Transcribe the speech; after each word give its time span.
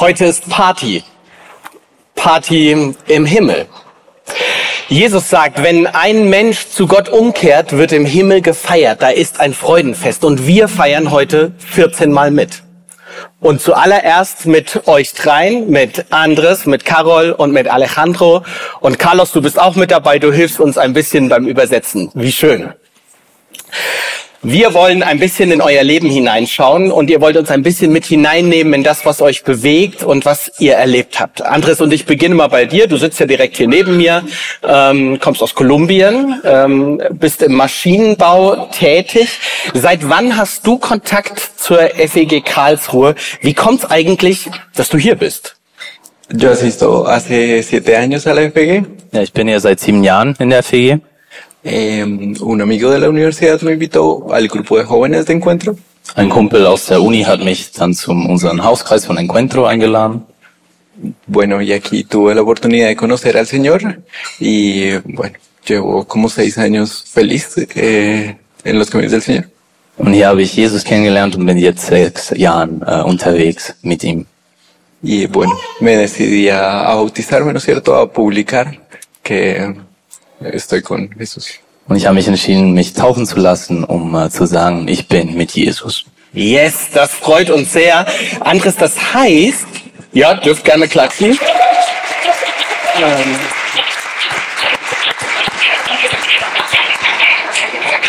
Heute 0.00 0.26
ist 0.26 0.48
Party. 0.48 1.02
Party 2.14 2.94
im 3.08 3.26
Himmel. 3.26 3.66
Jesus 4.88 5.28
sagt, 5.28 5.60
wenn 5.60 5.88
ein 5.88 6.30
Mensch 6.30 6.68
zu 6.68 6.86
Gott 6.86 7.08
umkehrt, 7.08 7.72
wird 7.72 7.90
im 7.90 8.06
Himmel 8.06 8.40
gefeiert. 8.40 9.02
Da 9.02 9.08
ist 9.08 9.40
ein 9.40 9.52
Freudenfest. 9.52 10.22
Und 10.22 10.46
wir 10.46 10.68
feiern 10.68 11.10
heute 11.10 11.50
14 11.58 12.12
Mal 12.12 12.30
mit. 12.30 12.62
Und 13.40 13.60
zuallererst 13.60 14.46
mit 14.46 14.86
euch 14.86 15.14
dreien, 15.14 15.68
mit 15.68 16.12
Andres, 16.12 16.64
mit 16.64 16.84
Carol 16.84 17.32
und 17.32 17.52
mit 17.52 17.66
Alejandro. 17.66 18.44
Und 18.78 19.00
Carlos, 19.00 19.32
du 19.32 19.42
bist 19.42 19.58
auch 19.58 19.74
mit 19.74 19.90
dabei. 19.90 20.20
Du 20.20 20.32
hilfst 20.32 20.60
uns 20.60 20.78
ein 20.78 20.92
bisschen 20.92 21.28
beim 21.28 21.48
Übersetzen. 21.48 22.12
Wie 22.14 22.30
schön. 22.30 22.72
Wir 24.42 24.72
wollen 24.72 25.02
ein 25.02 25.18
bisschen 25.18 25.50
in 25.50 25.60
euer 25.60 25.82
Leben 25.82 26.08
hineinschauen 26.08 26.92
und 26.92 27.10
ihr 27.10 27.20
wollt 27.20 27.36
uns 27.36 27.50
ein 27.50 27.64
bisschen 27.64 27.90
mit 27.90 28.04
hineinnehmen 28.04 28.72
in 28.72 28.84
das, 28.84 29.04
was 29.04 29.20
euch 29.20 29.42
bewegt 29.42 30.04
und 30.04 30.24
was 30.26 30.52
ihr 30.60 30.74
erlebt 30.74 31.18
habt. 31.18 31.42
Andres 31.42 31.80
und 31.80 31.92
ich 31.92 32.06
beginnen 32.06 32.36
mal 32.36 32.46
bei 32.46 32.64
dir. 32.64 32.86
Du 32.86 32.98
sitzt 32.98 33.18
ja 33.18 33.26
direkt 33.26 33.56
hier 33.56 33.66
neben 33.66 33.96
mir, 33.96 34.22
ähm, 34.62 35.18
kommst 35.18 35.42
aus 35.42 35.56
Kolumbien, 35.56 36.40
ähm, 36.44 37.02
bist 37.14 37.42
im 37.42 37.54
Maschinenbau 37.54 38.68
tätig. 38.70 39.28
Seit 39.74 40.08
wann 40.08 40.36
hast 40.36 40.64
du 40.64 40.78
Kontakt 40.78 41.40
zur 41.56 41.80
FEG 41.80 42.44
Karlsruhe? 42.44 43.16
Wie 43.40 43.54
kommt 43.54 43.82
es 43.82 43.90
eigentlich, 43.90 44.48
dass 44.76 44.88
du 44.88 44.98
hier 44.98 45.16
bist? 45.16 45.56
Yo 46.30 46.50
asisto 46.50 47.06
hace 47.08 47.62
siete 47.62 47.96
años 47.98 48.26
a 48.26 48.32
la 48.34 48.42
FG. 48.50 48.84
Ja, 49.12 49.22
ich 49.22 49.32
bin 49.32 49.48
hier 49.48 49.58
seit 49.58 49.80
sieben 49.80 50.04
Jahren 50.04 50.36
in 50.38 50.50
der 50.50 50.62
FEG. 50.62 51.00
Eh, 51.70 52.02
un 52.40 52.60
amigo 52.62 52.90
de 52.90 52.98
la 52.98 53.10
universidad 53.10 53.60
me 53.60 53.72
invitó 53.72 54.32
al 54.32 54.48
grupo 54.48 54.78
de 54.78 54.84
jóvenes 54.84 55.26
de 55.26 55.34
encuentro. 55.34 55.76
Ein 56.16 56.30
Kumpel 56.30 56.64
aus 56.66 56.86
der 56.86 57.02
Uni 57.02 57.22
hat 57.22 57.40
mich 57.40 57.70
dann 57.72 57.92
zum 57.92 58.26
unseren 58.26 58.62
Hauskreis 58.64 59.04
von 59.06 59.18
Encuentro 59.18 59.66
eingeladen. 59.66 60.22
Bueno, 61.26 61.60
y 61.60 61.72
aquí 61.72 62.04
tuve 62.04 62.34
la 62.34 62.40
oportunidad 62.40 62.88
de 62.88 62.96
conocer 62.96 63.36
al 63.36 63.46
Señor 63.46 64.02
y 64.40 64.96
bueno, 65.04 65.36
llevo 65.66 66.04
como 66.06 66.30
seis 66.30 66.56
años 66.56 67.04
feliz 67.06 67.54
eh, 67.76 68.36
en 68.64 68.78
los 68.78 68.88
caminos 68.88 69.12
del 69.12 69.22
Señor. 69.22 69.44
Und 69.98 70.14
hier 70.14 70.28
habe 70.28 70.42
ich 70.42 70.52
Jesus 70.52 70.84
kennengelernt 70.84 71.36
und 71.36 71.44
bin 71.44 71.58
jetzt 71.58 71.86
sechs 71.86 72.30
Jahren 72.30 72.82
äh, 72.86 73.02
unterwegs 73.02 73.74
mit 73.82 74.02
ihm. 74.02 74.24
Y 75.02 75.26
bueno, 75.26 75.52
me 75.80 75.96
decidí 75.96 76.48
a, 76.48 76.90
a 76.90 76.94
bautizarme, 76.94 77.52
¿no 77.52 77.58
es 77.58 77.64
cierto?, 77.64 77.94
a 77.94 78.10
publicar 78.10 78.80
que 79.22 79.74
estoy 80.40 80.82
con 80.82 81.10
Jesús. 81.18 81.58
Und 81.88 81.96
ich 81.96 82.06
habe 82.06 82.16
mich 82.16 82.28
entschieden, 82.28 82.72
mich 82.72 82.92
taufen 82.92 83.26
zu 83.26 83.36
lassen, 83.36 83.84
um 83.84 84.14
äh, 84.14 84.28
zu 84.30 84.46
sagen, 84.46 84.88
ich 84.88 85.08
bin 85.08 85.36
mit 85.36 85.52
Jesus. 85.52 86.04
Yes, 86.34 86.88
das 86.92 87.12
freut 87.12 87.48
uns 87.48 87.72
sehr. 87.72 88.06
Andres, 88.40 88.76
das 88.76 89.14
heißt, 89.14 89.66
ja, 90.12 90.34
dürft 90.34 90.64
gerne 90.64 90.86
klatschen. 90.86 91.38
Ähm, 93.00 93.36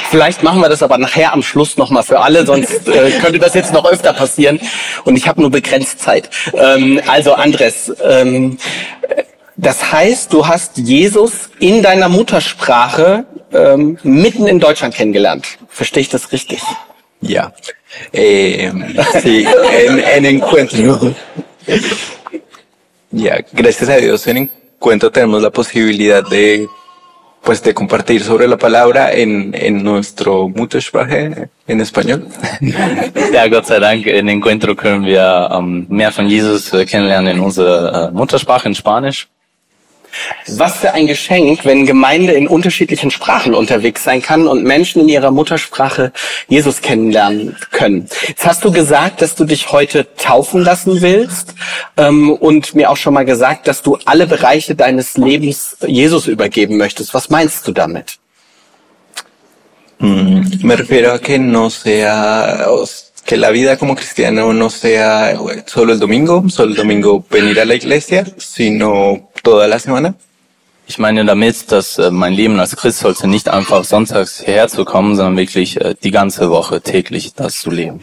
Vielleicht 0.10 0.42
machen 0.42 0.60
wir 0.60 0.70
das 0.70 0.82
aber 0.82 0.98
nachher 0.98 1.34
am 1.34 1.44
Schluss 1.44 1.78
nochmal 1.78 2.02
für 2.02 2.20
alle, 2.20 2.44
sonst 2.44 2.88
äh, 2.88 3.12
könnte 3.22 3.38
das 3.38 3.54
jetzt 3.54 3.72
noch 3.72 3.86
öfter 3.86 4.12
passieren. 4.12 4.60
Und 5.06 5.16
ich 5.16 5.28
habe 5.28 5.40
nur 5.40 5.52
begrenzt 5.52 6.00
Zeit. 6.00 6.32
Ähm, 6.54 7.00
also 7.06 7.36
Andres, 7.36 7.94
ähm, 8.04 8.58
das 9.62 9.92
heißt, 9.92 10.32
du 10.32 10.48
hast 10.48 10.78
Jesus 10.78 11.50
in 11.60 11.82
deiner 11.82 12.08
Muttersprache 12.08 13.26
ähm, 13.54 13.98
mitten 14.04 14.48
in 14.48 14.60
Deutschland 14.60 14.96
kennengelernt. 14.96 15.46
Verstehe 15.68 16.02
ich 16.02 16.10
das 16.10 16.32
richtig? 16.32 16.61
Ya. 17.22 17.52
Eh, 18.14 18.72
sí, 19.22 19.45
en, 19.86 20.00
en 20.00 20.26
encuentro. 20.26 21.14
Ya, 23.11 23.39
gracias 23.52 23.89
a 23.89 23.98
Dios 23.98 24.26
en 24.28 24.38
encuentro 24.38 25.11
tenemos 25.11 25.42
la 25.42 25.50
posibilidad 25.50 26.23
de 26.30 26.67
pues 27.42 27.62
de 27.64 27.73
compartir 27.73 28.22
sobre 28.23 28.48
la 28.48 28.58
palabra 28.58 29.12
en, 29.12 29.54
en 29.54 29.83
nuestro 29.83 30.50
Muttersprache 30.50 31.50
en 31.67 31.82
español. 31.82 32.28
Ja, 33.33 33.48
Gott 33.48 33.66
sei 33.66 33.80
Dank, 33.80 34.06
in 34.06 34.28
Encuentro 34.30 34.76
können 34.76 35.06
wir 35.06 35.50
ähm, 35.52 35.86
mehr 35.89 36.12
von 36.12 36.28
Jesus 36.28 36.73
äh, 36.73 36.86
kennenlernen 36.86 37.38
in 37.38 37.39
unserer 37.42 38.10
äh, 38.10 38.12
Muttersprache, 38.12 38.67
in 38.67 38.76
Spanisch. 38.76 39.28
Was 40.47 40.77
für 40.77 40.93
ein 40.93 41.08
Geschenk, 41.08 41.65
wenn 41.65 41.86
Gemeinde 41.86 42.33
in 42.33 42.47
unterschiedlichen 42.47 43.11
Sprachen 43.11 43.53
unterwegs 43.53 44.03
sein 44.03 44.21
kann 44.21 44.47
und 44.47 44.64
Menschen 44.64 45.02
in 45.02 45.09
ihrer 45.09 45.31
Muttersprache 45.31 46.11
Jesus 46.47 46.81
kennenlernen 46.81 47.55
können. 47.71 48.08
Jetzt 48.27 48.45
hast 48.45 48.64
du 48.64 48.71
gesagt, 48.71 49.21
dass 49.21 49.36
du 49.36 49.45
dich 49.45 49.71
heute 49.71 50.08
taufen 50.15 50.61
lassen 50.64 51.02
willst 51.02 51.53
ähm, 51.97 52.31
und 52.33 52.75
mir 52.75 52.89
auch 52.89 52.97
schon 52.97 53.14
mal 53.14 53.25
gesagt, 53.25 53.67
dass 53.67 53.81
du 53.81 53.97
alle 54.05 54.27
Bereiche 54.27 54.75
deines 54.75 55.17
Lebens 55.17 55.77
Jesus 55.86 56.27
übergeben 56.27 56.77
möchtest. 56.77 57.14
Was 57.14 57.30
meinst 57.30 57.67
du 57.67 57.71
damit? 57.71 58.17
Mm, 59.99 60.41
Me 60.64 60.76
refiero 60.76 61.11
a 61.14 61.20
que 61.20 61.37
no 61.37 61.70
sea, 61.70 62.67
que 63.26 63.37
la 63.37 63.52
vida 63.52 63.77
como 63.77 63.95
cristiano 63.95 64.53
no 64.53 64.70
sea 64.70 65.37
solo 65.65 65.93
el 65.93 65.99
domingo, 65.99 66.43
solo 66.49 66.71
el 66.71 66.77
domingo 66.77 67.23
venir 67.30 67.59
a 67.59 67.65
la 67.65 67.76
iglesia, 67.76 68.26
sino 68.37 69.29
toda 69.49 69.67
la 69.67 69.80
semana. 69.80 70.14
Ich 70.87 70.98
meine 70.98 71.26
damit, 71.26 71.71
dass 71.71 71.98
äh, 71.98 72.11
mein 72.11 72.33
Leben 72.33 72.60
als 72.60 72.76
Christ 72.76 72.99
sollte 72.99 73.27
nicht 73.27 73.48
einfach 73.49 73.83
sonntags 73.83 74.42
hierher 74.45 74.67
zu 74.67 74.86
kommen, 74.86 75.15
sondern 75.15 75.37
wirklich 75.37 75.80
äh, 75.82 75.95
die 76.04 76.11
ganze 76.11 76.49
Woche 76.49 76.82
täglich 76.82 77.33
das 77.33 77.61
zu 77.61 77.70
leben. 77.70 78.02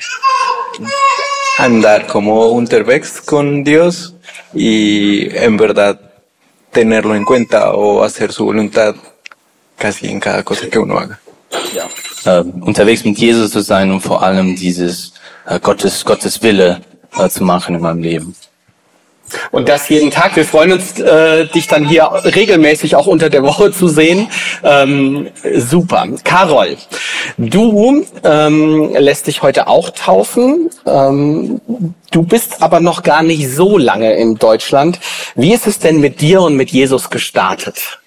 Andar 1.59 2.07
como 2.07 2.49
unterwegs 2.49 3.25
con 3.25 3.65
Dios 3.65 4.15
y 4.55 5.29
en 5.35 5.57
verdad 5.59 5.99
tenerlo 6.73 7.15
en 7.15 7.25
cuenta 7.25 7.75
o 7.75 8.03
hacer 8.03 8.33
su 8.33 8.45
voluntad 8.45 8.95
casi 9.79 10.07
en 10.09 10.21
cada 10.21 10.43
cosa 10.43 10.69
que 10.69 10.79
uno 10.79 10.99
haga. 10.99 11.19
Äh, 12.25 12.41
unterwegs 12.71 13.05
mit 13.05 13.19
Jesus 13.19 13.53
zu 13.53 13.61
sein 13.61 13.91
und 13.91 14.01
vor 14.01 14.23
allem 14.23 14.57
dieses 14.57 15.13
äh, 15.47 15.59
Gottes, 15.61 16.05
Gottes 16.05 16.43
Wille 16.43 16.81
äh, 17.17 17.29
zu 17.29 17.45
machen 17.45 17.77
in 17.77 17.81
meinem 17.81 18.03
Leben. 18.03 18.35
Und 19.51 19.69
das 19.69 19.89
jeden 19.89 20.11
Tag. 20.11 20.37
Wir 20.37 20.45
freuen 20.45 20.73
uns, 20.73 20.99
äh, 21.01 21.47
dich 21.47 21.67
dann 21.67 21.85
hier 21.85 22.11
regelmäßig 22.25 22.97
auch 22.97 23.07
unter 23.07 23.29
der 23.31 23.43
Woche 23.43 23.73
zu 23.73 23.89
sehen. 23.89 24.29
Ähm, 24.63 25.29
super. 25.57 26.07
Carol, 26.25 26.77
du 27.37 28.05
ähm, 28.25 28.95
lässt 28.99 29.27
dich 29.27 29.43
heute 29.43 29.67
auch 29.69 29.91
taufen. 29.91 30.71
Ähm, 30.87 31.61
du 32.11 32.23
bist 32.23 32.63
aber 32.63 32.81
noch 32.81 33.03
gar 33.03 33.23
nicht 33.23 33.49
so 33.51 33.79
lange 33.79 34.15
in 34.15 34.37
Deutschland. 34.37 35.01
Wie 35.35 35.53
ist 35.53 35.67
es 35.67 35.79
denn 35.79 36.01
mit 36.01 36.21
dir 36.21 36.43
und 36.43 36.57
mit 36.57 36.71
Jesus 36.71 37.11
gestartet? 37.11 37.99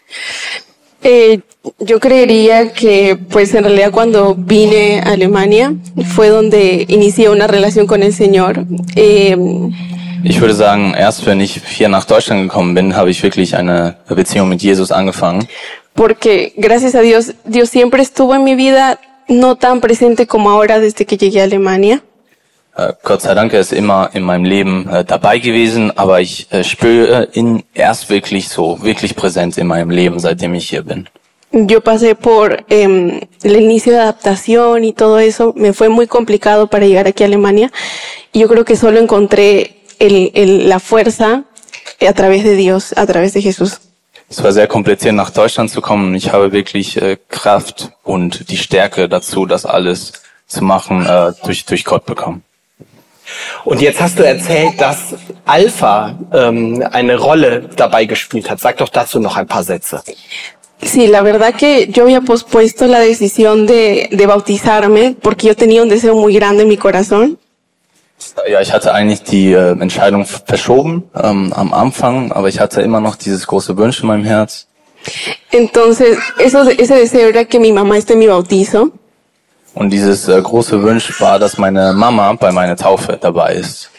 Eh, 1.02 1.40
yo 1.80 2.00
creería 2.00 2.74
que, 2.74 3.18
pues 3.30 3.54
en 3.54 3.64
realidad 3.64 3.92
cuando 3.92 4.36
vine 4.36 5.00
a 5.00 5.12
Alemania 5.12 5.74
fue 6.14 6.28
donde 6.28 6.86
inicié 6.90 7.30
una 7.30 7.48
relación 7.48 7.88
con 7.88 8.04
el 8.04 8.14
Señor. 8.14 8.66
Eh, 8.96 9.38
Ich 10.24 10.42
würde 10.42 10.54
sagen, 10.54 10.94
erst 10.98 11.26
wenn 11.26 11.40
ich 11.40 11.62
hier 11.66 11.90
nach 11.90 12.06
Deutschland 12.06 12.44
gekommen 12.44 12.76
bin, 12.76 12.96
habe 12.96 13.10
ich 13.10 13.24
wirklich 13.24 13.56
eine 13.56 13.96
Beziehung 14.08 14.50
mit 14.50 14.62
Jesus 14.62 14.92
angefangen. 14.92 15.48
porque 16.00 16.54
gracias 16.56 16.96
a 16.96 17.02
Dios, 17.02 17.34
Dios 17.44 17.70
siempre 17.70 18.02
estuvo 18.02 18.34
en 18.34 18.46
mi 18.46 18.56
vida, 18.56 19.00
no 19.28 19.58
tan 19.58 19.82
presente 19.82 20.28
como 20.28 20.50
ahora 20.50 20.80
desde 20.80 21.06
que 21.06 21.18
llegué 21.18 21.42
a 21.42 21.44
Alemania. 21.44 22.02
Äh, 22.78 22.94
Gott 23.04 23.22
sei 23.22 23.34
Dank, 23.34 23.52
er 23.52 23.60
ist 23.60 23.74
immer 23.74 24.10
in 24.14 24.24
meinem 24.24 24.46
Leben 24.46 24.90
äh, 24.90 25.04
dabei 25.04 25.40
gewesen, 25.40 25.92
aber 25.98 26.22
ich 26.22 26.48
äh, 26.52 26.64
spüre 26.64 27.28
ihn 27.34 27.64
erst 27.74 28.10
wirklich 28.10 28.48
so, 28.48 28.82
wirklich 28.82 29.14
präsent 29.14 29.58
in 29.58 29.68
meinem 29.68 29.90
Leben, 29.90 30.20
seitdem 30.20 30.54
ich 30.54 30.70
hier 30.70 30.84
bin. 30.84 31.10
Yo 31.52 31.82
pasé 31.82 32.16
por 32.16 32.64
em, 32.70 33.20
el 33.44 33.56
inicio 33.58 33.92
de 33.92 34.00
adaptación 34.00 34.86
y 34.86 34.94
todo 34.94 35.20
eso, 35.20 35.52
me 35.58 35.74
fue 35.74 35.90
muy 35.90 36.08
complicado 36.08 36.68
para 36.68 36.86
llegar 36.86 37.08
aquí 37.08 37.24
a 37.24 37.26
Alemania 37.26 37.72
y 38.32 38.40
yo 38.40 38.48
creo 38.48 38.64
que 38.64 38.78
solo 38.78 39.00
encontré 39.00 39.79
el, 40.00 40.32
el- 40.34 40.68
la 40.70 40.80
fuerza 40.80 41.44
a 42.08 42.14
través 42.14 42.44
de 42.44 42.56
Dios, 42.56 42.94
a 42.98 43.06
través 43.06 43.34
de 43.34 43.42
Jesús. 43.42 43.80
Es 44.32 44.44
war 44.44 44.52
sehr 44.52 44.68
kompliziert, 44.68 45.16
nach 45.16 45.32
Deutschland 45.32 45.72
zu 45.72 45.82
kommen. 45.82 46.14
Ich 46.16 46.32
habe 46.32 46.52
wirklich 46.52 47.02
äh, 47.02 47.18
Kraft 47.30 47.90
und 48.04 48.50
die 48.52 48.58
Stärke 48.58 49.10
dazu, 49.10 49.46
das 49.48 49.66
alles 49.66 50.14
zu 50.48 50.64
machen, 50.64 51.06
äh, 51.06 51.32
durch, 51.46 51.66
durch 51.66 51.84
Gott 51.84 52.06
bekommen. 52.06 52.44
Und 53.66 53.82
jetzt 53.82 54.00
hast 54.02 54.18
du 54.20 54.24
erzählt, 54.26 54.80
dass 54.82 55.16
Alpha 55.46 56.18
ähm, 56.34 56.84
eine 56.92 57.16
Rolle 57.18 57.70
dabei 57.76 58.06
gespielt 58.06 58.50
hat. 58.50 58.60
Sag 58.60 58.78
doch 58.78 58.90
dazu 58.90 59.20
noch 59.20 59.36
ein 59.38 59.48
paar 59.48 59.64
Sätze. 59.64 60.02
Sí, 60.82 61.08
la 61.08 61.22
verdad 61.24 61.54
que 61.56 61.88
yo 61.92 62.04
había 62.04 62.22
pospuesto 62.22 62.88
la 62.88 63.00
decisión 63.02 63.68
de, 63.68 64.10
de 64.12 64.26
bautizarme 64.28 65.16
porque 65.22 65.48
yo 65.48 65.56
tenía 65.56 65.84
un 65.84 65.90
deseo 65.90 66.16
muy 66.16 66.34
grande 66.34 66.64
en 66.64 66.70
mi 66.70 66.78
corazón. 66.78 67.38
Ja, 68.48 68.62
ich 68.62 68.72
hatte 68.74 68.94
eigentlich 68.94 69.24
die 69.24 69.54
äh, 69.54 69.72
Entscheidung 69.80 70.26
verschoben 70.26 71.10
ähm, 71.16 71.52
am 71.54 71.74
Anfang, 71.74 72.32
aber 72.32 72.48
ich 72.48 72.60
hatte 72.60 72.82
immer 72.82 73.02
noch 73.02 73.16
dieses 73.16 73.48
große 73.48 73.78
Wunsch 73.78 74.02
in 74.02 74.08
meinem 74.08 74.26
Herz. 74.26 74.68
Entonces, 75.52 76.18
eso, 76.38 76.70
ese 76.70 76.96
deseo 76.96 77.30
era 77.30 77.46
que 77.46 77.60
mi 77.60 77.72
mamá 77.72 77.98
esté 77.98 78.14
en 78.14 78.20
mi 78.20 78.28
bautizo. 78.28 78.92
Und 79.74 79.92
dieses 79.92 80.28
äh, 80.28 80.42
große 80.42 80.82
Wunsch 80.84 81.20
war, 81.22 81.40
dass 81.40 81.58
meine 81.58 81.94
Mama 81.94 82.34
bei 82.34 82.52
meiner 82.52 82.76
Taufe 82.76 83.18
dabei 83.20 83.54
ist. 83.54 83.90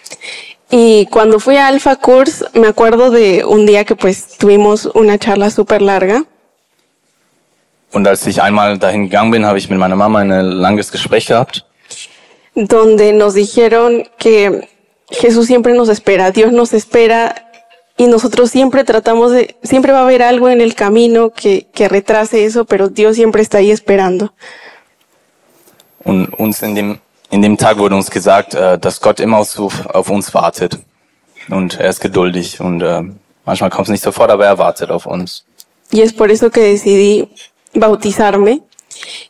Y 0.70 1.06
cuando 1.10 1.40
fui 1.40 1.56
a 1.56 1.66
Alpha 1.66 1.96
Course, 1.96 2.44
me 2.54 2.68
acuerdo 2.68 3.10
de 3.10 3.44
un 3.44 3.66
día 3.66 3.84
que 3.84 3.96
pues 3.96 4.38
tuvimos 4.38 4.86
una 4.86 5.18
charla 5.18 5.50
súper 5.50 5.82
larga. 5.82 6.22
Und 7.92 8.06
als 8.06 8.24
ich 8.26 8.40
einmal 8.40 8.78
dahin 8.78 9.04
gegangen 9.04 9.32
bin, 9.32 9.46
habe 9.46 9.58
ich 9.58 9.68
mit 9.68 9.78
meiner 9.78 9.96
Mama 9.96 10.20
ein 10.20 10.28
langes 10.30 10.92
Gespräch 10.92 11.26
gehabt. 11.26 11.64
Donde 12.68 13.12
nos 13.12 13.34
dijeron 13.34 14.08
que 14.18 14.68
Jesús 15.10 15.46
siempre 15.46 15.74
nos 15.74 15.88
espera, 15.88 16.30
Dios 16.30 16.52
nos 16.52 16.72
espera 16.72 17.50
y 17.96 18.06
nosotros 18.06 18.50
siempre 18.50 18.84
tratamos 18.84 19.32
de, 19.32 19.56
siempre 19.62 19.92
va 19.92 20.00
a 20.00 20.02
haber 20.04 20.22
algo 20.22 20.48
en 20.48 20.60
el 20.60 20.74
camino 20.74 21.30
que, 21.30 21.66
que 21.74 21.88
retrase 21.88 22.44
eso, 22.44 22.64
pero 22.64 22.88
Dios 22.88 23.16
siempre 23.16 23.42
está 23.42 23.58
ahí 23.58 23.70
esperando. 23.70 24.32
Und 26.04 26.32
uns 26.38 26.62
in 26.62 26.74
dem, 26.74 26.98
in 27.30 27.42
dem 27.42 27.56
Tag 27.56 27.78
wurde 27.78 27.94
uns 27.94 28.10
gesagt, 28.10 28.54
äh, 28.54 28.78
dass 28.78 29.00
Gott 29.00 29.20
immer 29.20 29.38
auf, 29.38 30.10
uns 30.10 30.32
wartet. 30.32 30.78
Und 31.50 31.78
er 31.78 31.90
ist 31.90 32.00
geduldig 32.00 32.60
und 32.60 32.80
äh, 32.80 33.02
manchmal 33.44 33.70
kommt 33.70 33.88
es 33.88 33.90
nicht 33.90 34.02
sofort, 34.02 34.30
aber 34.30 34.46
er 34.46 34.56
wartet 34.58 34.90
auf 34.90 35.06
uns. 35.06 35.44
Y 35.92 36.00
es 36.00 36.12
por 36.12 36.30
eso 36.30 36.50
que 36.50 36.60
decidí 36.60 37.28
bautizarme 37.74 38.62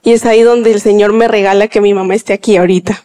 y 0.04 0.12
es 0.12 0.26
ahí 0.26 0.42
donde 0.42 0.70
el 0.72 0.80
Señor 0.80 1.12
me 1.12 1.26
regala 1.26 1.68
que 1.68 1.80
mi 1.80 1.94
mamá 1.94 2.14
esté 2.14 2.34
aquí 2.34 2.56
ahorita. 2.56 3.02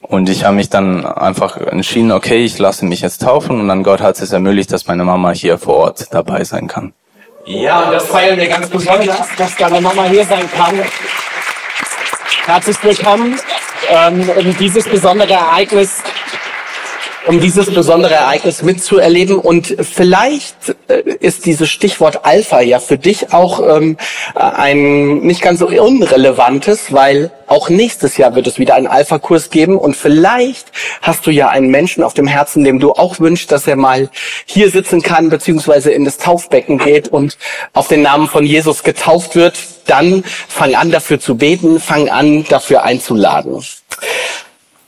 Und 0.00 0.28
ich 0.28 0.44
habe 0.44 0.54
mich 0.54 0.70
dann 0.70 1.04
einfach 1.04 1.56
entschieden, 1.56 2.12
okay, 2.12 2.44
ich 2.44 2.58
lasse 2.58 2.84
mich 2.84 3.00
jetzt 3.00 3.22
taufen 3.22 3.60
und 3.60 3.68
dann 3.68 3.82
Gott 3.82 4.00
hat 4.00 4.20
es 4.20 4.32
ermöglicht, 4.32 4.72
dass 4.72 4.86
meine 4.86 5.04
Mama 5.04 5.32
hier 5.32 5.58
vor 5.58 5.74
Ort 5.74 6.06
dabei 6.12 6.44
sein 6.44 6.68
kann. 6.68 6.92
Ja, 7.44 7.80
und 7.86 7.92
das 7.92 8.06
feiern 8.06 8.38
wir 8.38 8.46
ganz 8.46 8.68
besonders, 8.68 9.26
dass 9.36 9.56
deine 9.56 9.80
Mama 9.80 10.04
hier 10.04 10.24
sein 10.24 10.48
kann. 10.56 10.78
Herzlich 12.46 12.76
willkommen, 12.82 13.40
ähm, 13.88 14.56
dieses 14.58 14.88
besondere 14.88 15.32
Ereignis 15.32 16.02
um 17.28 17.40
dieses 17.40 17.72
besondere 17.72 18.14
Ereignis 18.14 18.62
mitzuerleben. 18.62 19.38
Und 19.38 19.76
vielleicht 19.80 20.74
äh, 20.88 21.02
ist 21.20 21.44
dieses 21.46 21.68
Stichwort 21.68 22.24
Alpha 22.24 22.60
ja 22.60 22.78
für 22.80 22.96
dich 22.96 23.32
auch 23.32 23.60
ähm, 23.76 23.98
ein 24.34 25.18
nicht 25.18 25.42
ganz 25.42 25.60
so 25.60 25.68
unrelevantes, 25.68 26.92
weil 26.92 27.30
auch 27.46 27.68
nächstes 27.68 28.16
Jahr 28.16 28.34
wird 28.34 28.46
es 28.46 28.58
wieder 28.58 28.74
einen 28.74 28.86
Alpha-Kurs 28.86 29.50
geben. 29.50 29.76
Und 29.76 29.94
vielleicht 29.94 30.72
hast 31.02 31.26
du 31.26 31.30
ja 31.30 31.48
einen 31.48 31.70
Menschen 31.70 32.02
auf 32.02 32.14
dem 32.14 32.26
Herzen, 32.26 32.64
dem 32.64 32.80
du 32.80 32.92
auch 32.92 33.20
wünschst, 33.20 33.52
dass 33.52 33.66
er 33.66 33.76
mal 33.76 34.08
hier 34.46 34.70
sitzen 34.70 35.02
kann, 35.02 35.28
beziehungsweise 35.28 35.90
in 35.90 36.04
das 36.04 36.16
Taufbecken 36.16 36.78
geht 36.78 37.08
und 37.08 37.36
auf 37.74 37.88
den 37.88 38.02
Namen 38.02 38.28
von 38.28 38.44
Jesus 38.44 38.82
getauft 38.82 39.36
wird. 39.36 39.58
Dann 39.86 40.24
fang 40.48 40.74
an, 40.74 40.90
dafür 40.90 41.20
zu 41.20 41.36
beten, 41.36 41.78
fang 41.78 42.08
an, 42.08 42.44
dafür 42.48 42.84
einzuladen. 42.84 43.62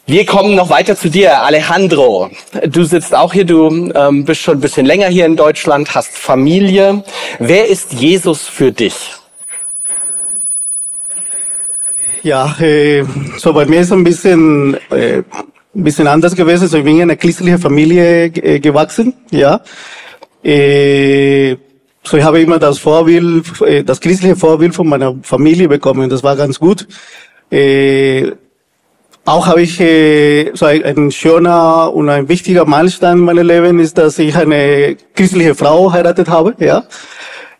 Wir 0.06 0.26
kommen 0.26 0.56
noch 0.56 0.70
weiter 0.70 0.96
zu 0.96 1.08
dir, 1.08 1.40
Alejandro. 1.42 2.30
Du 2.68 2.84
sitzt 2.84 3.14
auch 3.14 3.32
hier, 3.32 3.44
du 3.44 3.92
ähm, 3.94 4.24
bist 4.24 4.40
schon 4.40 4.58
ein 4.58 4.60
bisschen 4.60 4.84
länger 4.84 5.06
hier 5.06 5.24
in 5.26 5.36
Deutschland, 5.36 5.94
hast 5.94 6.16
Familie. 6.18 7.04
Wer 7.38 7.68
ist 7.68 7.92
Jesus 7.92 8.48
für 8.48 8.72
dich? 8.72 9.12
Ja, 12.22 12.56
äh, 12.60 13.04
so 13.38 13.52
bei 13.52 13.66
mir 13.66 13.80
ist 13.80 13.92
ein 13.92 14.04
bisschen, 14.04 14.74
äh, 14.90 15.18
ein 15.18 15.84
bisschen 15.84 16.08
anders 16.08 16.34
gewesen. 16.34 16.66
So, 16.66 16.78
ich 16.78 16.84
bin 16.84 16.96
in 16.96 17.02
einer 17.02 17.16
christlichen 17.16 17.58
Familie 17.58 18.26
äh, 18.26 18.58
gewachsen, 18.58 19.14
ja. 19.30 19.60
Äh, 20.42 21.56
so, 22.02 22.16
ich 22.16 22.24
habe 22.24 22.40
immer 22.40 22.58
das 22.58 22.78
Vorbild, 22.78 23.44
äh, 23.62 23.84
das 23.84 24.00
christliche 24.00 24.34
Vorbild 24.34 24.74
von 24.74 24.88
meiner 24.88 25.16
Familie 25.22 25.68
bekommen. 25.68 26.10
Das 26.10 26.22
war 26.22 26.34
ganz 26.34 26.58
gut. 26.58 26.88
Äh, 27.50 28.32
auch 29.24 29.46
habe 29.46 29.62
ich 29.62 29.78
äh, 29.80 30.50
so 30.54 30.66
ein, 30.66 30.82
ein 30.84 31.10
schöner 31.10 31.92
und 31.92 32.08
ein 32.08 32.28
wichtiger 32.28 32.64
Meilenstein 32.64 33.18
in 33.18 33.24
meinem 33.24 33.46
Leben 33.46 33.78
ist, 33.78 33.98
dass 33.98 34.18
ich 34.18 34.34
eine 34.34 34.96
christliche 35.14 35.54
Frau 35.54 35.92
heiratet 35.92 36.28
habe, 36.28 36.54
ja. 36.58 36.84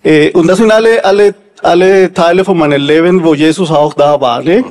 Äh, 0.02 0.30
und 0.32 0.46
das 0.46 0.58
sind 0.58 0.70
alle, 0.70 1.04
alle, 1.04 1.34
alle 1.62 2.12
Teile 2.12 2.44
von 2.44 2.56
meinem 2.56 2.80
Leben, 2.80 3.22
wo 3.22 3.34
Jesus 3.34 3.70
auch 3.70 3.94
da 3.94 4.20
war, 4.20 4.42
ne? 4.42 4.64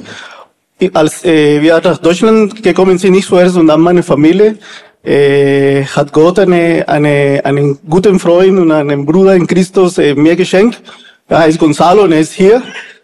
Als 0.94 1.26
äh, 1.26 1.62
wir 1.62 1.80
nach 1.84 1.98
Deutschland 1.98 2.64
gekommen 2.64 2.98
sind, 2.98 3.12
nicht 3.12 3.28
zuerst 3.28 3.58
und 3.58 3.68
dann 3.68 3.82
meine 3.82 4.02
Familie, 4.02 4.58
äh, 5.04 5.84
hat 5.84 6.12
Gott 6.12 6.40
eine, 6.40 6.88
eine, 6.88 7.42
einen 7.44 7.78
guten 7.88 8.18
Freund 8.18 8.58
und 8.58 8.72
einen 8.72 9.06
Bruder 9.06 9.36
in 9.36 9.46
Christus 9.46 9.98
äh, 9.98 10.16
mir 10.16 10.36
geschenkt. 10.36 10.82
Er 11.28 11.40
heißt 11.40 11.60
Gonzalo 11.60 12.04
und 12.04 12.14
er 12.14 12.22
ist 12.22 12.34
hier, 12.34 12.62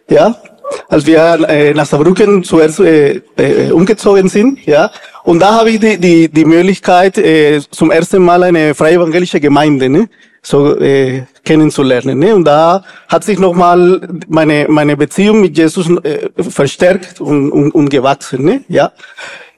ja 0.10 0.36
als 0.88 1.06
wir 1.06 1.48
äh, 1.48 1.74
nach 1.74 1.86
Saarbrücken 1.86 2.44
zuerst 2.44 2.80
äh, 2.80 3.22
äh, 3.38 3.72
umgezogen 3.72 4.30
sind, 4.30 4.66
ja. 4.66 4.92
Und 5.24 5.40
da 5.40 5.60
habe 5.60 5.72
ich 5.72 5.80
die, 5.80 5.98
die, 5.98 6.30
die 6.30 6.46
Möglichkeit, 6.46 7.18
äh, 7.18 7.60
zum 7.72 7.92
ersten 7.92 8.22
Mal 8.24 8.44
eine 8.44 8.76
freie 8.76 8.96
evangelische 8.96 9.40
Gemeinde, 9.40 9.90
ne, 9.90 10.08
so 10.42 10.78
äh, 10.80 11.24
kennenzulernen. 11.44 12.20
Ne? 12.20 12.36
Und 12.36 12.46
da 12.46 12.84
hat 13.08 13.24
sich 13.24 13.40
nochmal 13.40 14.08
meine, 14.28 14.68
meine 14.70 14.96
Beziehung 14.96 15.42
mit 15.42 15.58
Jesus 15.58 15.90
äh, 16.04 16.30
verstärkt 16.38 17.20
und, 17.20 17.52
und, 17.52 17.72
und 17.72 17.90
gewachsen, 17.90 18.46
ne? 18.46 18.62
ja. 18.68 18.92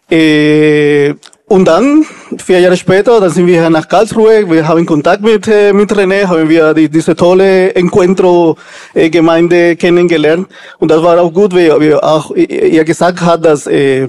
Äh, 0.09 1.15
und 1.47 1.65
dann, 1.65 2.05
vier 2.43 2.59
Jahre 2.59 2.75
später, 2.75 3.21
dann 3.21 3.29
sind 3.29 3.47
wir 3.47 3.69
nach 3.69 3.87
Karlsruhe, 3.87 4.49
wir 4.49 4.67
haben 4.67 4.85
Kontakt 4.85 5.23
mit, 5.23 5.47
äh, 5.47 5.71
mit 5.71 5.91
René, 5.93 6.27
haben 6.27 6.49
wir 6.49 6.73
die, 6.73 6.89
diese 6.89 7.15
tolle 7.15 7.73
Encuentro-Gemeinde 7.73 9.69
äh, 9.71 9.75
kennengelernt. 9.75 10.47
Und 10.79 10.91
das 10.91 11.01
war 11.01 11.19
auch 11.21 11.33
gut, 11.33 11.55
weil 11.55 11.79
wir 11.79 12.03
auch 12.03 12.31
ihr 12.35 12.83
gesagt 12.83 13.21
hat, 13.21 13.45
dass 13.45 13.65
äh, 13.65 14.07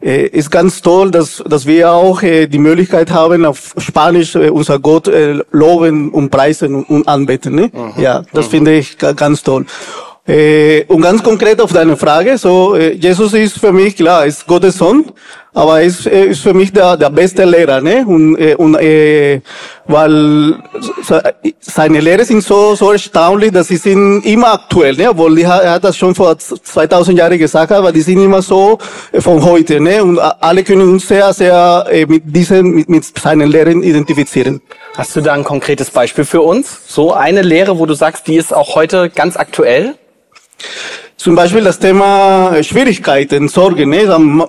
äh, 0.00 0.26
ist 0.26 0.50
ganz 0.50 0.82
toll, 0.82 1.10
dass, 1.10 1.42
dass 1.48 1.66
wir 1.66 1.90
auch 1.90 2.22
äh, 2.22 2.46
die 2.46 2.58
Möglichkeit 2.58 3.10
haben, 3.10 3.44
auf 3.44 3.74
Spanisch 3.78 4.36
äh, 4.36 4.50
unser 4.50 4.78
Gott 4.78 5.08
äh, 5.08 5.40
loben 5.50 6.10
und 6.10 6.30
preisen 6.30 6.74
und, 6.76 6.88
und 6.88 7.08
anbeten. 7.08 7.54
Ne? 7.54 7.70
Mhm. 7.72 8.00
Ja, 8.00 8.22
das 8.32 8.46
mhm. 8.46 8.50
finde 8.50 8.74
ich 8.74 8.96
ganz 8.98 9.42
toll. 9.42 9.66
Äh, 10.28 10.84
und 10.88 11.02
ganz 11.02 11.22
konkret 11.22 11.60
auf 11.60 11.72
deine 11.72 11.96
Frage, 11.96 12.36
so 12.36 12.74
äh, 12.74 12.94
Jesus 12.94 13.32
ist 13.32 13.58
für 13.58 13.72
mich 13.72 13.94
klar, 13.94 14.26
ist 14.26 14.46
Gottes 14.46 14.76
Sohn, 14.76 15.04
aber 15.56 15.80
er 15.80 15.86
ist, 15.86 16.06
er 16.06 16.26
ist 16.26 16.42
für 16.42 16.52
mich 16.52 16.70
der, 16.70 16.98
der 16.98 17.08
beste 17.08 17.46
Lehrer, 17.46 17.80
ne? 17.80 18.04
Und, 18.06 18.36
äh, 18.36 18.54
und 18.56 18.74
äh, 18.74 19.40
weil 19.86 20.56
seine 21.60 22.00
Lehre 22.00 22.26
sind 22.26 22.42
so 22.42 22.74
so 22.74 22.92
erstaunlich, 22.92 23.52
dass 23.52 23.68
sie 23.68 23.78
sind 23.78 24.20
immer 24.26 24.52
aktuell, 24.52 24.94
ne? 24.96 25.08
Obwohl 25.08 25.38
er 25.38 25.70
hat 25.70 25.84
das 25.84 25.96
schon 25.96 26.14
vor 26.14 26.36
2000 26.38 27.16
Jahren 27.16 27.38
gesagt, 27.38 27.72
aber 27.72 27.90
die 27.90 28.02
sind 28.02 28.22
immer 28.22 28.42
so 28.42 28.78
äh, 29.12 29.20
von 29.22 29.42
heute, 29.42 29.80
ne? 29.80 30.04
Und 30.04 30.18
alle 30.18 30.62
können 30.62 30.90
uns 30.92 31.08
sehr 31.08 31.32
sehr 31.32 31.86
äh, 31.90 32.04
mit 32.04 32.24
diesen 32.26 32.72
mit, 32.72 32.90
mit 32.90 33.18
seinen 33.18 33.50
Lehren 33.50 33.82
identifizieren. 33.82 34.60
Hast 34.94 35.16
du 35.16 35.22
da 35.22 35.32
ein 35.32 35.44
konkretes 35.44 35.88
Beispiel 35.88 36.26
für 36.26 36.42
uns? 36.42 36.82
So 36.86 37.14
eine 37.14 37.40
Lehre, 37.40 37.78
wo 37.78 37.86
du 37.86 37.94
sagst, 37.94 38.26
die 38.26 38.36
ist 38.36 38.54
auch 38.54 38.74
heute 38.74 39.08
ganz 39.08 39.38
aktuell? 39.38 39.94
Zum 41.18 41.34
Beispiel 41.34 41.64
das 41.64 41.78
Thema 41.78 42.62
Schwierigkeiten, 42.62 43.48
Sorgen. 43.48 43.88
Ne? 43.88 44.04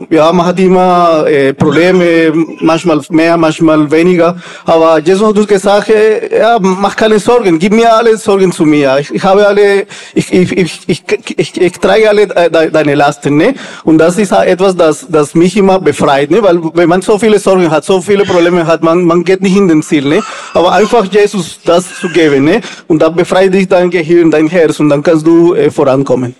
Ja, 0.09 0.33
man 0.33 0.45
hat 0.45 0.59
immer 0.59 1.25
äh, 1.25 1.53
Probleme, 1.53 2.33
manchmal 2.59 2.99
mehr, 3.09 3.37
manchmal 3.37 3.89
weniger. 3.89 4.35
Aber 4.65 4.99
Jesus 4.99 5.33
hat 5.33 5.47
gesagt, 5.47 5.89
äh, 5.89 6.39
ja, 6.39 6.57
mach 6.59 6.93
keine 6.93 7.19
Sorgen, 7.19 7.57
gib 7.57 7.71
mir 7.71 7.95
alle 7.95 8.17
Sorgen 8.17 8.51
zu 8.51 8.65
mir. 8.65 8.97
Ich, 8.99 9.13
ich 9.13 9.23
habe 9.23 9.47
alle, 9.47 9.87
ich, 10.13 10.31
ich, 10.33 10.51
ich, 10.51 10.79
ich, 10.87 11.03
ich, 11.37 11.61
ich 11.61 11.71
trage 11.79 12.09
alle 12.09 12.27
de, 12.27 12.69
deine 12.69 12.95
Lasten. 12.95 13.37
Ne? 13.37 13.55
Und 13.85 13.97
das 13.97 14.17
ist 14.17 14.33
etwas, 14.33 14.75
das, 14.75 15.07
das 15.09 15.35
mich 15.35 15.55
immer 15.55 15.79
befreit. 15.79 16.29
Ne? 16.29 16.43
Weil 16.43 16.59
wenn 16.73 16.89
man 16.89 17.01
so 17.01 17.17
viele 17.17 17.39
Sorgen 17.39 17.71
hat, 17.71 17.85
so 17.85 18.01
viele 18.01 18.25
Probleme 18.25 18.67
hat, 18.67 18.83
man, 18.83 19.05
man 19.05 19.23
geht 19.23 19.41
nicht 19.41 19.55
in 19.55 19.69
den 19.69 19.81
Ziel. 19.81 20.03
Ne? 20.05 20.21
Aber 20.53 20.73
einfach 20.73 21.05
Jesus 21.05 21.61
das 21.63 21.97
zu 22.01 22.09
geben. 22.09 22.43
Ne? 22.43 22.59
Und 22.87 23.01
dann 23.01 23.15
befreit 23.15 23.53
dich 23.53 23.69
dein 23.69 23.89
Gehirn, 23.89 24.29
dein 24.29 24.47
Herz 24.47 24.81
und 24.81 24.89
dann 24.89 25.01
kannst 25.01 25.25
du 25.25 25.55
äh, 25.55 25.71
vorankommen. 25.71 26.35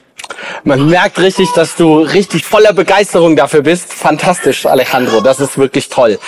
Man 0.64 0.90
merkt 0.90 1.20
richtig, 1.20 1.50
dass 1.54 1.76
du 1.76 2.00
richtig 2.00 2.46
voller 2.46 2.74
Begeisterung 2.74 3.36
dafür 3.36 3.62
bist. 3.62 3.94
Fantastisch, 3.94 4.66
Alejandro. 4.66 5.22
Das 5.22 5.40
ist 5.40 5.58
wirklich 5.58 5.90
toll. 5.90 6.20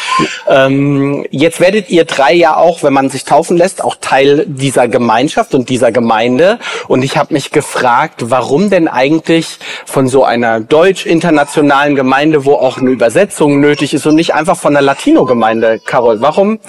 Ähm, 0.47 1.25
jetzt 1.31 1.59
werdet 1.59 1.89
ihr 1.89 2.05
drei 2.05 2.33
ja 2.33 2.55
auch, 2.55 2.83
wenn 2.83 2.93
man 2.93 3.09
sich 3.09 3.25
taufen 3.25 3.57
lässt, 3.57 3.83
auch 3.83 3.95
Teil 3.99 4.45
dieser 4.47 4.87
Gemeinschaft 4.87 5.53
und 5.53 5.69
dieser 5.69 5.91
Gemeinde. 5.91 6.59
Und 6.87 7.03
ich 7.03 7.17
habe 7.17 7.33
mich 7.33 7.51
gefragt, 7.51 8.29
warum 8.29 8.69
denn 8.69 8.87
eigentlich 8.87 9.59
von 9.85 10.07
so 10.07 10.23
einer 10.23 10.59
deutsch-internationalen 10.59 11.95
Gemeinde, 11.95 12.45
wo 12.45 12.53
auch 12.53 12.77
eine 12.77 12.89
Übersetzung 12.89 13.59
nötig 13.59 13.93
ist 13.93 14.05
und 14.05 14.15
nicht 14.15 14.33
einfach 14.33 14.57
von 14.57 14.73
der 14.73 14.81
Latino-Gemeinde, 14.81 15.79
Carol? 15.85 16.21
Warum, 16.21 16.59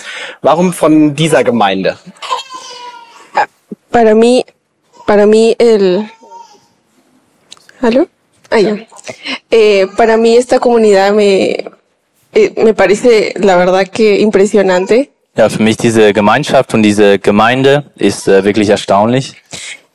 warum 0.42 0.72
von 0.72 1.14
dieser 1.14 1.44
Gemeinde? 1.44 1.98
Para 3.90 4.14
mí, 4.14 4.44
para 5.04 5.26
mí 5.26 5.56
el 5.58 6.08
¿Aló? 7.80 8.06
Ah, 8.50 8.60
ya. 8.60 8.86
Eh, 9.50 9.86
para 9.96 10.16
mí 10.16 10.36
esta 10.36 10.58
comunidad 10.58 11.12
me, 11.12 11.64
eh, 12.32 12.52
me 12.56 12.74
parece 12.74 13.34
la 13.36 13.56
verdad 13.56 13.86
que 13.86 14.20
impresionante. 14.20 15.10
Ja, 15.36 15.48
für 15.48 15.62
mich 15.62 15.76
diese 15.76 16.12
Gemeinschaft 16.12 16.74
und 16.74 16.82
diese 16.82 17.18
Gemeinde 17.18 17.84
ist 17.96 18.26
äh, 18.28 18.44
wirklich 18.44 18.68
erstaunlich. 18.68 19.34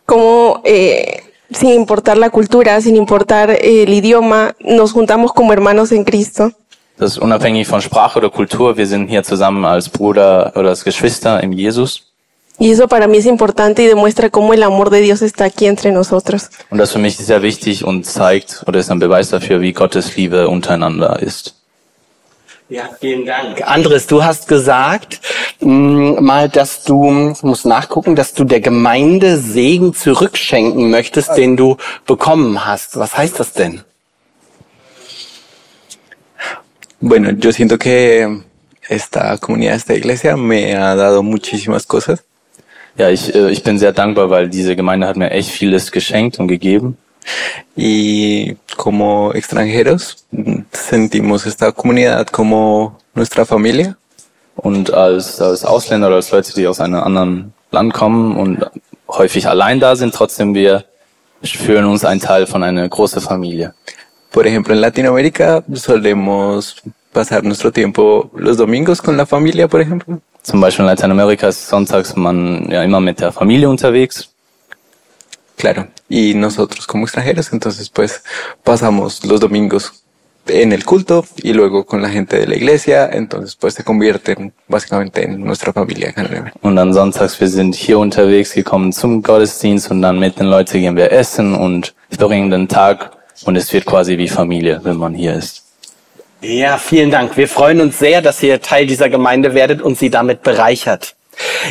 Como 0.06 0.62
eh, 0.63 1.22
sin 1.51 1.72
importar 1.72 2.18
la 2.18 2.30
cultura, 2.30 2.80
sin 2.80 2.96
importar 2.96 3.50
el 3.51 3.94
idioma, 3.94 4.56
nos 4.60 4.94
juntamos 4.94 5.34
como 5.34 5.51
hermanos 5.51 5.92
en 5.92 6.06
Cristo. 6.06 6.51
Das 6.98 7.12
ist 7.12 7.18
unabhängig 7.18 7.68
von 7.68 7.82
Sprache 7.82 8.20
oder 8.20 8.30
Kultur. 8.30 8.77
Wir 8.77 8.88
sind 8.88 9.10
hier 9.10 9.24
zusammen 9.24 9.65
als 9.65 9.89
Bruder 9.89 10.54
oder 10.56 10.70
als 10.70 10.86
Geschwister 10.86 11.44
im 11.44 11.51
Jesus. 11.51 12.14
Y 12.57 12.71
eso 12.71 12.88
para 12.88 13.07
mí 13.07 13.17
es 13.17 13.25
importante 13.25 13.83
y 13.83 13.88
demuestra 13.88 14.29
cómo 14.29 14.53
el 14.53 14.63
amor 14.63 14.89
de 14.89 15.01
Dios 15.01 15.21
está 15.21 15.45
aquí 15.45 15.65
entre 15.65 15.91
nosotros. 15.91 16.50
Und 16.69 16.79
das 16.79 16.93
für 16.93 17.00
mich 17.00 17.17
sehr 17.17 17.41
wichtig 17.41 17.83
und 17.83 18.05
zeigt 18.05 18.63
oder 18.65 18.79
ist 18.79 18.89
ein 18.89 19.00
Beweis 19.00 19.29
dafür, 19.29 19.59
wie 19.59 19.74
Gottes 19.74 20.15
Liebe 20.15 20.47
untereinander 20.47 21.21
ist. 21.21 21.55
Ja, 22.69 22.89
vielen 23.00 23.25
Dank. 23.25 23.62
Andres, 23.67 24.07
du 24.07 24.24
hast 24.24 24.47
gesagt, 24.47 25.19
mh, 25.59 26.21
mal, 26.21 26.50
dass 26.50 26.83
du, 26.83 27.33
ich 27.33 27.43
muss 27.43 27.63
nachgucken, 27.65 28.15
dass 28.15 28.33
du 28.33 28.43
der 28.43 28.59
Gemeinde 28.59 29.38
Segen 29.38 29.93
zurückschenken 29.93 30.89
möchtest, 30.89 31.38
den 31.38 31.57
du 31.57 31.77
bekommen 32.07 32.65
hast. 32.65 32.97
Was 32.97 33.15
heißt 33.15 33.39
das 33.39 33.51
denn? 33.53 33.83
Bueno, 37.01 37.31
yo 37.31 37.51
siento 37.51 37.77
que 37.77 38.41
esta 38.88 39.38
comunidad, 39.38 39.75
esta 39.75 39.93
iglesia 39.93 40.35
me 40.35 40.75
ha 40.75 40.95
dado 40.95 41.21
muchísimas 41.21 41.85
cosas. 41.85 42.24
Ja, 42.97 43.09
ich, 43.09 43.33
äh, 43.35 43.49
ich 43.49 43.63
bin 43.63 43.77
sehr 43.77 43.91
dankbar, 43.91 44.29
weil 44.29 44.49
diese 44.49 44.75
Gemeinde 44.75 45.07
hat 45.07 45.17
mir 45.17 45.31
echt 45.31 45.49
vieles 45.49 45.91
geschenkt 45.91 46.39
und 46.39 46.47
gegeben. 46.47 46.97
Y 47.75 48.57
como 48.77 49.33
extranjeros 49.33 50.25
sentimos 50.71 51.45
esta 51.45 51.71
comunidad 51.71 52.31
como 52.31 52.97
nuestra 53.13 53.45
familia. 53.45 53.97
Und 54.55 54.93
als, 54.93 55.41
als 55.41 55.65
Ausländer 55.65 56.07
oder 56.07 56.17
als 56.17 56.31
Leute, 56.31 56.53
die 56.53 56.67
aus 56.67 56.79
einem 56.79 57.01
anderen 57.01 57.53
Land 57.71 57.93
kommen 57.93 58.37
und 58.37 58.65
häufig 59.07 59.47
allein 59.47 59.79
da 59.79 59.95
sind, 59.95 60.13
trotzdem 60.13 60.53
wir 60.53 60.85
fühlen 61.43 61.85
uns 61.85 62.05
ein 62.05 62.19
Teil 62.19 62.47
von 62.47 62.63
einer 62.63 62.87
großen 62.87 63.21
Familie. 63.21 63.73
Por 64.31 64.45
ejemplo, 64.45 64.73
en 64.73 64.81
Latinoamérica 64.81 65.63
solemos 65.73 66.81
pasar 67.11 67.43
nuestro 67.43 67.71
tiempo 67.71 68.29
los 68.35 68.57
domingos 68.57 69.01
con 69.01 69.15
la 69.17 69.25
familia, 69.25 69.67
por 69.67 69.81
ejemplo. 69.81 70.19
Zum 70.45 70.61
Beispiel 70.61 70.83
in 70.83 70.89
Lateinamerika 70.89 71.47
ist 71.47 71.67
sonntags 71.67 72.15
man 72.15 72.69
ja 72.69 72.83
immer 72.83 72.99
mit 72.99 73.19
der 73.19 73.31
Familie 73.31 73.67
unterwegs. 73.67 74.29
Claro. 75.57 75.87
Y 76.07 76.35
nosotros 76.35 76.85
como 76.85 77.05
extranjeros, 77.05 77.51
entonces 77.51 77.89
pues 77.89 78.21
pasamos 78.63 79.25
los 79.25 79.39
domingos 79.39 80.03
en 80.47 80.71
el 80.71 80.85
culto 80.85 81.25
y 81.37 81.53
luego 81.53 81.87
con 81.87 82.03
la 82.03 82.09
gente 82.09 82.37
de 82.37 82.45
la 82.45 82.55
iglesia, 82.55 83.09
entonces 83.11 83.55
pues 83.55 83.73
se 83.73 83.83
convierten 83.83 84.53
básicamente 84.67 85.23
en 85.23 85.43
nuestra 85.43 85.73
familia. 85.73 86.13
Und 86.61 86.75
dann 86.75 86.93
sonntags, 86.93 87.39
wir 87.41 87.47
sind 87.49 87.73
hier 87.73 87.97
unterwegs, 87.97 88.53
gekommen 88.53 88.93
zum 88.93 89.23
Gottesdienst 89.23 89.89
und 89.89 90.03
dann 90.03 90.19
mit 90.19 90.39
den 90.39 90.45
Leuten 90.45 90.79
gehen 90.79 90.95
wir 90.95 91.11
essen 91.11 91.55
und 91.55 91.95
verbringen 92.11 92.51
den 92.51 92.67
Tag 92.67 93.17
und 93.45 93.55
es 93.55 93.73
wird 93.73 93.85
quasi 93.85 94.19
wie 94.19 94.27
Familie, 94.27 94.79
wenn 94.83 94.97
man 94.97 95.15
hier 95.15 95.33
ist. 95.33 95.64
Ja, 96.42 96.77
vielen 96.77 97.12
Dank. 97.12 97.38
Wir 97.38 97.48
freuen 97.48 97.82
uns 97.82 97.98
sehr, 97.98 98.22
dass 98.22 98.44
ihr 98.44 98.62
Teil 98.62 98.86
dieser 98.86 99.10
Gemeinde 99.10 99.54
werdet 99.54 99.82
und 99.82 99.98
sie 99.98 100.10
damit 100.10 100.44
bereichert. 100.44 101.15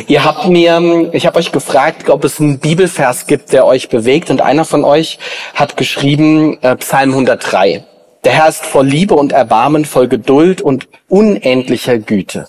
Ihr 0.07 0.23
habt 0.23 0.47
mir, 0.47 1.09
ich 1.13 1.25
habe 1.25 1.39
euch 1.39 1.51
gefragt, 1.51 2.09
ob 2.09 2.23
es 2.23 2.39
einen 2.39 2.59
Bibelvers 2.59 3.25
gibt, 3.25 3.53
der 3.53 3.65
euch 3.65 3.89
bewegt 3.89 4.29
und 4.29 4.41
einer 4.41 4.65
von 4.65 4.83
euch 4.83 5.17
hat 5.53 5.77
geschrieben 5.77 6.61
äh, 6.61 6.75
Psalm 6.75 7.11
103. 7.11 7.85
Der 8.23 8.33
Herr 8.33 8.49
ist 8.49 8.65
voll 8.65 8.87
Liebe 8.87 9.15
und 9.15 9.31
Erbarmen, 9.31 9.85
voll 9.85 10.07
Geduld 10.07 10.61
und 10.61 10.87
unendlicher 11.07 11.97
Güte. 11.97 12.47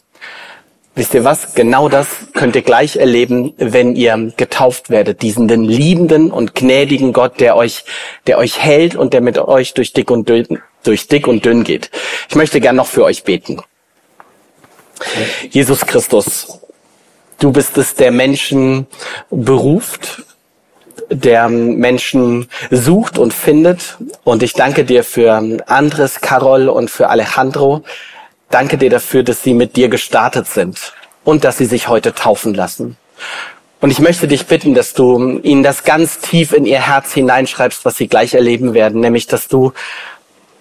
Wisst 0.95 1.13
ihr 1.13 1.25
was? 1.25 1.55
Genau 1.55 1.91
das 1.91 2.09
könnt 2.33 2.57
ihr 2.57 2.63
gleich 2.63 2.97
erleben, 2.97 3.53
wenn 3.59 3.95
ihr 3.95 4.33
getauft 4.39 4.89
werdet. 4.89 5.21
Diesen 5.21 5.47
den 5.47 5.63
liebenden 5.63 6.31
und 6.31 6.55
gnädigen 6.55 7.13
Gott, 7.13 7.39
der 7.39 7.57
euch, 7.57 7.85
der 8.27 8.39
euch 8.39 8.63
hält 8.63 8.97
und 8.97 9.13
der 9.13 9.21
mit 9.21 9.39
euch 9.39 9.75
durch 9.75 9.93
dick 9.93 10.11
und 10.11 10.27
dünn, 10.29 10.63
durch 10.87 11.09
dick 11.09 11.27
und 11.27 11.45
dünn 11.45 11.65
geht. 11.65 11.91
Ich 12.29 12.37
möchte 12.37 12.61
gern 12.61 12.77
noch 12.77 12.87
für 12.87 13.05
euch 13.05 13.25
beten. 13.25 13.63
Jesus 15.51 15.85
Christus, 15.87 16.61
du 17.39 17.53
bist 17.53 17.77
es, 17.79 17.95
der 17.95 18.11
Menschen 18.11 18.87
beruft, 19.31 20.23
der 21.11 21.49
Menschen 21.49 22.49
sucht 22.71 23.19
und 23.19 23.33
findet. 23.33 23.97
Und 24.25 24.43
ich 24.43 24.55
danke 24.55 24.85
dir 24.85 25.05
für 25.05 25.63
Andres, 25.67 26.21
Carol 26.21 26.69
und 26.69 26.91
für 26.91 27.09
Alejandro. 27.09 27.83
Danke 28.51 28.79
dir 28.79 28.91
dafür, 28.91 29.23
dass 29.23 29.43
sie 29.43 29.55
mit 29.55 29.77
dir 29.77 29.89
gestartet 29.89 30.47
sind 30.47 30.93
und 31.25 31.45
dass 31.45 31.59
sie 31.59 31.67
sich 31.67 31.89
heute 31.89 32.15
taufen 32.15 32.55
lassen. 32.55 32.97
Und 33.81 33.91
ich 33.91 33.99
möchte 33.99 34.27
dich 34.27 34.47
bitten, 34.47 34.75
dass 34.75 34.95
du 34.95 35.39
ihnen 35.43 35.63
das 35.63 35.85
ganz 35.85 36.19
tief 36.21 36.53
in 36.53 36.65
ihr 36.65 36.81
Herz 36.81 37.13
hineinschreibst, 37.13 37.85
was 37.85 37.97
sie 37.97 38.09
gleich 38.09 38.35
erleben 38.35 38.73
werden, 38.73 39.01
nämlich 39.01 39.27
dass 39.27 39.49
du, 39.49 39.73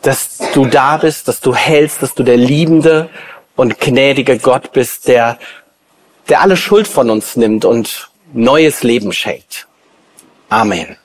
dass 0.01 0.37
du 0.53 0.65
da 0.65 0.97
bist, 0.97 1.27
dass 1.27 1.41
du 1.41 1.55
hältst, 1.55 2.01
dass 2.01 2.13
du 2.13 2.23
der 2.23 2.37
liebende 2.37 3.09
und 3.55 3.79
gnädige 3.79 4.37
Gott 4.37 4.71
bist, 4.71 5.07
der, 5.07 5.39
der 6.29 6.41
alle 6.41 6.57
Schuld 6.57 6.87
von 6.87 7.09
uns 7.09 7.35
nimmt 7.35 7.65
und 7.65 8.09
neues 8.33 8.83
Leben 8.83 9.13
schenkt. 9.13 9.67
Amen. 10.49 10.97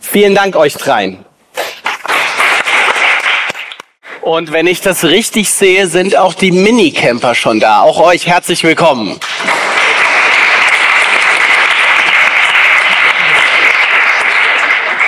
Vielen 0.00 0.34
Dank 0.34 0.56
euch 0.56 0.74
dreien. 0.74 1.24
Und 4.22 4.50
wenn 4.50 4.66
ich 4.66 4.80
das 4.80 5.04
richtig 5.04 5.50
sehe, 5.50 5.86
sind 5.86 6.16
auch 6.16 6.34
die 6.34 6.50
Minicamper 6.50 7.36
schon 7.36 7.60
da. 7.60 7.82
Auch 7.82 8.00
euch 8.00 8.26
herzlich 8.26 8.64
willkommen. 8.64 9.20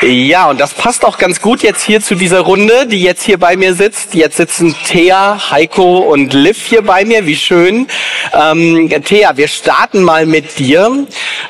Ja, 0.02 0.48
und 0.48 0.60
das 0.60 0.74
passt 0.74 1.04
auch 1.04 1.18
ganz 1.18 1.42
gut 1.42 1.62
jetzt 1.62 1.82
hier 1.82 2.00
zu 2.00 2.14
dieser 2.14 2.40
Runde, 2.40 2.86
die 2.86 3.02
jetzt 3.02 3.24
hier 3.24 3.36
bei 3.36 3.56
mir 3.56 3.74
sitzt. 3.74 4.14
Jetzt 4.14 4.36
sitzen 4.36 4.76
Thea, 4.86 5.50
Heiko 5.50 5.98
und 5.98 6.32
Liv 6.34 6.66
hier 6.66 6.82
bei 6.82 7.04
mir. 7.04 7.26
Wie 7.26 7.34
schön. 7.34 7.88
Ähm, 8.32 8.88
Thea, 9.04 9.36
wir 9.36 9.48
starten 9.48 10.02
mal 10.02 10.24
mit 10.24 10.58
dir. 10.60 11.06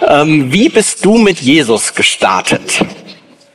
Ähm, 0.07 0.51
wie 0.51 0.71
bist 0.71 1.05
du 1.05 1.19
mit 1.19 1.41
Jesus 1.41 1.95
gestartet? 1.95 2.81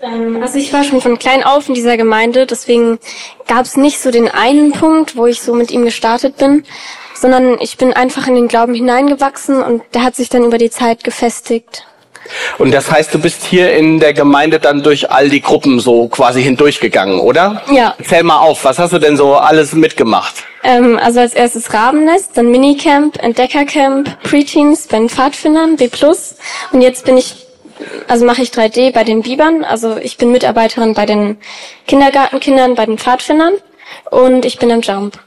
Ähm, 0.04 0.40
Also 0.44 0.60
ich 0.60 0.72
war 0.72 0.84
schon 0.84 1.02
von 1.02 1.18
klein 1.18 1.44
auf 1.44 1.68
in 1.68 1.74
dieser 1.74 1.98
Gemeinde, 1.98 2.46
deswegen 2.46 3.00
gab 3.48 3.66
es 3.66 3.78
nicht 3.78 4.00
so 4.00 4.12
den 4.12 4.28
einen 4.28 4.74
Punkt, 4.74 5.16
wo 5.16 5.26
ich 5.26 5.42
so 5.42 5.56
mit 5.56 5.72
ihm 5.72 5.86
gestartet 5.86 6.38
bin, 6.38 6.66
sondern 7.16 7.60
ich 7.62 7.78
bin 7.78 7.94
einfach 7.94 8.28
in 8.28 8.36
den 8.36 8.48
Glauben 8.48 8.76
hineingewachsen 8.76 9.64
und 9.64 9.82
der 9.96 10.04
hat 10.04 10.16
sich 10.16 10.30
dann 10.30 10.44
über 10.44 10.60
die 10.60 10.70
Zeit 10.70 11.04
gefestigt. 11.04 11.88
Und 12.58 12.74
das 12.74 12.92
heißt, 12.92 13.14
du 13.14 13.20
bist 13.20 13.44
hier 13.44 13.74
in 13.74 14.00
der 14.00 14.14
Gemeinde 14.14 14.60
dann 14.60 14.84
durch 14.84 15.12
all 15.12 15.30
die 15.30 15.42
Gruppen 15.42 15.80
so 15.80 16.08
quasi 16.08 16.42
hindurchgegangen, 16.44 17.20
oder? 17.20 17.62
Ja. 17.72 17.96
Zähl 18.04 18.24
mal 18.24 18.40
auf, 18.40 18.64
was 18.64 18.80
hast 18.80 18.94
du 18.94 19.00
denn 19.00 19.18
so 19.18 19.36
alles 19.36 19.74
mitgemacht? 19.74 20.36
Ähm, 20.64 20.98
also 21.02 21.20
als 21.20 21.34
erstes 21.34 21.74
Rabennest, 21.74 22.38
dann 22.38 22.50
Minicamp, 22.50 23.22
Entdeckercamp, 23.22 24.22
Preteens 24.24 24.88
bei 24.88 24.98
den 24.98 25.10
Pfadfindern, 25.10 25.76
B+. 25.76 25.90
Und 26.72 26.82
jetzt 26.82 27.06
bin 27.06 27.18
ich, 27.18 27.36
also 28.08 28.26
mache 28.26 28.42
ich 28.42 28.50
3D 28.50 28.94
bei 28.94 29.04
den 29.04 29.22
Bibern, 29.22 29.64
also 29.64 29.98
ich 29.98 30.18
bin 30.18 30.32
Mitarbeiterin 30.32 30.94
bei 30.94 31.06
den 31.06 31.38
Kindergartenkindern, 31.88 32.76
bei 32.76 32.86
den 32.86 32.98
Pfadfindern 32.98 33.54
und 34.10 34.46
ich 34.46 34.58
bin 34.58 34.70
im 34.70 34.82
Jump. 34.82 35.20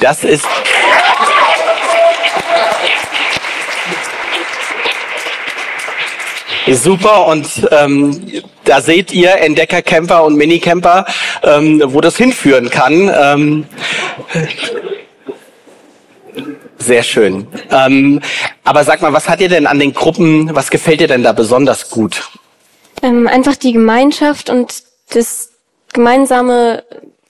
Das 0.00 0.24
ist. 0.24 0.46
Super 6.74 7.26
und 7.26 7.46
ähm, 7.70 8.42
da 8.64 8.80
seht 8.80 9.12
ihr 9.12 9.36
Entdeckercamper 9.36 10.24
und 10.24 10.36
Minicamper, 10.36 11.06
ähm, 11.42 11.82
wo 11.86 12.00
das 12.00 12.16
hinführen 12.16 12.70
kann. 12.70 13.10
Ähm, 13.14 13.66
sehr 16.78 17.02
schön. 17.02 17.46
Ähm, 17.70 18.20
aber 18.64 18.84
sag 18.84 19.00
mal, 19.02 19.12
was 19.12 19.28
hat 19.28 19.40
dir 19.40 19.48
denn 19.48 19.66
an 19.66 19.78
den 19.78 19.94
Gruppen, 19.94 20.54
was 20.54 20.70
gefällt 20.70 21.00
dir 21.00 21.08
denn 21.08 21.22
da 21.22 21.32
besonders 21.32 21.90
gut? 21.90 22.28
Ähm, 23.02 23.28
einfach 23.28 23.56
die 23.56 23.72
Gemeinschaft 23.72 24.50
und 24.50 24.82
das 25.10 25.50
gemeinsame 25.92 26.82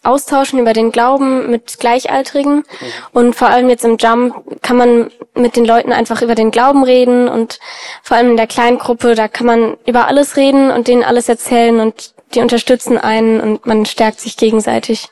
Austauschen 0.07 0.59
über 0.59 0.73
den 0.73 0.93
Glauben 0.93 1.51
mit 1.51 1.79
Gleichaltrigen. 1.79 2.65
Und 3.13 3.35
vor 3.35 3.49
allem 3.49 3.69
jetzt 3.69 3.85
im 3.85 3.97
Jump 3.99 4.35
kann 4.63 4.77
man 4.77 5.11
mit 5.35 5.57
den 5.57 5.65
Leuten 5.65 5.93
einfach 5.93 6.23
über 6.23 6.35
den 6.35 6.51
Glauben 6.51 6.85
reden 6.85 7.29
und 7.29 7.59
vor 8.03 8.17
allem 8.17 8.31
in 8.31 8.37
der 8.37 8.47
kleinen 8.47 8.79
Gruppe, 8.79 9.15
da 9.15 9.29
kann 9.29 9.47
man 9.47 9.77
über 9.87 10.07
alles 10.07 10.37
reden 10.37 10.71
und 10.71 10.89
denen 10.89 11.05
alles 11.05 11.29
erzählen 11.29 11.81
und 11.81 12.15
die 12.35 12.41
unterstützen 12.41 12.99
einen 12.99 13.41
und 13.41 13.67
man 13.67 13.87
stärkt 13.87 14.21
sich 14.21 14.37
gegenseitig. 14.37 15.09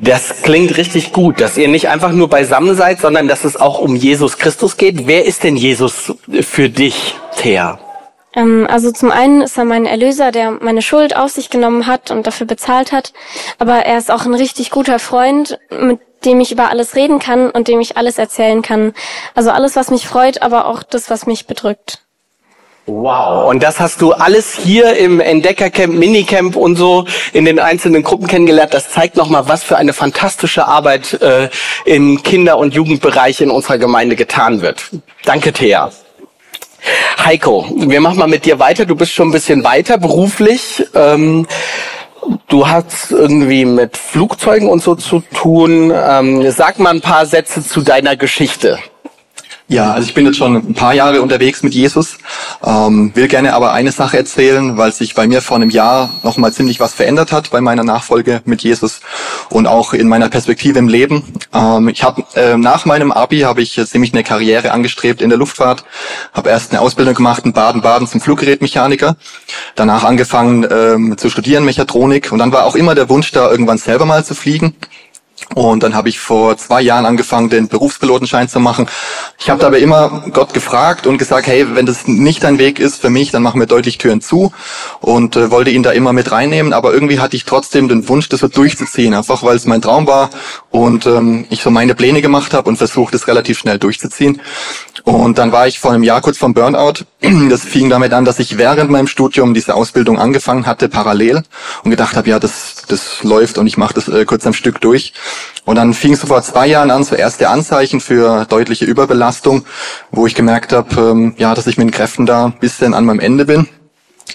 Das 0.00 0.42
klingt 0.42 0.76
richtig 0.76 1.12
gut, 1.12 1.40
dass 1.40 1.56
ihr 1.56 1.68
nicht 1.68 1.88
einfach 1.88 2.12
nur 2.12 2.28
beisammen 2.28 2.76
seid, 2.76 3.00
sondern 3.00 3.28
dass 3.28 3.44
es 3.44 3.56
auch 3.56 3.78
um 3.78 3.94
Jesus 3.94 4.36
Christus 4.36 4.76
geht. 4.76 5.06
Wer 5.06 5.24
ist 5.24 5.44
denn 5.44 5.56
Jesus 5.56 6.12
für 6.40 6.68
dich, 6.68 7.14
Thea? 7.36 7.78
Ähm, 8.34 8.66
also 8.68 8.90
zum 8.90 9.10
einen 9.10 9.42
ist 9.42 9.58
er 9.58 9.64
mein 9.64 9.86
Erlöser, 9.86 10.32
der 10.32 10.52
meine 10.52 10.82
Schuld 10.82 11.16
auf 11.16 11.30
sich 11.30 11.50
genommen 11.50 11.86
hat 11.86 12.10
und 12.10 12.26
dafür 12.26 12.46
bezahlt 12.46 12.92
hat. 12.92 13.12
Aber 13.58 13.84
er 13.86 13.98
ist 13.98 14.10
auch 14.10 14.24
ein 14.24 14.34
richtig 14.34 14.70
guter 14.70 14.98
Freund, 14.98 15.58
mit 15.70 16.00
dem 16.24 16.40
ich 16.40 16.52
über 16.52 16.70
alles 16.70 16.94
reden 16.94 17.18
kann 17.18 17.50
und 17.50 17.68
dem 17.68 17.80
ich 17.80 17.96
alles 17.96 18.18
erzählen 18.18 18.62
kann. 18.62 18.94
Also 19.34 19.50
alles, 19.50 19.76
was 19.76 19.90
mich 19.90 20.06
freut, 20.06 20.42
aber 20.42 20.66
auch 20.66 20.82
das, 20.82 21.10
was 21.10 21.26
mich 21.26 21.46
bedrückt. 21.46 22.00
Wow. 22.86 23.48
Und 23.48 23.62
das 23.62 23.78
hast 23.78 24.02
du 24.02 24.12
alles 24.12 24.56
hier 24.56 24.96
im 24.96 25.20
Entdeckercamp, 25.20 25.94
Minicamp 25.94 26.56
und 26.56 26.74
so 26.74 27.06
in 27.32 27.44
den 27.44 27.60
einzelnen 27.60 28.02
Gruppen 28.02 28.26
kennengelernt. 28.26 28.74
Das 28.74 28.90
zeigt 28.90 29.16
nochmal, 29.16 29.46
was 29.46 29.62
für 29.62 29.76
eine 29.76 29.92
fantastische 29.92 30.66
Arbeit 30.66 31.14
äh, 31.22 31.48
im 31.84 32.24
Kinder- 32.24 32.58
und 32.58 32.74
Jugendbereich 32.74 33.40
in 33.40 33.50
unserer 33.50 33.78
Gemeinde 33.78 34.16
getan 34.16 34.62
wird. 34.62 34.90
Danke, 35.24 35.52
Thea. 35.52 35.92
Heiko, 37.24 37.66
wir 37.74 38.00
machen 38.00 38.18
mal 38.18 38.26
mit 38.26 38.44
dir 38.44 38.58
weiter. 38.58 38.84
Du 38.86 38.96
bist 38.96 39.12
schon 39.12 39.28
ein 39.28 39.32
bisschen 39.32 39.64
weiter 39.64 39.98
beruflich. 39.98 40.84
Ähm, 40.94 41.46
du 42.48 42.68
hast 42.68 43.10
irgendwie 43.10 43.64
mit 43.64 43.96
Flugzeugen 43.96 44.68
und 44.68 44.82
so 44.82 44.94
zu 44.94 45.22
tun. 45.34 45.92
Ähm, 45.94 46.50
sag 46.50 46.78
mal 46.78 46.90
ein 46.90 47.00
paar 47.00 47.26
Sätze 47.26 47.62
zu 47.62 47.82
deiner 47.82 48.16
Geschichte. 48.16 48.78
Ja, 49.68 49.92
also 49.92 50.06
ich 50.06 50.14
bin 50.14 50.26
jetzt 50.26 50.36
schon 50.36 50.56
ein 50.56 50.74
paar 50.74 50.92
Jahre 50.92 51.22
unterwegs 51.22 51.62
mit 51.62 51.72
Jesus, 51.72 52.18
ähm, 52.64 53.12
will 53.14 53.28
gerne 53.28 53.54
aber 53.54 53.72
eine 53.72 53.92
Sache 53.92 54.18
erzählen, 54.18 54.76
weil 54.76 54.92
sich 54.92 55.14
bei 55.14 55.26
mir 55.26 55.40
vor 55.40 55.56
einem 55.56 55.70
Jahr 55.70 56.10
nochmal 56.22 56.52
ziemlich 56.52 56.78
was 56.80 56.92
verändert 56.92 57.32
hat 57.32 57.50
bei 57.50 57.60
meiner 57.60 57.84
Nachfolge 57.84 58.42
mit 58.44 58.62
Jesus 58.62 59.00
und 59.48 59.66
auch 59.66 59.94
in 59.94 60.08
meiner 60.08 60.28
Perspektive 60.28 60.78
im 60.78 60.88
Leben. 60.88 61.22
Ähm, 61.54 61.88
ich 61.88 62.02
habe 62.02 62.24
äh, 62.34 62.56
nach 62.56 62.84
meinem 62.84 63.12
Abi 63.12 63.40
habe 63.40 63.62
ich 63.62 63.80
ziemlich 63.86 64.12
eine 64.12 64.24
Karriere 64.24 64.72
angestrebt 64.72 65.22
in 65.22 65.30
der 65.30 65.38
Luftfahrt, 65.38 65.84
habe 66.34 66.50
erst 66.50 66.72
eine 66.72 66.80
Ausbildung 66.80 67.14
gemacht 67.14 67.44
in 67.44 67.52
Baden-Baden 67.52 68.08
zum 68.08 68.20
Fluggerätmechaniker, 68.20 69.16
danach 69.74 70.04
angefangen 70.04 70.66
ähm, 70.70 71.16
zu 71.16 71.30
studieren 71.30 71.64
Mechatronik 71.64 72.30
und 72.32 72.38
dann 72.38 72.52
war 72.52 72.66
auch 72.66 72.74
immer 72.74 72.94
der 72.94 73.08
Wunsch 73.08 73.30
da 73.32 73.50
irgendwann 73.50 73.78
selber 73.78 74.04
mal 74.04 74.24
zu 74.24 74.34
fliegen. 74.34 74.74
Und 75.54 75.82
dann 75.82 75.94
habe 75.94 76.08
ich 76.08 76.18
vor 76.18 76.56
zwei 76.56 76.80
Jahren 76.80 77.06
angefangen, 77.06 77.50
den 77.50 77.68
Berufspilotenschein 77.68 78.48
zu 78.48 78.60
machen. 78.60 78.88
Ich 79.38 79.50
habe 79.50 79.60
dabei 79.60 79.78
immer 79.78 80.24
Gott 80.32 80.54
gefragt 80.54 81.06
und 81.06 81.18
gesagt, 81.18 81.46
hey, 81.46 81.66
wenn 81.74 81.86
das 81.86 82.06
nicht 82.06 82.44
dein 82.44 82.58
Weg 82.58 82.78
ist 82.78 83.00
für 83.00 83.10
mich, 83.10 83.30
dann 83.30 83.42
mach 83.42 83.54
mir 83.54 83.66
deutlich 83.66 83.98
Türen 83.98 84.20
zu 84.20 84.52
und 85.00 85.36
äh, 85.36 85.50
wollte 85.50 85.70
ihn 85.70 85.82
da 85.82 85.90
immer 85.90 86.12
mit 86.12 86.32
reinnehmen. 86.32 86.72
Aber 86.72 86.92
irgendwie 86.92 87.20
hatte 87.20 87.36
ich 87.36 87.44
trotzdem 87.44 87.88
den 87.88 88.08
Wunsch, 88.08 88.28
das 88.28 88.40
so 88.40 88.48
durchzuziehen, 88.48 89.14
einfach 89.14 89.42
weil 89.42 89.56
es 89.56 89.66
mein 89.66 89.82
Traum 89.82 90.06
war 90.06 90.30
und 90.70 91.06
ähm, 91.06 91.46
ich 91.50 91.62
so 91.62 91.70
meine 91.70 91.94
Pläne 91.94 92.22
gemacht 92.22 92.54
habe 92.54 92.68
und 92.68 92.76
versucht, 92.76 93.14
es 93.14 93.28
relativ 93.28 93.58
schnell 93.58 93.78
durchzuziehen. 93.78 94.40
Und 95.04 95.38
dann 95.38 95.50
war 95.50 95.66
ich 95.66 95.80
vor 95.80 95.92
einem 95.92 96.04
Jahr 96.04 96.20
kurz 96.20 96.38
vom 96.38 96.54
Burnout. 96.54 97.04
Das 97.50 97.64
fing 97.64 97.90
damit 97.90 98.12
an, 98.12 98.24
dass 98.24 98.38
ich 98.38 98.56
während 98.56 98.90
meinem 98.90 99.06
Studium 99.06 99.52
diese 99.52 99.74
Ausbildung 99.74 100.18
angefangen 100.18 100.66
hatte, 100.66 100.88
parallel 100.88 101.42
und 101.82 101.90
gedacht 101.90 102.16
habe, 102.16 102.30
ja, 102.30 102.38
das, 102.38 102.84
das 102.88 103.22
läuft 103.22 103.58
und 103.58 103.66
ich 103.66 103.76
mache 103.76 103.94
das 103.94 104.08
äh, 104.08 104.24
kurz 104.24 104.46
am 104.46 104.54
Stück 104.54 104.80
durch. 104.80 105.12
Und 105.64 105.76
dann 105.76 105.94
fing 105.94 106.16
so 106.16 106.26
vor 106.26 106.42
zwei 106.42 106.66
Jahren 106.66 106.90
an, 106.90 107.04
so 107.04 107.14
erste 107.14 107.48
Anzeichen 107.48 108.00
für 108.00 108.46
deutliche 108.46 108.84
Überbelastung, 108.84 109.64
wo 110.10 110.26
ich 110.26 110.34
gemerkt 110.34 110.72
habe, 110.72 111.00
ähm, 111.00 111.34
ja, 111.38 111.54
dass 111.54 111.66
ich 111.66 111.78
mit 111.78 111.88
den 111.88 111.92
Kräften 111.92 112.26
da 112.26 112.46
ein 112.46 112.58
bisschen 112.58 112.94
an 112.94 113.04
meinem 113.04 113.20
Ende 113.20 113.44
bin. 113.44 113.68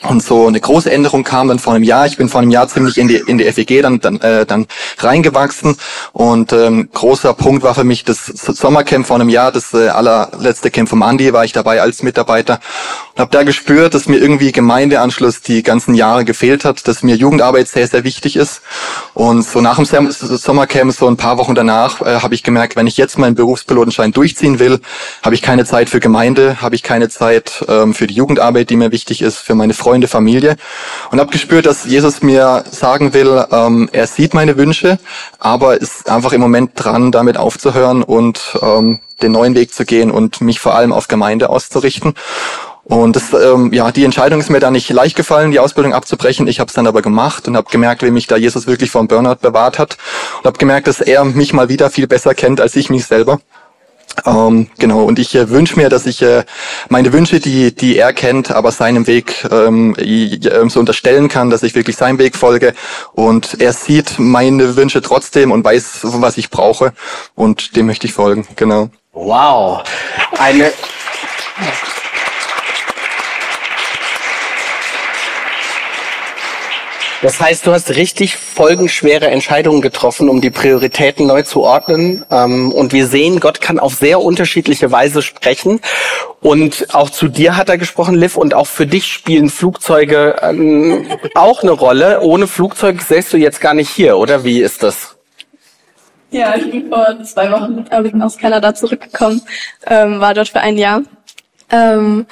Und 0.03 0.21
so 0.21 0.47
eine 0.47 0.59
große 0.59 0.91
Änderung 0.91 1.23
kam 1.23 1.47
dann 1.47 1.59
vor 1.59 1.73
einem 1.73 1.83
Jahr. 1.83 2.05
Ich 2.05 2.17
bin 2.17 2.29
vor 2.29 2.41
einem 2.41 2.51
Jahr 2.51 2.67
ziemlich 2.67 2.97
in 2.97 3.07
die 3.07 3.15
in 3.15 3.37
die 3.37 3.51
FEG 3.51 3.81
dann 3.81 3.99
dann, 3.99 4.21
äh, 4.21 4.45
dann 4.45 4.67
reingewachsen 4.99 5.75
und 6.13 6.53
ähm, 6.53 6.89
großer 6.93 7.33
Punkt 7.33 7.63
war 7.63 7.73
für 7.73 7.83
mich 7.83 8.03
das 8.03 8.25
Sommercamp 8.25 9.07
vor 9.07 9.15
einem 9.15 9.29
Jahr, 9.29 9.51
das 9.51 9.73
äh, 9.73 9.87
allerletzte 9.89 10.69
Camp 10.69 10.87
vom 10.87 11.01
Andi, 11.01 11.33
war 11.33 11.45
ich 11.45 11.51
dabei 11.51 11.81
als 11.81 12.03
Mitarbeiter 12.03 12.59
habe 13.19 13.31
da 13.31 13.43
gespürt, 13.43 13.93
dass 13.93 14.07
mir 14.07 14.17
irgendwie 14.17 14.51
Gemeindeanschluss 14.51 15.41
die 15.41 15.63
ganzen 15.63 15.95
Jahre 15.95 16.25
gefehlt 16.25 16.65
hat, 16.65 16.87
dass 16.87 17.03
mir 17.03 17.15
Jugendarbeit 17.15 17.67
sehr 17.67 17.87
sehr 17.87 18.03
wichtig 18.03 18.35
ist 18.35 18.61
und 19.13 19.43
so 19.43 19.61
nach 19.61 19.77
dem 19.77 20.11
Sommercamp 20.11 20.93
so 20.93 21.07
ein 21.07 21.17
paar 21.17 21.37
Wochen 21.37 21.55
danach 21.55 22.01
äh, 22.01 22.19
habe 22.19 22.35
ich 22.35 22.43
gemerkt, 22.43 22.75
wenn 22.75 22.87
ich 22.87 22.97
jetzt 22.97 23.17
meinen 23.17 23.35
Berufspilotenschein 23.35 24.11
durchziehen 24.11 24.59
will, 24.59 24.79
habe 25.23 25.35
ich 25.35 25.41
keine 25.41 25.65
Zeit 25.65 25.89
für 25.89 25.99
Gemeinde, 25.99 26.61
habe 26.61 26.75
ich 26.75 26.83
keine 26.83 27.09
Zeit 27.09 27.65
ähm, 27.67 27.93
für 27.93 28.07
die 28.07 28.15
Jugendarbeit, 28.15 28.69
die 28.69 28.75
mir 28.75 28.91
wichtig 28.91 29.21
ist, 29.21 29.37
für 29.37 29.55
meine 29.55 29.73
Freunde, 29.73 30.07
Familie 30.07 30.55
und 31.11 31.19
habe 31.19 31.31
gespürt, 31.31 31.65
dass 31.65 31.85
Jesus 31.85 32.21
mir 32.21 32.63
sagen 32.71 33.13
will, 33.13 33.45
ähm, 33.51 33.89
er 33.91 34.07
sieht 34.07 34.33
meine 34.33 34.57
Wünsche, 34.57 34.99
aber 35.39 35.79
ist 35.79 36.09
einfach 36.09 36.33
im 36.33 36.41
Moment 36.41 36.71
dran, 36.75 37.11
damit 37.11 37.37
aufzuhören 37.37 38.03
und 38.03 38.57
ähm, 38.61 38.99
den 39.21 39.31
neuen 39.31 39.55
Weg 39.55 39.73
zu 39.73 39.85
gehen 39.85 40.11
und 40.11 40.41
mich 40.41 40.59
vor 40.59 40.75
allem 40.75 40.93
auf 40.93 41.07
Gemeinde 41.07 41.49
auszurichten. 41.49 42.13
Und 42.87 43.17
das, 43.17 43.33
ähm, 43.33 43.73
ja, 43.73 43.91
die 43.91 44.05
Entscheidung 44.05 44.39
ist 44.39 44.49
mir 44.49 44.61
da 44.61 44.71
nicht 44.71 44.89
leicht 44.89 45.17
gefallen, 45.17 45.51
die 45.51 45.59
Ausbildung 45.59 45.93
abzubrechen. 45.93 46.47
Ich 46.47 46.61
habe 46.61 46.69
es 46.69 46.73
dann 46.73 46.87
aber 46.87 47.01
gemacht 47.01 47.45
und 47.47 47.57
habe 47.57 47.69
gemerkt, 47.69 48.01
wie 48.01 48.11
mich 48.11 48.27
da 48.27 48.37
Jesus 48.37 48.65
wirklich 48.65 48.91
vom 48.91 49.09
Burnout 49.09 49.39
bewahrt 49.41 49.77
hat 49.77 49.97
und 50.37 50.45
habe 50.45 50.57
gemerkt, 50.57 50.87
dass 50.87 51.01
er 51.01 51.25
mich 51.25 51.51
mal 51.51 51.67
wieder 51.67 51.89
viel 51.89 52.07
besser 52.07 52.33
kennt 52.33 52.61
als 52.61 52.77
ich 52.77 52.89
mich 52.89 53.05
selber. 53.05 53.41
Ähm, 54.25 54.69
genau, 54.79 55.03
und 55.03 55.19
ich 55.19 55.35
äh, 55.35 55.49
wünsche 55.49 55.75
mir, 55.77 55.89
dass 55.89 56.05
ich 56.05 56.21
äh, 56.21 56.45
meine 56.87 57.11
Wünsche, 57.11 57.41
die, 57.41 57.75
die 57.75 57.97
er 57.97 58.13
kennt, 58.13 58.51
aber 58.51 58.71
seinem 58.71 59.05
Weg 59.05 59.45
ähm, 59.51 59.93
äh, 59.97 60.39
so 60.69 60.79
unterstellen 60.79 61.27
kann, 61.27 61.49
dass 61.49 61.63
ich 61.63 61.75
wirklich 61.75 61.97
seinem 61.97 62.19
Weg 62.19 62.37
folge. 62.37 62.73
Und 63.13 63.59
er 63.59 63.73
sieht 63.73 64.17
meine 64.17 64.77
Wünsche 64.77 65.01
trotzdem 65.01 65.51
und 65.51 65.63
weiß, 65.63 65.99
was 66.03 66.37
ich 66.37 66.49
brauche. 66.49 66.93
Und 67.35 67.75
dem 67.75 67.85
möchte 67.85 68.07
ich 68.07 68.13
folgen, 68.13 68.47
genau. 68.55 68.89
Wow. 69.11 69.83
Eine. 70.39 70.71
Das 77.21 77.41
heißt, 77.41 77.65
du 77.65 77.73
hast 77.73 77.95
richtig 77.95 78.37
folgenschwere 78.37 79.27
Entscheidungen 79.27 79.81
getroffen, 79.81 80.29
um 80.29 80.39
die 80.39 80.51
Prioritäten 80.51 81.25
neu 81.25 81.41
zu 81.41 81.63
ordnen. 81.63 82.23
Ähm, 82.29 82.71
und 82.71 82.93
wir 82.93 83.07
sehen, 83.07 83.39
Gott 83.39 83.59
kann 83.59 83.79
auf 83.79 83.95
sehr 83.95 84.21
unterschiedliche 84.21 84.91
Weise 84.91 85.23
sprechen. 85.23 85.79
Und 86.41 86.93
auch 86.93 87.09
zu 87.09 87.27
dir 87.27 87.57
hat 87.57 87.69
er 87.69 87.79
gesprochen, 87.79 88.15
Liv, 88.15 88.37
und 88.37 88.53
auch 88.53 88.67
für 88.67 88.85
dich 88.85 89.07
spielen 89.07 89.49
Flugzeuge 89.49 90.35
ähm, 90.41 91.07
auch 91.33 91.63
eine 91.63 91.71
Rolle. 91.71 92.21
Ohne 92.21 92.45
Flugzeug 92.45 93.01
säst 93.01 93.33
du 93.33 93.37
jetzt 93.37 93.61
gar 93.61 93.73
nicht 93.73 93.89
hier, 93.89 94.17
oder 94.17 94.43
wie 94.43 94.61
ist 94.61 94.83
das? 94.83 95.15
Ja, 96.29 96.55
ich 96.55 96.69
bin 96.69 96.89
vor 96.89 97.23
zwei 97.23 97.49
Wochen 97.51 98.21
aus 98.21 98.37
Kanada 98.37 98.75
zurückgekommen, 98.75 99.41
ähm, 99.87 100.19
war 100.19 100.33
dort 100.33 100.49
für 100.49 100.59
ein 100.59 100.77
Jahr. 100.77 101.01
Ähm, 101.71 102.25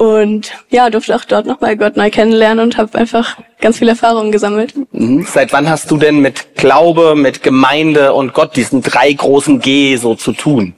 und 0.00 0.52
ja, 0.70 0.88
durfte 0.88 1.14
auch 1.14 1.26
dort 1.26 1.44
nochmal 1.44 1.76
Gott 1.76 1.98
neu 1.98 2.08
kennenlernen 2.08 2.64
und 2.64 2.78
habe 2.78 2.96
einfach 2.96 3.36
ganz 3.60 3.80
viel 3.80 3.88
Erfahrungen 3.88 4.32
gesammelt. 4.32 4.72
Mhm. 4.92 5.26
Seit 5.30 5.52
wann 5.52 5.68
hast 5.68 5.90
du 5.90 5.98
denn 5.98 6.20
mit 6.20 6.56
Glaube, 6.56 7.14
mit 7.14 7.42
Gemeinde 7.42 8.14
und 8.14 8.32
Gott 8.32 8.56
diesen 8.56 8.80
drei 8.80 9.12
großen 9.12 9.60
G 9.60 9.96
so 9.96 10.14
zu 10.14 10.32
tun? 10.32 10.72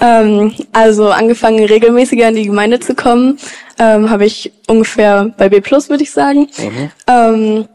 Ähm, 0.00 0.54
also 0.72 1.10
angefangen 1.10 1.66
regelmäßiger 1.66 2.30
in 2.30 2.36
die 2.36 2.46
Gemeinde 2.46 2.80
zu 2.80 2.94
kommen, 2.94 3.38
ähm, 3.78 4.08
habe 4.08 4.24
ich 4.24 4.50
ungefähr 4.68 5.34
bei 5.36 5.50
B 5.50 5.60
Plus, 5.60 5.90
würde 5.90 6.04
ich 6.04 6.12
sagen. 6.12 6.48
Mhm. 6.56 6.90
Ähm, 7.08 7.68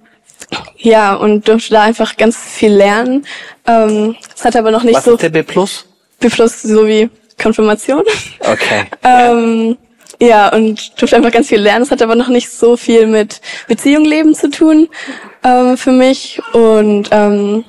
ja, 0.77 1.13
und 1.13 1.47
durfte 1.47 1.75
da 1.75 1.83
einfach 1.83 2.17
ganz 2.17 2.37
viel 2.37 2.73
lernen. 2.73 3.27
Ähm, 3.67 4.15
es 4.35 4.43
hat 4.43 4.55
aber 4.55 4.71
noch 4.71 4.81
nicht 4.81 4.95
Was 4.95 5.05
so. 5.05 5.11
Was 5.11 5.17
ist 5.17 5.23
der 5.23 5.29
B 5.29 5.43
Plus? 5.43 5.85
B 6.19 6.27
Plus 6.27 6.63
so 6.63 6.87
wie 6.87 7.07
Konfirmation. 7.39 8.01
Okay. 8.39 8.85
ähm, 9.03 9.69
ja, 9.69 9.77
und 10.21 11.01
durfte 11.01 11.15
einfach 11.15 11.31
ganz 11.31 11.47
viel 11.47 11.59
lernen. 11.59 11.83
Es 11.83 11.91
hat 11.91 12.01
aber 12.01 12.15
noch 12.15 12.27
nicht 12.27 12.49
so 12.51 12.77
viel 12.77 13.07
mit 13.07 13.41
Beziehung 13.67 14.05
leben 14.05 14.35
zu 14.35 14.51
tun 14.51 14.87
ähm, 15.43 15.77
für 15.77 15.91
mich. 15.91 16.39
Und 16.53 17.09
ähm, 17.11 17.65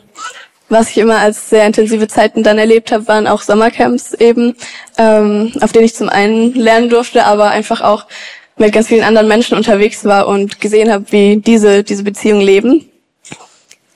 was 0.68 0.90
ich 0.90 0.98
immer 0.98 1.18
als 1.18 1.48
sehr 1.48 1.66
intensive 1.66 2.08
Zeiten 2.08 2.42
dann 2.42 2.58
erlebt 2.58 2.92
habe, 2.92 3.08
waren 3.08 3.26
auch 3.26 3.40
Sommercamps 3.40 4.12
eben, 4.14 4.54
ähm, 4.98 5.52
auf 5.60 5.72
denen 5.72 5.86
ich 5.86 5.94
zum 5.94 6.10
einen 6.10 6.54
lernen 6.54 6.90
durfte, 6.90 7.24
aber 7.24 7.48
einfach 7.50 7.80
auch 7.80 8.06
mit 8.56 8.72
ganz 8.72 8.88
vielen 8.88 9.04
anderen 9.04 9.28
Menschen 9.28 9.56
unterwegs 9.56 10.04
war 10.04 10.26
und 10.26 10.60
gesehen 10.60 10.92
habe, 10.92 11.06
wie 11.10 11.38
diese 11.38 11.84
diese 11.84 12.04
Beziehungen 12.04 12.42
leben. 12.42 12.88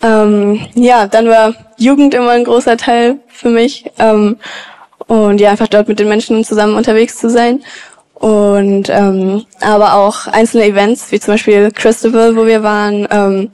Ähm, 0.02 0.66
ja, 0.74 1.06
dann 1.06 1.28
war 1.28 1.54
Jugend 1.76 2.14
immer 2.14 2.30
ein 2.30 2.44
großer 2.44 2.76
Teil 2.78 3.18
für 3.28 3.50
mich 3.50 3.84
ähm, 3.98 4.36
und 5.06 5.40
ja 5.40 5.50
einfach 5.50 5.68
dort 5.68 5.88
mit 5.88 5.98
den 5.98 6.08
Menschen 6.08 6.42
zusammen 6.44 6.76
unterwegs 6.76 7.18
zu 7.18 7.28
sein 7.28 7.62
und 8.16 8.88
ähm, 8.88 9.44
aber 9.60 9.94
auch 9.94 10.26
einzelne 10.26 10.64
Events, 10.64 11.12
wie 11.12 11.20
zum 11.20 11.34
Beispiel 11.34 11.70
Christabel, 11.70 12.34
wo 12.34 12.46
wir 12.46 12.62
waren, 12.62 13.06
ähm, 13.10 13.50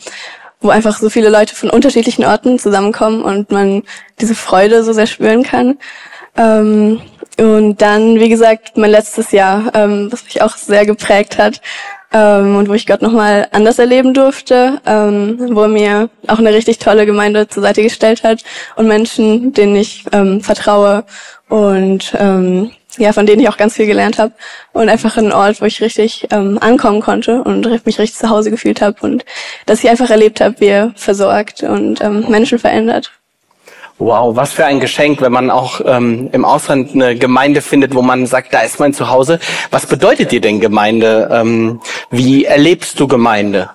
wo 0.61 0.71
einfach 0.71 0.99
so 0.99 1.11
viele 1.11 1.31
Leute 1.31 1.57
von 1.57 1.69
unterschiedlichen 1.69 2.25
Orten 2.25 2.61
zusammenkommen 2.61 3.23
und 3.23 3.51
man 3.51 3.83
diese 4.21 4.37
Freude 4.37 4.85
so 4.85 4.93
sehr 4.93 5.09
spüren 5.09 5.43
kann. 5.43 5.79
Ähm, 6.37 7.01
und 7.39 7.83
dann, 7.83 8.21
wie 8.21 8.29
gesagt, 8.29 8.77
mein 8.77 8.91
letztes 8.91 9.33
Jahr, 9.33 9.73
ähm, 9.75 10.13
was 10.13 10.25
mich 10.25 10.43
auch 10.43 10.57
sehr 10.57 10.87
geprägt 10.87 11.39
hat 11.39 11.61
ähm, 12.13 12.57
und 12.57 12.69
wo 12.69 12.75
ich 12.75 12.87
Gott 12.87 13.03
nochmal 13.03 13.49
anders 13.51 13.81
erleben 13.81 14.15
durfte, 14.15 14.81
ähm, 14.87 15.39
wo 15.57 15.63
er 15.63 15.69
mir 15.69 16.11
auch 16.29 16.39
eine 16.39 16.55
richtig 16.55 16.79
tolle 16.79 17.05
Gemeinde 17.05 17.49
zur 17.49 17.65
Seite 17.65 17.83
gestellt 17.83 18.23
hat 18.23 18.45
und 18.77 18.87
Menschen, 18.87 19.53
denen 19.55 19.75
ich 19.75 20.05
ähm, 20.13 20.41
vertraue 20.41 21.05
und 21.49 22.15
ähm, 22.17 22.71
ja, 22.99 23.13
von 23.13 23.27
denen 23.27 23.41
ich 23.41 23.49
auch 23.49 23.57
ganz 23.57 23.75
viel 23.75 23.87
gelernt 23.87 24.19
habe 24.19 24.33
und 24.73 24.89
einfach 24.89 25.17
ein 25.17 25.33
Ort, 25.33 25.61
wo 25.61 25.65
ich 25.65 25.81
richtig 25.81 26.29
ähm, 26.31 26.59
ankommen 26.61 27.01
konnte 27.01 27.43
und 27.43 27.67
mich 27.87 27.99
richtig 27.99 28.19
zu 28.19 28.29
Hause 28.29 28.51
gefühlt 28.51 28.83
habe 28.83 28.97
und 29.01 29.25
dass 29.67 29.83
ich 29.83 29.91
einfach 29.91 30.11
erlebt 30.11 30.41
habe, 30.41 30.57
wie 30.59 30.67
er 30.67 30.93
versorgt 30.97 31.63
und 31.63 32.03
ähm, 32.03 32.27
Menschen 32.29 32.59
verändert. 32.59 33.13
Wow, 33.99 34.35
was 34.35 34.53
für 34.53 34.65
ein 34.65 34.81
Geschenk, 34.81 35.21
wenn 35.21 35.33
man 35.33 35.51
auch 35.51 35.81
ähm, 35.85 36.29
im 36.33 36.45
Ausland 36.45 36.93
eine 36.95 37.15
Gemeinde 37.15 37.63
findet, 37.63 37.95
wo 37.95 38.03
man 38.03 38.27
sagt, 38.27 38.53
da 38.53 38.61
ist 38.61 38.81
mein 38.81 38.95
Zuhause. 38.95 39.39
Was 39.71 39.87
bedeutet 39.87 40.33
dir 40.33 40.41
denn 40.41 40.61
Gemeinde? 40.61 41.29
Ähm, 41.31 41.81
wie 42.11 42.45
erlebst 42.45 42.99
du 42.99 43.07
Gemeinde? 43.07 43.71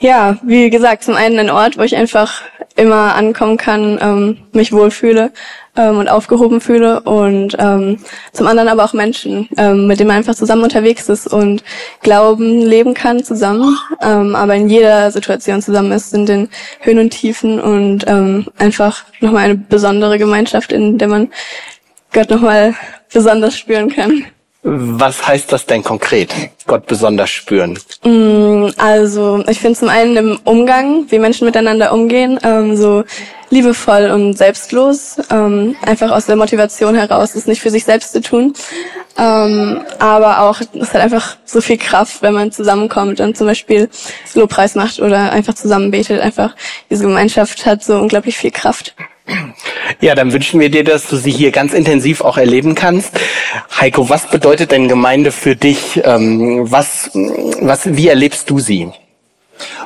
Ja, 0.00 0.38
wie 0.42 0.70
gesagt, 0.70 1.02
zum 1.02 1.14
einen 1.14 1.38
ein 1.40 1.50
Ort, 1.50 1.76
wo 1.76 1.82
ich 1.82 1.96
einfach 1.96 2.42
immer 2.76 3.16
ankommen 3.16 3.56
kann, 3.56 3.98
ähm, 4.00 4.36
mich 4.52 4.72
wohlfühle 4.72 5.32
ähm, 5.76 5.98
und 5.98 6.08
aufgehoben 6.08 6.60
fühle 6.60 7.00
und 7.00 7.56
ähm, 7.58 7.98
zum 8.32 8.46
anderen 8.46 8.68
aber 8.68 8.84
auch 8.84 8.92
Menschen, 8.92 9.48
ähm, 9.56 9.88
mit 9.88 9.98
denen 9.98 10.06
man 10.06 10.18
einfach 10.18 10.36
zusammen 10.36 10.62
unterwegs 10.62 11.08
ist 11.08 11.26
und 11.26 11.64
Glauben 12.02 12.62
leben 12.62 12.94
kann 12.94 13.24
zusammen, 13.24 13.76
ähm, 14.00 14.36
aber 14.36 14.54
in 14.54 14.68
jeder 14.68 15.10
Situation 15.10 15.60
zusammen 15.60 15.90
ist, 15.90 16.14
in 16.14 16.26
den 16.26 16.48
Höhen 16.78 17.00
und 17.00 17.10
Tiefen 17.10 17.60
und 17.60 18.04
ähm, 18.06 18.46
einfach 18.58 19.04
nochmal 19.18 19.46
eine 19.46 19.56
besondere 19.56 20.18
Gemeinschaft, 20.18 20.70
in 20.70 20.98
der 20.98 21.08
man 21.08 21.28
Gott 22.12 22.30
nochmal 22.30 22.74
besonders 23.12 23.58
spüren 23.58 23.90
kann. 23.90 24.24
Was 24.70 25.26
heißt 25.26 25.50
das 25.50 25.64
denn 25.64 25.82
konkret? 25.82 26.34
Gott 26.66 26.86
besonders 26.86 27.30
spüren? 27.30 27.78
Mm, 28.04 28.66
Also 28.76 29.42
ich 29.48 29.60
finde 29.60 29.78
zum 29.78 29.88
einen 29.88 30.14
im 30.16 30.40
Umgang, 30.44 31.06
wie 31.08 31.18
Menschen 31.18 31.46
miteinander 31.46 31.90
umgehen, 31.90 32.38
ähm, 32.42 32.76
so 32.76 33.04
liebevoll 33.48 34.10
und 34.10 34.36
selbstlos, 34.36 35.16
ähm, 35.30 35.74
einfach 35.80 36.10
aus 36.10 36.26
der 36.26 36.36
Motivation 36.36 36.94
heraus, 36.94 37.34
es 37.34 37.46
nicht 37.46 37.62
für 37.62 37.70
sich 37.70 37.84
selbst 37.86 38.12
zu 38.12 38.20
tun. 38.20 38.52
Ähm, 39.16 39.80
aber 39.98 40.42
auch, 40.42 40.60
es 40.74 40.92
hat 40.92 41.00
einfach 41.00 41.38
so 41.46 41.62
viel 41.62 41.78
Kraft, 41.78 42.20
wenn 42.20 42.34
man 42.34 42.52
zusammenkommt 42.52 43.20
und 43.20 43.38
zum 43.38 43.46
Beispiel 43.46 43.88
Lobpreis 44.34 44.74
macht 44.74 45.00
oder 45.00 45.32
einfach 45.32 45.54
zusammen 45.54 45.90
betet. 45.90 46.20
Einfach 46.20 46.54
diese 46.90 47.04
Gemeinschaft 47.04 47.64
hat 47.64 47.82
so 47.82 47.96
unglaublich 47.98 48.36
viel 48.36 48.50
Kraft. 48.50 48.94
Ja, 50.00 50.14
dann 50.14 50.32
wünschen 50.32 50.60
wir 50.60 50.70
dir, 50.70 50.84
dass 50.84 51.08
du 51.08 51.16
sie 51.16 51.32
hier 51.32 51.50
ganz 51.50 51.72
intensiv 51.72 52.20
auch 52.20 52.38
erleben 52.38 52.76
kannst. 52.76 53.18
Heiko, 53.80 54.08
was 54.08 54.30
bedeutet 54.30 54.70
denn 54.70 54.86
Gemeinde 54.86 55.32
für 55.32 55.56
dich? 55.56 56.00
Ähm, 56.04 56.70
was, 56.70 57.10
was, 57.60 57.96
wie 57.96 58.06
erlebst 58.06 58.48
du 58.48 58.60
sie? 58.60 58.92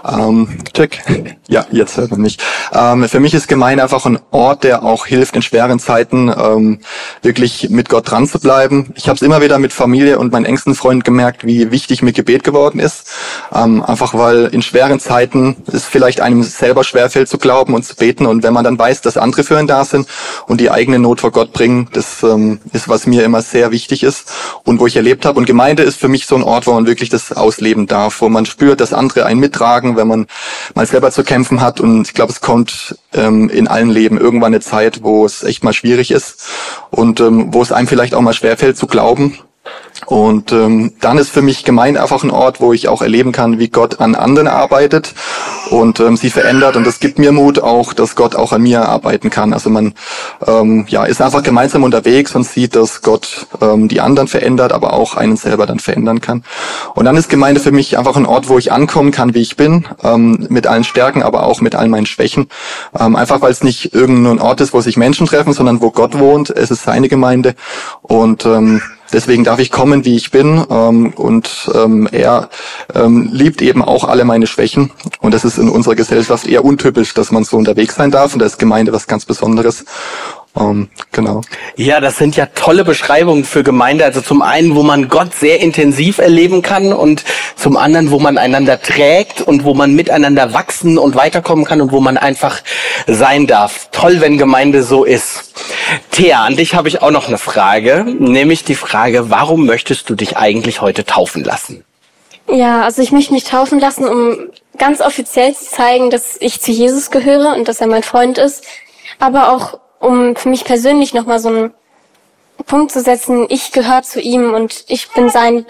Ähm, 0.04 0.58
check. 0.72 1.02
Ja, 1.48 1.66
jetzt 1.70 1.96
hört 1.96 2.10
man 2.10 2.20
mich. 2.20 2.38
Ähm, 2.72 3.08
für 3.08 3.20
mich 3.20 3.34
ist 3.34 3.48
Gemeinde 3.48 3.82
einfach 3.82 4.06
ein 4.06 4.18
Ort, 4.30 4.64
der 4.64 4.82
auch 4.82 5.06
hilft, 5.06 5.36
in 5.36 5.42
schweren 5.42 5.78
Zeiten 5.78 6.28
ähm, 6.28 6.80
wirklich 7.22 7.68
mit 7.70 7.88
Gott 7.88 8.10
dran 8.10 8.26
zu 8.26 8.38
bleiben. 8.38 8.92
Ich 8.94 9.08
habe 9.08 9.16
es 9.16 9.22
immer 9.22 9.42
wieder 9.42 9.58
mit 9.58 9.72
Familie 9.72 10.18
und 10.18 10.32
meinen 10.32 10.44
engsten 10.44 10.74
Freunden 10.74 11.02
gemerkt, 11.02 11.44
wie 11.44 11.70
wichtig 11.70 12.02
mir 12.02 12.12
Gebet 12.12 12.44
geworden 12.44 12.80
ist. 12.80 13.10
Ähm, 13.54 13.82
einfach 13.82 14.14
weil 14.14 14.46
in 14.46 14.62
schweren 14.62 15.00
Zeiten 15.00 15.56
es 15.66 15.84
vielleicht 15.84 16.20
einem 16.20 16.42
selber 16.42 16.84
schwerfällt 16.84 17.28
zu 17.28 17.38
glauben 17.38 17.74
und 17.74 17.84
zu 17.84 17.96
beten. 17.96 18.26
Und 18.26 18.42
wenn 18.42 18.52
man 18.52 18.64
dann 18.64 18.78
weiß, 18.78 19.02
dass 19.02 19.16
andere 19.16 19.44
für 19.44 19.58
einen 19.58 19.68
da 19.68 19.84
sind 19.84 20.06
und 20.46 20.60
die 20.60 20.70
eigene 20.70 20.98
Not 20.98 21.20
vor 21.20 21.32
Gott 21.32 21.52
bringen, 21.52 21.88
das 21.92 22.22
ähm, 22.22 22.60
ist, 22.72 22.88
was 22.88 23.06
mir 23.06 23.24
immer 23.24 23.42
sehr 23.42 23.70
wichtig 23.70 24.02
ist 24.02 24.30
und 24.64 24.80
wo 24.80 24.86
ich 24.86 24.96
erlebt 24.96 25.26
habe. 25.26 25.38
Und 25.38 25.46
Gemeinde 25.46 25.82
ist 25.82 25.98
für 25.98 26.08
mich 26.08 26.26
so 26.26 26.36
ein 26.36 26.42
Ort, 26.42 26.66
wo 26.66 26.72
man 26.72 26.86
wirklich 26.86 27.08
das 27.08 27.32
ausleben 27.32 27.86
darf, 27.86 28.20
wo 28.20 28.28
man 28.28 28.46
spürt, 28.46 28.80
dass 28.80 28.92
andere 28.92 29.26
einen 29.26 29.40
mittragen, 29.40 29.61
wenn 29.96 30.08
man 30.08 30.26
mal 30.74 30.86
selber 30.86 31.10
zu 31.10 31.24
kämpfen 31.24 31.60
hat. 31.60 31.80
Und 31.80 32.08
ich 32.08 32.14
glaube, 32.14 32.32
es 32.32 32.40
kommt 32.40 32.98
ähm, 33.14 33.48
in 33.48 33.68
allen 33.68 33.90
Leben 33.90 34.18
irgendwann 34.18 34.52
eine 34.52 34.60
Zeit, 34.60 35.02
wo 35.02 35.24
es 35.24 35.42
echt 35.42 35.64
mal 35.64 35.72
schwierig 35.72 36.10
ist 36.10 36.48
und 36.90 37.20
ähm, 37.20 37.54
wo 37.54 37.62
es 37.62 37.72
einem 37.72 37.86
vielleicht 37.86 38.14
auch 38.14 38.20
mal 38.20 38.32
schwerfällt 38.32 38.76
zu 38.76 38.86
glauben. 38.86 39.38
Und 40.12 40.52
ähm, 40.52 40.92
dann 41.00 41.16
ist 41.16 41.30
für 41.30 41.40
mich 41.40 41.64
Gemeinde 41.64 42.02
einfach 42.02 42.22
ein 42.22 42.30
Ort, 42.30 42.60
wo 42.60 42.74
ich 42.74 42.86
auch 42.86 43.00
erleben 43.00 43.32
kann, 43.32 43.58
wie 43.58 43.68
Gott 43.68 43.98
an 43.98 44.14
anderen 44.14 44.46
arbeitet 44.46 45.14
und 45.70 46.00
ähm, 46.00 46.18
sie 46.18 46.28
verändert. 46.28 46.76
Und 46.76 46.86
das 46.86 47.00
gibt 47.00 47.18
mir 47.18 47.32
Mut 47.32 47.58
auch, 47.62 47.94
dass 47.94 48.14
Gott 48.14 48.36
auch 48.36 48.52
an 48.52 48.60
mir 48.60 48.86
arbeiten 48.86 49.30
kann. 49.30 49.54
Also 49.54 49.70
man 49.70 49.94
ähm, 50.46 50.84
ja, 50.86 51.04
ist 51.04 51.22
einfach 51.22 51.42
gemeinsam 51.42 51.82
unterwegs 51.82 52.34
und 52.34 52.44
sieht, 52.44 52.76
dass 52.76 53.00
Gott 53.00 53.46
ähm, 53.62 53.88
die 53.88 54.02
anderen 54.02 54.28
verändert, 54.28 54.74
aber 54.74 54.92
auch 54.92 55.16
einen 55.16 55.38
selber 55.38 55.64
dann 55.64 55.78
verändern 55.78 56.20
kann. 56.20 56.44
Und 56.94 57.06
dann 57.06 57.16
ist 57.16 57.30
Gemeinde 57.30 57.62
für 57.62 57.72
mich 57.72 57.96
einfach 57.96 58.16
ein 58.16 58.26
Ort, 58.26 58.50
wo 58.50 58.58
ich 58.58 58.70
ankommen 58.70 59.12
kann, 59.12 59.32
wie 59.32 59.40
ich 59.40 59.56
bin, 59.56 59.88
ähm, 60.04 60.46
mit 60.50 60.66
allen 60.66 60.84
Stärken, 60.84 61.22
aber 61.22 61.46
auch 61.46 61.62
mit 61.62 61.74
all 61.74 61.88
meinen 61.88 62.04
Schwächen. 62.04 62.48
Ähm, 63.00 63.16
einfach 63.16 63.40
weil 63.40 63.52
es 63.52 63.64
nicht 63.64 63.94
irgendein 63.94 64.40
Ort 64.40 64.60
ist, 64.60 64.74
wo 64.74 64.82
sich 64.82 64.98
Menschen 64.98 65.26
treffen, 65.26 65.54
sondern 65.54 65.80
wo 65.80 65.90
Gott 65.90 66.18
wohnt. 66.18 66.50
Es 66.50 66.70
ist 66.70 66.82
seine 66.82 67.08
Gemeinde. 67.08 67.54
Und 68.02 68.44
ähm, 68.44 68.82
Deswegen 69.12 69.44
darf 69.44 69.58
ich 69.58 69.70
kommen, 69.70 70.04
wie 70.04 70.16
ich 70.16 70.30
bin. 70.30 70.64
Ähm, 70.70 71.12
und 71.14 71.70
ähm, 71.74 72.08
er 72.10 72.48
ähm, 72.94 73.28
liebt 73.32 73.62
eben 73.62 73.82
auch 73.82 74.04
alle 74.04 74.24
meine 74.24 74.46
Schwächen. 74.46 74.90
Und 75.20 75.34
das 75.34 75.44
ist 75.44 75.58
in 75.58 75.68
unserer 75.68 75.94
Gesellschaft 75.94 76.46
eher 76.46 76.64
untypisch, 76.64 77.14
dass 77.14 77.30
man 77.30 77.44
so 77.44 77.56
unterwegs 77.56 77.96
sein 77.96 78.10
darf. 78.10 78.32
Und 78.32 78.40
da 78.40 78.46
ist 78.46 78.58
Gemeinde 78.58 78.92
was 78.92 79.06
ganz 79.06 79.24
Besonderes. 79.24 79.84
Ähm, 80.54 80.90
genau. 81.12 81.40
Ja, 81.76 82.00
das 82.00 82.18
sind 82.18 82.36
ja 82.36 82.46
tolle 82.46 82.84
Beschreibungen 82.84 83.44
für 83.44 83.62
Gemeinde. 83.62 84.04
Also 84.04 84.20
zum 84.20 84.42
einen, 84.42 84.76
wo 84.76 84.82
man 84.82 85.08
Gott 85.08 85.34
sehr 85.34 85.60
intensiv 85.60 86.18
erleben 86.18 86.60
kann 86.60 86.92
und 86.92 87.24
zum 87.56 87.76
anderen, 87.76 88.10
wo 88.10 88.18
man 88.18 88.36
einander 88.36 88.80
trägt 88.80 89.40
und 89.40 89.64
wo 89.64 89.72
man 89.72 89.94
miteinander 89.94 90.52
wachsen 90.52 90.98
und 90.98 91.14
weiterkommen 91.14 91.64
kann 91.64 91.80
und 91.80 91.90
wo 91.90 92.00
man 92.00 92.18
einfach 92.18 92.60
sein 93.06 93.46
darf. 93.46 93.88
Toll, 93.92 94.20
wenn 94.20 94.36
Gemeinde 94.36 94.82
so 94.82 95.04
ist. 95.04 95.54
Thea, 96.10 96.44
an 96.44 96.56
dich 96.56 96.74
habe 96.74 96.88
ich 96.88 97.00
auch 97.00 97.10
noch 97.10 97.28
eine 97.28 97.38
Frage, 97.38 98.04
nämlich 98.04 98.64
die 98.64 98.74
Frage, 98.74 99.30
warum 99.30 99.64
möchtest 99.64 100.10
du 100.10 100.14
dich 100.14 100.36
eigentlich 100.36 100.82
heute 100.82 101.04
taufen 101.04 101.44
lassen? 101.44 101.84
Ja, 102.48 102.82
also 102.82 103.00
ich 103.00 103.12
möchte 103.12 103.32
mich 103.32 103.44
taufen 103.44 103.80
lassen, 103.80 104.06
um 104.06 104.36
ganz 104.76 105.00
offiziell 105.00 105.54
zu 105.54 105.64
zeigen, 105.64 106.10
dass 106.10 106.36
ich 106.40 106.60
zu 106.60 106.72
Jesus 106.72 107.10
gehöre 107.10 107.54
und 107.56 107.68
dass 107.68 107.80
er 107.80 107.86
mein 107.86 108.02
Freund 108.02 108.36
ist, 108.36 108.64
aber 109.18 109.52
auch 109.52 109.78
um 110.02 110.34
für 110.36 110.48
mich 110.48 110.64
persönlich 110.64 111.14
nochmal 111.14 111.38
so 111.38 111.48
einen 111.48 111.74
Punkt 112.66 112.90
zu 112.90 113.00
setzen, 113.00 113.46
ich 113.48 113.72
gehöre 113.72 114.02
zu 114.02 114.20
ihm 114.20 114.52
und 114.52 114.84
ich 114.88 115.08
bin 115.12 115.30
sein, 115.30 115.64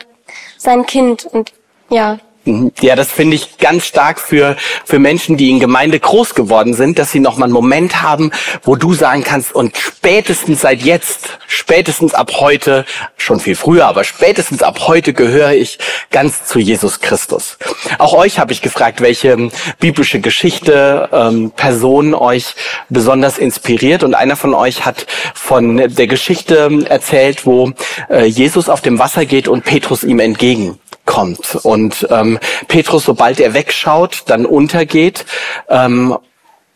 sein 0.56 0.86
Kind 0.86 1.26
und 1.26 1.52
ja. 1.90 2.18
Ja, 2.44 2.96
das 2.96 3.12
finde 3.12 3.36
ich 3.36 3.58
ganz 3.58 3.86
stark 3.86 4.18
für, 4.18 4.56
für 4.84 4.98
Menschen, 4.98 5.36
die 5.36 5.50
in 5.50 5.60
Gemeinde 5.60 6.00
groß 6.00 6.34
geworden 6.34 6.74
sind, 6.74 6.98
dass 6.98 7.12
sie 7.12 7.20
nochmal 7.20 7.46
einen 7.46 7.52
Moment 7.52 8.02
haben, 8.02 8.32
wo 8.64 8.74
du 8.74 8.94
sagen 8.94 9.22
kannst, 9.22 9.54
und 9.54 9.76
spätestens 9.76 10.62
seit 10.62 10.82
jetzt, 10.82 11.38
spätestens 11.46 12.14
ab 12.14 12.32
heute, 12.40 12.84
schon 13.16 13.38
viel 13.38 13.54
früher, 13.54 13.86
aber 13.86 14.02
spätestens 14.02 14.64
ab 14.64 14.88
heute 14.88 15.12
gehöre 15.12 15.52
ich 15.52 15.78
ganz 16.10 16.44
zu 16.44 16.58
Jesus 16.58 17.00
Christus. 17.00 17.58
Auch 17.98 18.12
euch 18.12 18.40
habe 18.40 18.52
ich 18.52 18.60
gefragt, 18.60 19.00
welche 19.00 19.28
ähm, 19.28 19.52
biblische 19.78 20.20
Geschichte, 20.20 21.08
ähm, 21.12 21.52
Person 21.52 22.12
euch 22.12 22.54
besonders 22.88 23.38
inspiriert. 23.38 24.02
Und 24.02 24.14
einer 24.14 24.34
von 24.36 24.54
euch 24.54 24.84
hat 24.84 25.06
von 25.34 25.76
der 25.76 26.06
Geschichte 26.08 26.86
erzählt, 26.88 27.46
wo 27.46 27.72
äh, 28.10 28.24
Jesus 28.24 28.68
auf 28.68 28.80
dem 28.80 28.98
Wasser 28.98 29.26
geht 29.26 29.46
und 29.46 29.64
Petrus 29.64 30.02
ihm 30.02 30.18
entgegen 30.18 30.80
kommt. 31.04 31.56
Und 31.62 32.06
ähm, 32.10 32.38
Petrus, 32.68 33.04
sobald 33.04 33.40
er 33.40 33.54
wegschaut, 33.54 34.24
dann 34.26 34.46
untergeht, 34.46 35.24
ähm, 35.68 36.16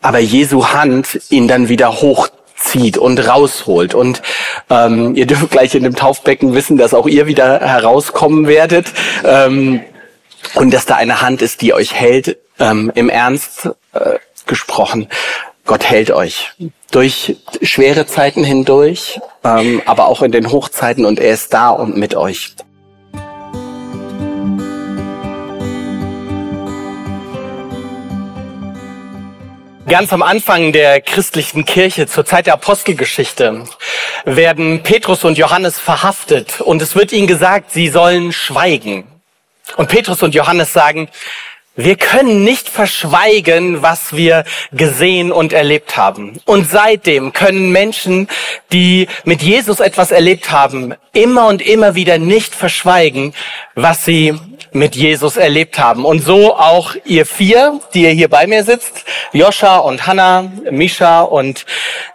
aber 0.03 0.19
Jesu 0.19 0.69
Hand 0.69 1.21
ihn 1.31 1.49
dann 1.49 1.69
wieder 1.69 2.01
hochzieht 2.01 2.99
und 2.99 3.19
rausholt. 3.27 3.95
Und 3.95 4.23
ähm, 4.71 5.15
ihr 5.15 5.27
dürft 5.27 5.51
gleich 5.51 5.75
in 5.75 5.83
dem 5.83 5.97
Taufbecken 5.97 6.55
wissen, 6.55 6.77
dass 6.77 6.95
auch 6.95 7.07
ihr 7.07 7.27
wieder 7.27 7.61
herauskommen 7.61 8.47
werdet. 8.47 8.87
Ähm, 9.25 9.81
und 10.55 10.73
dass 10.73 10.87
da 10.87 10.95
eine 10.95 11.21
Hand 11.21 11.43
ist, 11.43 11.61
die 11.61 11.75
euch 11.75 11.95
hält, 11.95 12.39
ähm, 12.59 12.93
im 12.95 13.09
Ernst 13.09 13.69
äh, 13.93 14.19
gesprochen. 14.47 15.09
Gott 15.65 15.85
hält 15.85 16.13
euch 16.13 16.53
durch 16.93 17.37
schwere 17.61 18.07
Zeiten 18.07 18.45
hindurch, 18.45 19.21
ähm, 19.43 19.83
aber 19.85 20.07
auch 20.07 20.23
in 20.23 20.31
den 20.31 20.53
Hochzeiten 20.53 21.05
und 21.05 21.19
er 21.19 21.35
ist 21.35 21.53
da 21.53 21.71
und 21.71 21.97
mit 21.97 22.15
euch. 22.15 22.55
Ganz 29.89 30.13
am 30.13 30.23
Anfang 30.23 30.73
der 30.73 31.01
christlichen 31.01 31.65
Kirche, 31.65 32.09
zur 32.09 32.25
Zeit 32.25 32.47
der 32.47 32.55
Apostelgeschichte, 32.55 33.63
werden 34.25 34.83
Petrus 34.83 35.23
und 35.23 35.39
Johannes 35.39 35.79
verhaftet 35.79 36.61
und 36.61 36.83
es 36.83 36.97
wird 36.97 37.13
ihnen 37.13 37.29
gesagt, 37.29 37.71
sie 37.71 37.89
sollen 37.89 38.33
schweigen. 38.33 39.05
Und 39.77 39.89
Petrus 39.89 40.25
und 40.25 40.35
Johannes 40.35 40.73
sagen, 40.73 41.09
wir 41.77 41.95
können 41.95 42.43
nicht 42.43 42.69
verschweigen, 42.69 43.81
was 43.81 44.17
wir 44.17 44.45
gesehen 44.73 45.31
und 45.31 45.53
erlebt 45.53 45.97
haben. 45.97 46.41
Und 46.47 46.69
seitdem 46.69 47.33
können 47.33 47.71
Menschen, 47.71 48.27
die 48.73 49.07
mit 49.23 49.41
Jesus 49.41 49.79
etwas 49.79 50.11
erlebt 50.11 50.51
haben, 50.51 50.95
immer 51.13 51.47
und 51.47 51.63
immer 51.63 51.95
wieder 51.95 52.19
nicht 52.19 52.57
verschweigen, 52.57 53.35
was 53.77 54.05
sie 54.05 54.35
mit 54.77 54.95
Jesus 54.95 55.37
erlebt 55.37 55.79
haben. 55.79 56.05
Und 56.05 56.21
so 56.21 56.55
auch 56.55 56.95
ihr 57.05 57.27
vier, 57.27 57.81
die 57.95 58.03
ihr 58.03 58.11
hier 58.11 58.29
bei 58.29 58.47
mir 58.47 58.63
sitzt, 58.63 59.05
Joscha 59.33 59.79
und 59.79 60.07
Hannah, 60.07 60.53
Misha 60.71 61.23
und 61.23 61.67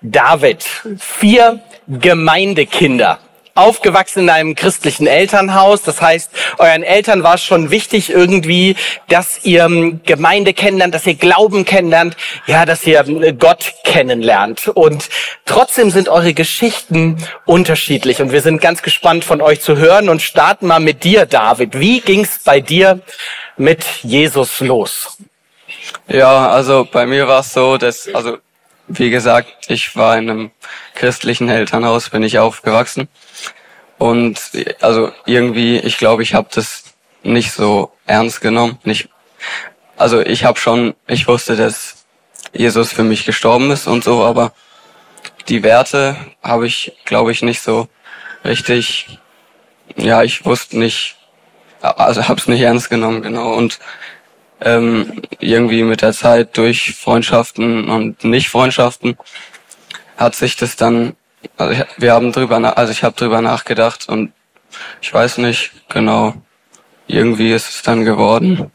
David. 0.02 0.64
Vier 0.98 1.60
Gemeindekinder. 1.88 3.20
Aufgewachsen 3.56 4.24
in 4.24 4.30
einem 4.30 4.56
christlichen 4.56 5.08
Elternhaus. 5.08 5.82
Das 5.82 6.02
heißt, 6.02 6.32
euren 6.58 6.84
Eltern 6.84 7.24
war 7.24 7.36
es 7.36 7.44
schon 7.44 7.72
wichtig 7.72 8.10
irgendwie, 8.10 8.76
dass 9.08 9.44
ihr 9.44 9.66
ähm, 9.66 10.02
Gemeinde 10.06 10.54
kennenlernt, 10.54 10.94
dass 10.96 11.06
ihr 11.06 11.16
Glauben 11.16 11.66
kennenlernt, 11.66 12.16
ja, 12.48 12.66
dass 12.66 12.86
ihr 12.86 13.00
äh, 13.00 13.34
Gott 13.34 13.74
kennenlernt. 13.84 14.68
Und 14.70 15.10
trotzdem 15.46 15.90
sind 15.90 16.10
eure 16.10 16.34
Geschichten 16.34 17.18
unterschiedlich. 17.46 18.22
Und 18.22 18.32
wir 18.32 18.42
sind 18.42 18.62
ganz 18.62 18.82
gespannt 18.82 19.26
von 19.26 19.42
euch 19.42 19.62
zu 19.62 19.78
hören 19.78 20.10
und 20.10 20.22
starten 20.22 20.68
mal 20.68 20.80
mit 20.80 21.04
dir, 21.04 21.26
David. 21.26 21.80
Wie 21.80 22.00
ging's 22.00 22.40
bei 22.44 22.60
dir 22.60 23.02
mit 23.58 23.84
Jesus 24.04 24.60
los? 24.60 25.18
Ja, 26.08 26.50
also 26.50 26.88
bei 26.90 27.06
mir 27.06 27.28
war 27.28 27.42
es 27.42 27.54
so, 27.54 27.78
dass, 27.78 28.08
also 28.14 28.38
wie 28.98 29.10
gesagt, 29.10 29.70
ich 29.70 29.96
war 29.96 30.18
in 30.18 30.30
einem 30.30 30.52
christlichen 30.96 31.50
Elternhaus, 31.50 32.10
bin 32.10 32.24
ich 32.24 32.40
aufgewachsen. 32.40 33.08
Und 33.98 34.40
also 34.82 35.12
irgendwie, 35.26 35.78
ich 35.78 35.98
glaube, 35.98 36.24
ich 36.24 36.34
habe 36.34 36.50
das 36.54 36.84
nicht 37.24 37.52
so 37.52 37.92
ernst 38.06 38.42
genommen. 38.42 38.80
Nicht, 38.84 39.10
also 39.98 40.20
ich 40.22 40.44
habe 40.44 40.60
schon, 40.60 40.96
ich 41.08 41.28
wusste, 41.28 41.56
dass 41.56 42.06
Jesus 42.54 42.92
für 42.92 43.04
mich 43.04 43.26
gestorben 43.26 43.72
ist 43.72 43.88
und 43.88 44.04
so, 44.04 44.24
aber 44.24 44.54
die 45.48 45.64
Werte 45.64 46.16
habe 46.44 46.68
ich, 46.68 46.94
glaube 47.06 47.32
ich, 47.32 47.42
nicht 47.42 47.62
so 47.62 47.88
richtig. 48.44 49.20
Ja, 49.98 50.24
ich 50.24 50.46
wusste 50.46 50.80
nicht, 50.80 51.18
also 51.82 52.28
habe 52.28 52.40
es 52.40 52.48
nicht 52.48 52.62
ernst 52.62 52.90
genommen, 52.90 53.22
genau. 53.22 53.54
Und 53.54 53.80
ähm, 54.62 55.22
irgendwie 55.40 55.84
mit 55.84 56.02
der 56.02 56.14
Zeit 56.14 56.58
durch 56.58 56.96
Freundschaften 56.96 57.90
und 57.90 58.24
Nicht-Freundschaften 58.24 59.18
hat 60.18 60.36
sich 60.36 60.56
das 60.56 60.76
dann, 60.76 61.16
also 61.58 61.74
ich, 61.74 61.84
wir 61.98 62.14
haben 62.14 62.32
drüber, 62.32 62.78
also 62.78 62.92
ich 62.92 63.04
habe 63.04 63.16
drüber 63.16 63.42
nachgedacht 63.42 64.08
und 64.08 64.32
ich 65.02 65.14
weiß 65.14 65.40
nicht 65.40 65.72
genau, 65.90 66.34
irgendwie 67.08 67.52
ist 67.52 67.70
es 67.70 67.82
dann 67.82 68.06
geworden. 68.06 68.72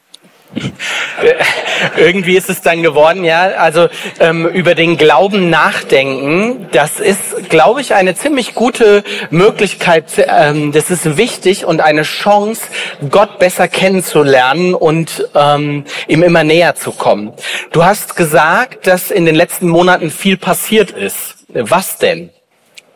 Irgendwie 1.96 2.36
ist 2.36 2.48
es 2.48 2.62
dann 2.62 2.82
geworden, 2.82 3.24
ja. 3.24 3.42
Also 3.58 3.88
ähm, 4.20 4.46
über 4.46 4.74
den 4.74 4.96
Glauben 4.96 5.50
nachdenken, 5.50 6.68
das 6.72 7.00
ist, 7.00 7.35
glaube 7.48 7.80
ich, 7.80 7.94
eine 7.94 8.14
ziemlich 8.14 8.54
gute 8.54 9.04
Möglichkeit. 9.30 10.04
Ähm, 10.16 10.72
das 10.72 10.90
ist 10.90 11.16
wichtig 11.16 11.64
und 11.64 11.80
eine 11.80 12.02
Chance, 12.02 12.62
Gott 13.10 13.38
besser 13.38 13.68
kennenzulernen 13.68 14.74
und 14.74 15.28
ähm, 15.34 15.84
ihm 16.08 16.22
immer 16.22 16.44
näher 16.44 16.74
zu 16.74 16.92
kommen. 16.92 17.32
Du 17.72 17.84
hast 17.84 18.16
gesagt, 18.16 18.86
dass 18.86 19.10
in 19.10 19.26
den 19.26 19.34
letzten 19.34 19.68
Monaten 19.68 20.10
viel 20.10 20.36
passiert 20.36 20.90
ist. 20.90 21.36
Was 21.48 21.98
denn? 21.98 22.30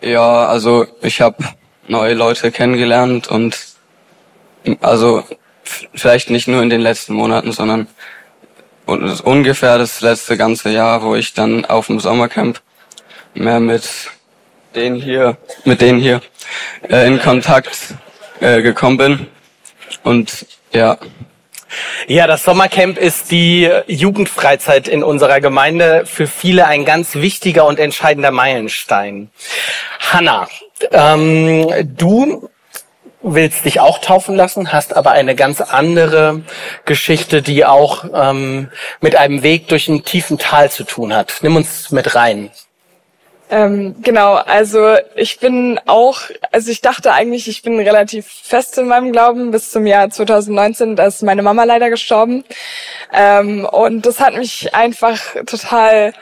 Ja, 0.01 0.47
also 0.47 0.87
ich 1.03 1.21
habe 1.21 1.37
neue 1.89 2.15
Leute 2.15 2.51
kennengelernt 2.51 3.29
und 3.29 3.59
also 4.81 5.25
vielleicht 5.95 6.31
nicht 6.31 6.49
nur 6.49 6.63
in 6.63 6.71
den 6.71 6.81
letzten 6.81 7.15
Monaten, 7.15 7.53
sondern 7.53 7.87
ungefähr 8.87 9.79
das 9.79 10.01
letzte 10.01 10.37
ganze 10.37 10.71
Jahr, 10.71 11.03
wo 11.03 11.15
ich 11.15 11.35
dann 11.35 11.65
auf 11.65 11.87
dem 11.87 12.01
Sommercamp 12.01 12.61
mehr 13.35 13.61
mit 13.61 14.11
denen 14.75 14.97
hier, 15.01 15.37
mit 15.65 15.81
denen 15.81 16.01
hier 16.01 16.21
äh, 16.89 17.07
in 17.07 17.21
Kontakt 17.21 17.95
äh, 18.41 18.63
gekommen 18.63 18.97
bin. 18.97 19.27
Und 20.03 20.47
ja. 20.73 20.99
Ja, 22.09 22.27
das 22.27 22.43
Sommercamp 22.43 22.99
ist 22.99 23.31
die 23.31 23.71
Jugendfreizeit 23.87 24.89
in 24.89 25.05
unserer 25.05 25.41
Gemeinde 25.41 26.05
für 26.05 26.27
viele 26.27 26.67
ein 26.67 26.85
ganz 26.85 27.15
wichtiger 27.15 27.67
und 27.67 27.79
entscheidender 27.79 28.33
Meilenstein. 28.33 29.31
Hanna, 30.01 30.49
ähm, 30.91 31.69
du 31.97 32.49
willst 33.23 33.65
dich 33.65 33.81
auch 33.81 33.99
taufen 33.99 34.35
lassen, 34.35 34.73
hast 34.73 34.97
aber 34.97 35.13
eine 35.13 35.35
ganz 35.35 35.61
andere 35.61 36.43
Geschichte, 36.87 37.43
die 37.43 37.65
auch 37.65 38.05
ähm, 38.13 38.71
mit 39.01 39.15
einem 39.17 39.43
Weg 39.43 39.69
durch 39.69 39.89
einen 39.89 40.05
tiefen 40.05 40.39
Tal 40.39 40.71
zu 40.71 40.85
tun 40.85 41.15
hat. 41.15 41.39
Nimm 41.43 41.57
uns 41.57 41.91
mit 41.91 42.15
rein. 42.15 42.51
Ähm, 43.51 43.97
genau, 44.03 44.35
also 44.35 44.97
ich 45.17 45.41
bin 45.41 45.81
auch, 45.87 46.21
also 46.53 46.71
ich 46.71 46.83
dachte 46.83 47.13
eigentlich, 47.13 47.49
ich 47.49 47.63
bin 47.63 47.81
relativ 47.81 48.27
fest 48.27 48.79
in 48.79 48.87
meinem 48.87 49.11
Glauben 49.11 49.51
bis 49.51 49.73
zum 49.73 49.87
Jahr 49.87 50.09
2019, 50.09 50.95
da 50.95 51.07
ist 51.07 51.23
meine 51.23 51.43
Mama 51.43 51.65
leider 51.65 51.91
gestorben. 51.91 52.45
Ähm, 53.13 53.65
und 53.65 54.07
das 54.07 54.21
hat 54.21 54.37
mich 54.37 54.73
einfach 54.73 55.19
total 55.47 56.13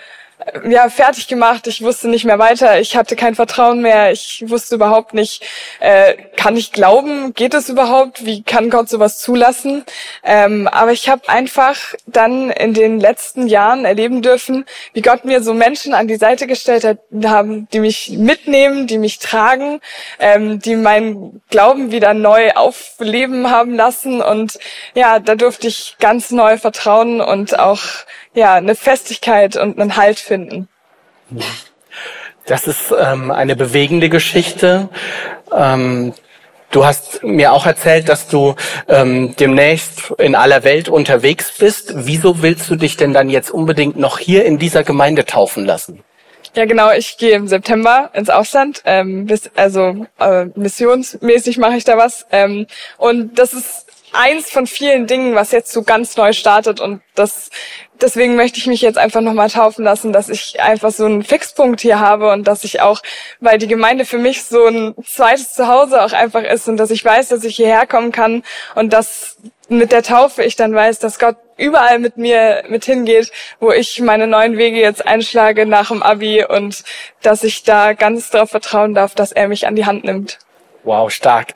ja, 0.69 0.89
fertig 0.89 1.27
gemacht. 1.27 1.67
Ich 1.67 1.83
wusste 1.83 2.09
nicht 2.09 2.25
mehr 2.25 2.39
weiter. 2.39 2.81
Ich 2.81 2.97
hatte 2.97 3.17
kein 3.17 3.35
Vertrauen 3.35 3.83
mehr. 3.83 4.13
Ich 4.13 4.45
wusste 4.47 4.77
überhaupt 4.77 5.13
nicht, 5.13 5.43
äh, 5.81 6.15
kann 6.37 6.57
ich 6.57 6.73
glauben? 6.73 7.35
Geht 7.35 7.55
es 7.55 7.69
überhaupt? 7.69 8.25
Wie 8.25 8.43
kann 8.43 8.71
Gott 8.71 8.89
sowas 8.89 9.19
zulassen? 9.19 9.85
Ähm, 10.23 10.69
aber 10.69 10.93
ich 10.93 11.09
habe 11.09 11.29
einfach 11.29 11.95
dann 12.07 12.51
in 12.51 12.73
den 12.73 13.01
letzten 13.01 13.49
Jahren 13.49 13.85
erleben 13.85 14.23
dürfen, 14.23 14.65
wie 14.93 15.03
Gott 15.03 15.25
mir 15.25 15.43
so 15.43 15.55
Menschen 15.55 15.93
an 15.93 16.07
die 16.07 16.17
Seite 16.17 16.47
gestellt 16.47 16.85
hat, 16.85 16.99
haben, 17.25 17.69
die 17.73 17.81
mich 17.81 18.11
mitnehmen, 18.11 18.87
die 18.87 18.99
mich 18.99 19.19
tragen, 19.19 19.81
ähm, 20.21 20.61
die 20.61 20.77
meinen 20.77 21.43
Glauben 21.51 21.91
wieder 21.91 22.15
neu 22.15 22.53
aufleben 22.53 23.51
haben 23.51 23.75
lassen. 23.75 24.23
Und 24.23 24.59
ja, 24.95 25.19
da 25.19 25.35
durfte 25.35 25.67
ich 25.67 25.97
ganz 25.99 26.31
neu 26.31 26.59
vertrauen 26.59 27.21
und 27.21 27.59
auch 27.59 27.81
ja, 28.39 28.55
eine 28.55 28.75
Festigkeit 28.75 29.57
und 29.57 29.79
einen 29.79 29.97
Halt 29.97 30.19
finden. 30.19 30.69
Das 32.47 32.67
ist 32.67 32.95
ähm, 32.99 33.31
eine 33.31 33.57
bewegende 33.57 34.09
Geschichte. 34.09 34.89
Ähm, 35.55 36.15
du 36.71 36.87
hast 36.87 37.23
mir 37.23 37.53
auch 37.53 37.67
erzählt, 37.67 38.09
dass 38.09 38.29
du 38.29 38.55
ähm, 38.89 39.35
demnächst 39.37 40.13
in 40.19 40.35
aller 40.35 40.65
Welt 40.65 40.89
unterwegs 40.89 41.53
bist. 41.59 41.93
Wieso 41.95 42.41
willst 42.41 42.71
du 42.71 42.77
dich 42.77 42.97
denn 42.97 43.13
dann 43.13 43.29
jetzt 43.29 43.51
unbedingt 43.51 43.99
noch 43.99 44.19
hier 44.19 44.45
in 44.47 44.59
dieser 44.59 44.85
Gemeinde 44.85 45.27
taufen 45.27 45.67
lassen? 45.67 46.03
Ja, 46.55 46.65
genau. 46.65 46.91
Ich 46.93 47.19
gehe 47.19 47.33
im 47.33 47.49
September 47.49 48.11
ins 48.15 48.31
Ausland. 48.31 48.83
Ähm, 48.87 49.27
bis, 49.27 49.51
also 49.57 50.07
äh, 50.19 50.47
missionsmäßig 50.55 51.59
mache 51.59 51.77
ich 51.77 51.85
da 51.85 51.99
was. 51.99 52.27
Ähm, 52.31 52.67
und 52.97 53.39
das 53.39 53.53
ist 53.53 53.88
eins 54.13 54.51
von 54.51 54.67
vielen 54.67 55.07
Dingen, 55.07 55.35
was 55.35 55.53
jetzt 55.53 55.73
so 55.73 55.83
ganz 55.83 56.17
neu 56.17 56.33
startet 56.33 56.81
und 56.81 57.01
das 57.15 57.51
deswegen 58.01 58.37
möchte 58.37 58.59
ich 58.59 58.67
mich 58.67 58.81
jetzt 58.81 58.99
einfach 58.99 59.21
nochmal 59.21 59.51
taufen 59.51 59.85
lassen, 59.85 60.13
dass 60.13 60.29
ich 60.29 60.61
einfach 60.61 60.91
so 60.91 61.05
einen 61.05 61.23
Fixpunkt 61.23 61.81
hier 61.81 62.01
habe 62.01 62.31
und 62.31 62.47
dass 62.47 62.65
ich 62.65 62.81
auch, 62.81 63.01
weil 63.41 63.59
die 63.59 63.69
Gemeinde 63.69 64.05
für 64.05 64.19
mich 64.19 64.45
so 64.45 64.67
ein 64.67 64.95
zweites 65.05 65.53
Zuhause 65.53 66.03
auch 66.03 66.13
einfach 66.13 66.43
ist 66.43 66.69
und 66.69 66.77
dass 66.77 66.91
ich 66.91 67.05
weiß, 67.05 67.29
dass 67.29 67.45
ich 67.45 67.57
hierher 67.57 67.87
kommen 67.87 68.13
kann 68.13 68.43
und 68.75 68.93
dass 68.93 69.37
mit 69.69 69.93
der 69.93 70.03
Taufe 70.03 70.43
ich 70.43 70.57
dann 70.57 70.75
weiß, 70.75 70.99
dass 70.99 71.19
Gott 71.19 71.37
überall 71.57 71.99
mit 71.99 72.17
mir 72.17 72.65
mit 72.69 72.85
hingeht, 72.85 73.31
wo 73.61 73.71
ich 73.73 74.01
meine 74.01 74.27
neuen 74.27 74.57
Wege 74.57 74.79
jetzt 74.79 75.07
einschlage 75.07 75.67
nach 75.67 75.89
dem 75.89 76.03
Abi 76.03 76.45
und 76.45 76.85
dass 77.23 77.45
ich 77.45 77.65
da 77.65 77.93
ganz 77.93 78.31
darauf 78.31 78.51
vertrauen 78.51 78.95
darf, 78.95 79.15
dass 79.15 79.33
er 79.33 79.49
mich 79.49 79.67
an 79.67 79.77
die 79.77 79.85
Hand 79.85 80.05
nimmt. 80.05 80.39
Wow, 80.85 81.11
stark. 81.11 81.55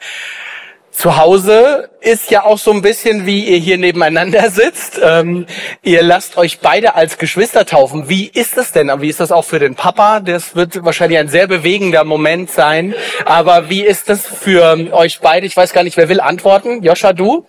Zu 0.93 1.17
Hause 1.17 1.89
ist 2.01 2.31
ja 2.31 2.45
auch 2.45 2.59
so 2.59 2.71
ein 2.71 2.83
bisschen, 2.83 3.25
wie 3.25 3.47
ihr 3.47 3.57
hier 3.57 3.79
nebeneinander 3.79 4.51
sitzt. 4.51 5.01
Ähm, 5.03 5.47
ihr 5.83 6.03
lasst 6.03 6.37
euch 6.37 6.61
beide 6.61 6.95
als 6.95 7.17
Geschwister 7.17 7.65
taufen. 7.65 8.11
Wie 8.11 8.27
ist 8.27 8.59
das 8.59 8.73
denn? 8.73 8.93
Wie 9.01 9.09
ist 9.09 9.19
das 9.19 9.33
auch 9.33 9.45
für 9.45 9.59
den 9.59 9.75
Papa? 9.75 10.21
Das 10.21 10.55
wird 10.55 10.85
wahrscheinlich 10.85 11.19
ein 11.19 11.29
sehr 11.29 11.47
bewegender 11.47 12.05
Moment 12.05 12.51
sein. 12.51 12.95
Aber 13.25 13.71
wie 13.71 13.81
ist 13.83 14.11
das 14.11 14.27
für 14.27 14.93
euch 14.93 15.21
beide? 15.21 15.47
Ich 15.47 15.57
weiß 15.57 15.73
gar 15.73 15.83
nicht, 15.83 15.97
wer 15.97 16.11
will 16.11 16.21
antworten. 16.21 16.83
Joscha, 16.83 17.15
du? 17.15 17.47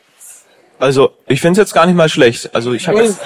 Also, 0.79 1.11
ich 1.27 1.41
finde 1.41 1.59
es 1.59 1.67
jetzt 1.67 1.73
gar 1.73 1.85
nicht 1.85 1.95
mal 1.95 2.09
schlecht. 2.09 2.55
Also, 2.55 2.71
ich 2.73 2.87
habe 2.87 3.03
jetzt... 3.03 3.19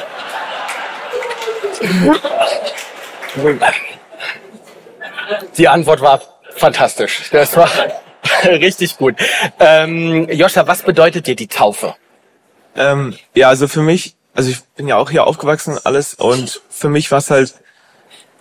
Die 5.58 5.68
Antwort 5.68 6.02
war 6.02 6.22
fantastisch. 6.56 7.30
Das 7.32 7.56
war 7.56 7.70
Richtig 8.43 8.97
gut. 8.97 9.15
Ähm, 9.60 10.28
Joscha, 10.30 10.67
was 10.67 10.84
bedeutet 10.84 11.28
dir 11.28 11.36
die 11.36 11.47
Taufe? 11.47 11.95
Ähm, 12.76 13.15
ja, 13.34 13.50
also 13.50 13.67
für 13.67 13.82
mich, 13.82 14.15
also 14.34 14.50
ich 14.50 14.62
bin 14.76 14.88
ja 14.88 14.97
auch 14.97 15.10
hier 15.10 15.26
aufgewachsen 15.26 15.78
alles 15.84 16.13
und 16.13 16.62
für 16.69 16.89
mich 16.89 17.12
war 17.12 17.19
es 17.19 17.32
halt, 17.32 17.56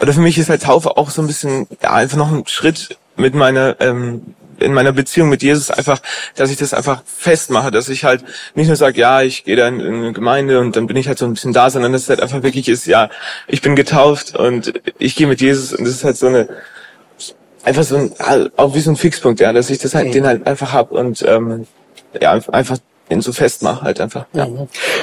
oder 0.00 0.12
für 0.12 0.20
mich 0.20 0.36
ist 0.38 0.50
halt 0.50 0.62
Taufe 0.62 0.96
auch 0.96 1.10
so 1.10 1.22
ein 1.22 1.26
bisschen, 1.26 1.66
ja, 1.82 1.92
einfach 1.92 2.18
noch 2.18 2.30
ein 2.30 2.46
Schritt 2.46 2.98
mit 3.16 3.34
meiner, 3.34 3.76
ähm, 3.80 4.34
in 4.58 4.72
meiner 4.72 4.92
Beziehung 4.92 5.28
mit 5.28 5.42
Jesus 5.42 5.70
einfach, 5.70 6.00
dass 6.34 6.50
ich 6.50 6.56
das 6.56 6.74
einfach 6.74 7.02
festmache, 7.04 7.70
dass 7.70 7.88
ich 7.88 8.04
halt 8.04 8.24
nicht 8.54 8.68
nur 8.68 8.76
sage, 8.76 9.00
ja, 9.00 9.22
ich 9.22 9.44
gehe 9.44 9.56
da 9.56 9.68
in, 9.68 9.80
in 9.80 9.94
eine 9.94 10.12
Gemeinde 10.12 10.60
und 10.60 10.76
dann 10.76 10.86
bin 10.86 10.96
ich 10.96 11.08
halt 11.08 11.18
so 11.18 11.26
ein 11.26 11.34
bisschen 11.34 11.52
da, 11.52 11.70
sondern 11.70 11.92
dass 11.92 12.02
es 12.02 12.08
halt 12.08 12.20
einfach 12.20 12.42
wirklich 12.42 12.68
ist, 12.68 12.86
ja, 12.86 13.10
ich 13.48 13.62
bin 13.62 13.76
getauft 13.76 14.34
und 14.34 14.74
ich 14.98 15.14
gehe 15.16 15.26
mit 15.26 15.40
Jesus 15.40 15.72
und 15.72 15.84
das 15.84 15.94
ist 15.94 16.04
halt 16.04 16.16
so 16.16 16.26
eine, 16.26 16.48
einfach 17.66 17.82
so 17.82 17.96
ein, 17.96 18.12
auch 18.56 18.74
wie 18.74 18.80
so 18.80 18.90
ein 18.90 18.96
Fixpunkt, 18.96 19.40
ja, 19.40 19.52
dass 19.52 19.70
ich 19.70 19.78
das 19.78 19.94
halt, 19.94 20.08
mhm. 20.08 20.12
den 20.12 20.26
halt 20.26 20.46
einfach 20.46 20.72
hab 20.72 20.92
und 20.92 21.22
ähm, 21.26 21.66
ja, 22.20 22.32
einfach 22.32 22.78
ihn 23.08 23.20
so 23.20 23.32
festmache 23.32 23.82
halt 23.82 24.00
einfach. 24.00 24.26
Ja. 24.32 24.48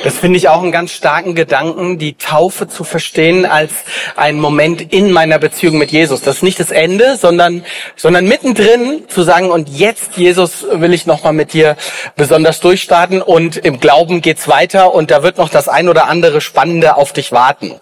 Das 0.04 0.18
finde 0.18 0.38
ich 0.38 0.50
auch 0.50 0.62
einen 0.62 0.72
ganz 0.72 0.92
starken 0.92 1.36
Gedanken, 1.36 1.98
die 1.98 2.16
Taufe 2.16 2.68
zu 2.68 2.84
verstehen 2.84 3.46
als 3.46 3.72
einen 4.16 4.40
Moment 4.40 4.94
in 4.94 5.12
meiner 5.12 5.40
Beziehung 5.40 5.78
mit 5.78 5.92
Jesus. 5.92 6.22
Das 6.22 6.38
ist 6.38 6.44
nicht 6.44 6.60
das 6.60 6.72
Ende, 6.72 7.16
sondern, 7.16 7.64
sondern 7.96 8.28
mittendrin 8.28 9.04
zu 9.08 9.24
sagen, 9.24 9.52
und 9.52 9.70
jetzt, 9.70 10.18
Jesus, 10.18 10.66
will 10.70 10.94
ich 10.94 11.06
nochmal 11.06 11.34
mit 11.34 11.54
dir 11.54 11.78
besonders 12.16 12.60
durchstarten 12.60 13.22
und 13.22 13.58
im 13.58 13.80
Glauben 13.80 14.22
geht's 14.22 14.48
weiter 14.48 14.94
und 14.94 15.10
da 15.10 15.24
wird 15.24 15.38
noch 15.38 15.50
das 15.50 15.70
ein 15.70 15.88
oder 15.88 16.08
andere 16.08 16.42
Spannende 16.42 16.98
auf 16.98 17.14
dich 17.14 17.32
warten. 17.32 17.80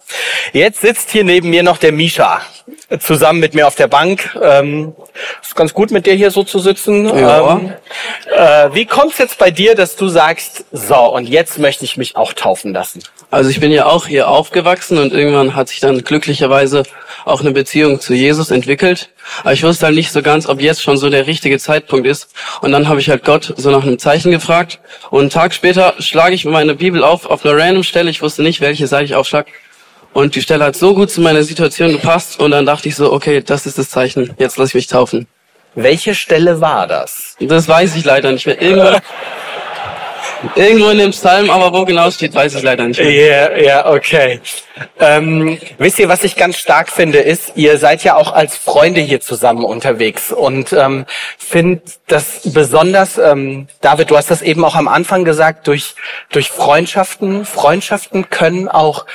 Jetzt 0.54 0.82
sitzt 0.82 1.10
hier 1.12 1.24
neben 1.24 1.50
mir 1.50 1.64
noch 1.64 1.78
der 1.78 1.92
Misha 1.92 2.42
zusammen 3.00 3.40
mit 3.40 3.54
mir 3.54 3.68
auf 3.68 3.76
der 3.76 3.88
Bank. 3.88 4.38
Ähm, 4.42 4.94
ist 5.42 5.56
ganz 5.56 5.74
gut 5.74 5.92
mit 5.92 6.06
dir 6.06 6.14
hier 6.14 6.32
so 6.32 6.44
zu 6.44 6.60
sitzen. 6.60 7.06
Ja. 7.06 7.58
Ähm, 7.58 7.74
äh, 8.36 8.70
wie 8.74 8.86
kommt's 8.86 9.18
jetzt 9.18 9.38
bei 9.38 9.52
dir, 9.52 9.76
dass 9.76 9.96
du 9.96 10.08
sagst, 10.08 10.66
so, 10.72 10.96
und 10.96 11.28
jetzt 11.28 11.60
möchte 11.60 11.86
ich 11.86 11.98
mich 11.98 12.16
auch 12.16 12.34
taufen 12.34 12.74
lassen? 12.74 13.02
Also 13.30 13.50
ich 13.50 13.60
bin 13.60 13.72
ja 13.72 13.86
auch 13.86 14.08
hier 14.08 14.28
aufgewachsen 14.28 14.98
und 14.98 15.14
irgendwann 15.14 15.56
hat 15.56 15.70
sich 15.70 15.80
dann 15.80 16.04
glücklicherweise 16.04 16.84
auch 17.24 17.40
eine 17.40 17.52
Beziehung 17.52 18.00
zu 18.00 18.14
Jesus 18.14 18.52
entwickelt. 18.52 19.10
Aber 19.42 19.54
ich 19.54 19.64
wusste 19.64 19.86
halt 19.86 19.96
nicht 19.96 20.12
so 20.12 20.22
ganz, 20.22 20.48
ob 20.48 20.62
jetzt 20.62 20.84
schon 20.84 20.98
so 20.98 21.10
der 21.10 21.28
richtige 21.28 21.58
Zeitpunkt 21.58 22.08
ist. 22.08 22.30
Und 22.62 22.72
dann 22.72 22.90
habe 22.90 23.00
ich 23.00 23.10
halt 23.10 23.24
Gott 23.24 23.54
so 23.56 23.72
nach 23.72 23.84
einem 23.84 24.00
Zeichen 24.00 24.32
gefragt. 24.32 24.80
Und 25.10 25.22
einen 25.22 25.30
Tag 25.30 25.54
später 25.54 25.94
schlage 26.00 26.36
ich 26.36 26.44
meine 26.46 26.76
Bibel 26.76 27.04
auf, 27.04 27.26
auf 27.26 27.46
einer 27.46 27.58
random 27.58 27.84
Stelle. 27.84 28.10
Ich 28.10 28.22
wusste 28.22 28.44
nicht, 28.44 28.60
welche 28.60 28.88
Seite 28.88 29.06
ich 29.06 29.16
aufschlag. 29.16 29.48
Und 30.14 30.36
die 30.36 30.42
Stelle 30.42 30.66
hat 30.66 30.76
so 30.76 30.94
gut 30.94 31.10
zu 31.10 31.22
meiner 31.22 31.44
Situation 31.44 31.92
gepasst. 31.94 32.40
Und 32.40 32.52
dann 32.52 32.66
dachte 32.66 32.90
ich 32.90 32.96
so, 32.96 33.12
okay, 33.14 33.42
das 33.42 33.66
ist 33.66 33.78
das 33.78 33.90
Zeichen. 33.90 34.34
Jetzt 34.38 34.58
lasse 34.58 34.70
ich 34.70 34.76
mich 34.76 34.88
taufen. 34.88 35.28
Welche 35.76 36.16
Stelle 36.16 36.60
war 36.60 36.86
das? 36.86 37.38
Das 37.40 37.68
weiß 37.68 37.96
ich 37.96 38.04
leider 38.04 38.32
nicht 38.34 38.46
mehr. 38.46 38.62
Irgendwo, 38.62 38.98
irgendwo 40.56 40.90
in 40.90 40.98
dem 40.98 41.12
Psalm, 41.12 41.50
aber 41.50 41.72
wo 41.72 41.86
genau 41.86 42.12
steht, 42.12 42.36
weiß 42.36 42.56
ich 42.56 42.62
leider 42.64 42.86
nicht 42.88 42.98
Ja, 43.00 43.06
mehr. 43.06 43.64
ja, 43.64 43.90
okay. 43.90 44.42
Ähm, 45.00 45.58
wisst 45.78 45.98
ihr, 46.00 46.10
was 46.10 46.26
ich 46.26 46.36
ganz 46.36 46.58
stark 46.58 46.92
finde, 46.92 47.20
ist, 47.20 47.54
ihr 47.56 47.78
seid 47.78 48.04
ja 48.04 48.16
auch 48.18 48.34
als 48.34 48.58
Freunde 48.58 49.00
hier 49.00 49.22
zusammen 49.22 49.64
unterwegs 49.64 50.34
und 50.34 50.74
ähm, 50.74 51.06
finde 51.38 51.84
das 52.08 52.42
besonders, 52.54 53.18
ähm, 53.18 53.68
David, 53.80 54.10
du 54.10 54.18
hast 54.18 54.30
das 54.30 54.42
eben 54.42 54.66
auch 54.66 54.76
am 54.76 54.90
Anfang 54.90 55.24
gesagt, 55.24 55.68
durch, 55.68 55.96
durch 56.32 56.50
Freundschaften. 56.50 57.46
Freundschaften 57.46 58.30
können 58.30 58.68
auch 58.68 59.06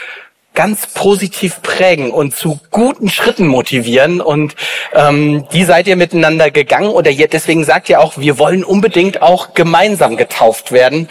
ganz 0.57 0.89
positiv 0.89 1.63
prägen 1.63 2.11
und 2.11 2.35
zu 2.35 2.59
guten 2.73 3.09
Schritten 3.09 3.47
motivieren. 3.47 4.21
Und 4.21 4.57
ähm, 4.93 5.47
die 5.53 5.63
seid 5.63 5.87
ihr 5.87 5.95
miteinander 5.95 6.51
gegangen 6.51 6.89
oder 6.89 7.13
ihr, 7.13 7.29
deswegen 7.29 7.63
sagt 7.63 7.89
ihr 7.89 8.01
auch, 8.01 8.15
wir 8.17 8.41
wollen 8.41 8.65
unbedingt 8.65 9.23
auch 9.23 9.55
gemeinsam 9.55 10.17
getauft 10.17 10.73
werden. 10.73 11.09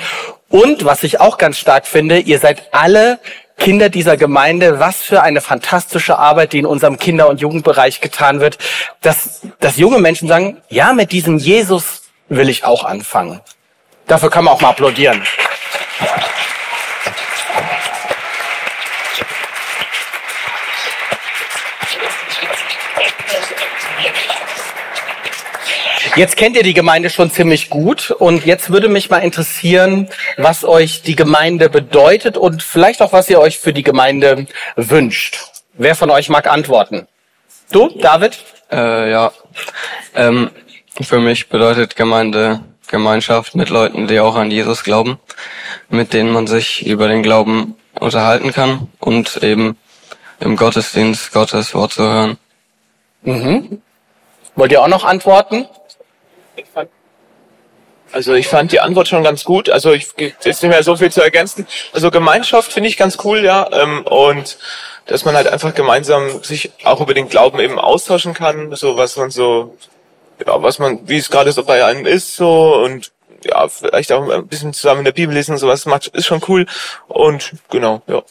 Und 0.49 0.83
was 0.83 1.03
ich 1.03 1.21
auch 1.21 1.37
ganz 1.37 1.57
stark 1.57 1.87
finde, 1.87 2.19
ihr 2.19 2.39
seid 2.39 2.69
alle 2.73 3.19
Kinder 3.57 3.89
dieser 3.89 4.17
Gemeinde, 4.17 4.79
was 4.79 4.97
für 4.97 5.21
eine 5.21 5.39
fantastische 5.39 6.19
Arbeit, 6.19 6.51
die 6.51 6.59
in 6.59 6.65
unserem 6.65 6.99
Kinder- 6.99 7.29
und 7.29 7.39
Jugendbereich 7.39 8.01
getan 8.01 8.41
wird, 8.41 8.57
dass, 9.01 9.41
dass 9.59 9.77
junge 9.77 9.99
Menschen 9.99 10.27
sagen, 10.27 10.57
ja, 10.69 10.91
mit 10.91 11.13
diesem 11.13 11.37
Jesus 11.37 12.01
will 12.27 12.49
ich 12.49 12.65
auch 12.65 12.83
anfangen. 12.83 13.39
Dafür 14.07 14.29
kann 14.29 14.43
man 14.43 14.53
auch 14.53 14.61
mal 14.61 14.69
applaudieren. 14.69 15.23
Jetzt 26.15 26.37
kennt 26.37 26.55
ihr 26.55 26.63
die 26.63 26.73
Gemeinde 26.73 27.09
schon 27.09 27.29
ziemlich 27.29 27.69
gut 27.69 28.09
und 28.09 28.45
jetzt 28.45 28.69
würde 28.69 28.87
mich 28.87 29.09
mal 29.09 29.19
interessieren, 29.19 30.07
was 30.37 30.63
euch 30.63 31.01
die 31.01 31.15
Gemeinde 31.15 31.69
bedeutet 31.69 32.37
und 32.37 32.63
vielleicht 32.63 33.01
auch, 33.01 33.11
was 33.11 33.29
ihr 33.29 33.39
euch 33.39 33.59
für 33.59 33.73
die 33.73 33.83
Gemeinde 33.83 34.47
wünscht. 34.77 35.39
Wer 35.73 35.93
von 35.93 36.09
euch 36.09 36.29
mag 36.29 36.47
antworten? 36.47 37.07
Du, 37.71 37.89
David? 37.99 38.37
Äh, 38.71 39.11
ja. 39.11 39.33
Ähm, 40.15 40.51
für 41.01 41.19
mich 41.19 41.49
bedeutet 41.49 41.97
Gemeinde 41.97 42.61
Gemeinschaft 42.87 43.55
mit 43.55 43.69
Leuten, 43.69 44.07
die 44.07 44.21
auch 44.21 44.35
an 44.35 44.51
Jesus 44.51 44.83
glauben, 44.83 45.19
mit 45.89 46.13
denen 46.13 46.31
man 46.31 46.47
sich 46.47 46.85
über 46.85 47.09
den 47.09 47.23
Glauben 47.23 47.75
unterhalten 47.99 48.53
kann 48.53 48.87
und 48.99 49.43
eben 49.43 49.77
im 50.39 50.55
Gottesdienst 50.55 51.33
Gottes 51.33 51.73
Wort 51.73 51.93
zu 51.93 52.03
hören. 52.03 52.37
Mhm. 53.23 53.81
Wollt 54.55 54.71
ihr 54.71 54.81
auch 54.81 54.87
noch 54.87 55.03
antworten? 55.03 55.67
Also 58.11 58.33
ich 58.33 58.47
fand 58.47 58.71
die 58.71 58.79
Antwort 58.79 59.07
schon 59.07 59.23
ganz 59.23 59.43
gut. 59.43 59.69
Also 59.69 59.91
ich 59.91 60.07
ist 60.17 60.45
nicht 60.45 60.63
mehr 60.63 60.83
so 60.83 60.95
viel 60.95 61.11
zu 61.11 61.21
ergänzen. 61.21 61.67
Also 61.91 62.11
Gemeinschaft 62.11 62.71
finde 62.71 62.89
ich 62.89 62.97
ganz 62.97 63.17
cool, 63.23 63.43
ja. 63.43 63.69
Ähm, 63.71 64.03
und 64.03 64.57
dass 65.05 65.25
man 65.25 65.35
halt 65.35 65.47
einfach 65.47 65.73
gemeinsam 65.73 66.43
sich 66.43 66.71
auch 66.83 67.01
über 67.01 67.13
den 67.13 67.29
Glauben 67.29 67.59
eben 67.59 67.79
austauschen 67.79 68.33
kann, 68.33 68.75
so 68.75 68.97
was 68.97 69.17
man 69.17 69.31
so, 69.31 69.77
ja, 70.45 70.61
was 70.61 70.79
man, 70.79 71.07
wie 71.07 71.17
es 71.17 71.29
gerade 71.29 71.51
so 71.51 71.63
bei 71.63 71.85
einem 71.85 72.05
ist, 72.05 72.35
so 72.35 72.75
und 72.83 73.11
ja, 73.43 73.67
vielleicht 73.67 74.11
auch 74.11 74.27
ein 74.29 74.47
bisschen 74.47 74.73
zusammen 74.73 74.99
in 74.99 75.05
der 75.05 75.11
Bibel 75.11 75.35
lesen 75.35 75.51
und 75.51 75.59
sowas 75.59 75.85
macht, 75.85 76.07
ist 76.07 76.25
schon 76.25 76.41
cool. 76.47 76.65
Und 77.07 77.53
genau, 77.69 78.01
ja. 78.07 78.23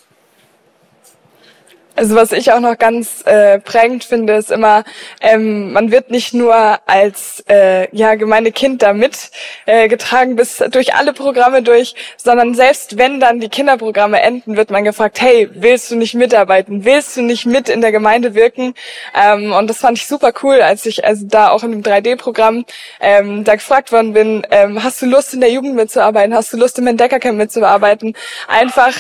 Also 1.96 2.16
was 2.16 2.33
ich 2.33 2.50
auch 2.52 2.61
noch 2.61 2.76
ganz 2.76 3.22
äh, 3.24 3.61
prägend 3.61 4.02
finde, 4.02 4.35
ist 4.35 4.50
immer, 4.50 4.83
ähm, 5.20 5.72
man 5.72 5.92
wird 5.92 6.11
nicht 6.11 6.35
nur 6.35 6.54
als 6.87 7.44
äh, 7.48 7.88
ja 7.96 8.16
Gemeindekind 8.16 8.83
da 8.83 8.92
mit 8.92 9.30
äh, 9.66 9.87
getragen 9.87 10.35
bis 10.35 10.59
durch 10.70 10.94
alle 10.94 11.12
Programme 11.12 11.62
durch, 11.62 11.94
sondern 12.16 12.54
selbst 12.54 12.98
wenn 12.98 13.20
dann 13.20 13.38
die 13.38 13.48
Kinderprogramme 13.48 14.20
enden, 14.20 14.57
wird 14.57 14.70
man 14.70 14.83
gefragt, 14.83 15.20
hey, 15.20 15.48
willst 15.52 15.90
du 15.92 15.96
nicht 15.96 16.14
mitarbeiten? 16.14 16.85
Willst 16.85 17.16
du 17.16 17.22
nicht 17.22 17.46
mit 17.46 17.68
in 17.68 17.80
der 17.80 17.92
Gemeinde 17.92 18.35
wirken? 18.35 18.74
Ähm, 19.14 19.52
und 19.52 19.70
das 19.70 19.78
fand 19.78 19.96
ich 19.96 20.07
super 20.07 20.33
cool, 20.42 20.61
als 20.62 20.87
ich 20.87 21.04
also 21.04 21.26
da 21.28 21.50
auch 21.50 21.62
in 21.62 21.70
dem 21.70 21.83
3D-Programm 21.83 22.64
ähm, 23.00 23.44
da 23.44 23.54
gefragt 23.54 23.92
worden 23.92 24.12
bin, 24.14 24.44
ähm, 24.50 24.83
hast 24.83 25.00
du 25.00 25.07
Lust 25.07 25.33
in 25.33 25.40
der 25.40 25.50
Jugend 25.50 25.76
mitzuarbeiten? 25.76 26.35
Hast 26.35 26.52
du 26.52 26.57
Lust 26.57 26.76
im 26.78 26.88
Entdeckercamp 26.88 27.38
mitzuarbeiten? 27.38 28.16
Einfach 28.48 28.92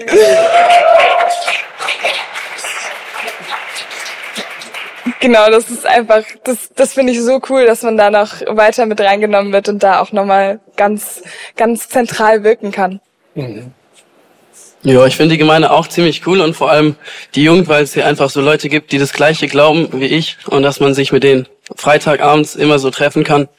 Genau, 5.20 5.50
das 5.50 5.70
ist 5.70 5.86
einfach, 5.86 6.24
das, 6.46 6.70
das 6.76 6.94
finde 6.94 7.12
ich 7.12 7.22
so 7.22 7.42
cool, 7.50 7.66
dass 7.66 7.84
man 7.84 7.98
da 7.98 8.10
noch 8.10 8.42
weiter 8.48 8.86
mit 8.86 9.02
reingenommen 9.02 9.52
wird 9.52 9.68
und 9.68 9.84
da 9.84 10.00
auch 10.00 10.14
nochmal 10.14 10.62
ganz, 10.78 11.22
ganz 11.58 11.90
zentral 11.90 12.44
wirken 12.44 12.72
kann. 12.72 13.02
Ja, 14.84 15.06
ich 15.06 15.18
finde 15.18 15.34
die 15.34 15.38
Gemeinde 15.38 15.72
auch 15.72 15.88
ziemlich 15.88 16.26
cool 16.26 16.40
und 16.40 16.56
vor 16.56 16.72
allem 16.72 16.96
die 17.36 17.44
Jugend, 17.44 17.68
weil 17.68 17.84
es 17.84 17.94
hier 17.94 18.06
einfach 18.06 18.30
so 18.30 18.40
Leute 18.40 18.70
gibt, 18.70 18.94
die 18.94 18.98
das 18.98 19.12
gleiche 19.12 19.48
glauben 19.48 19.90
wie 19.92 20.06
ich 20.06 20.38
und 20.48 20.64
dass 20.64 20.80
man 20.80 20.94
sich 20.94 21.12
mit 21.12 21.24
denen 21.24 21.48
Freitagabends 21.76 22.56
immer 22.56 22.80
so 22.80 22.90
treffen 22.90 23.26
kann 23.26 23.50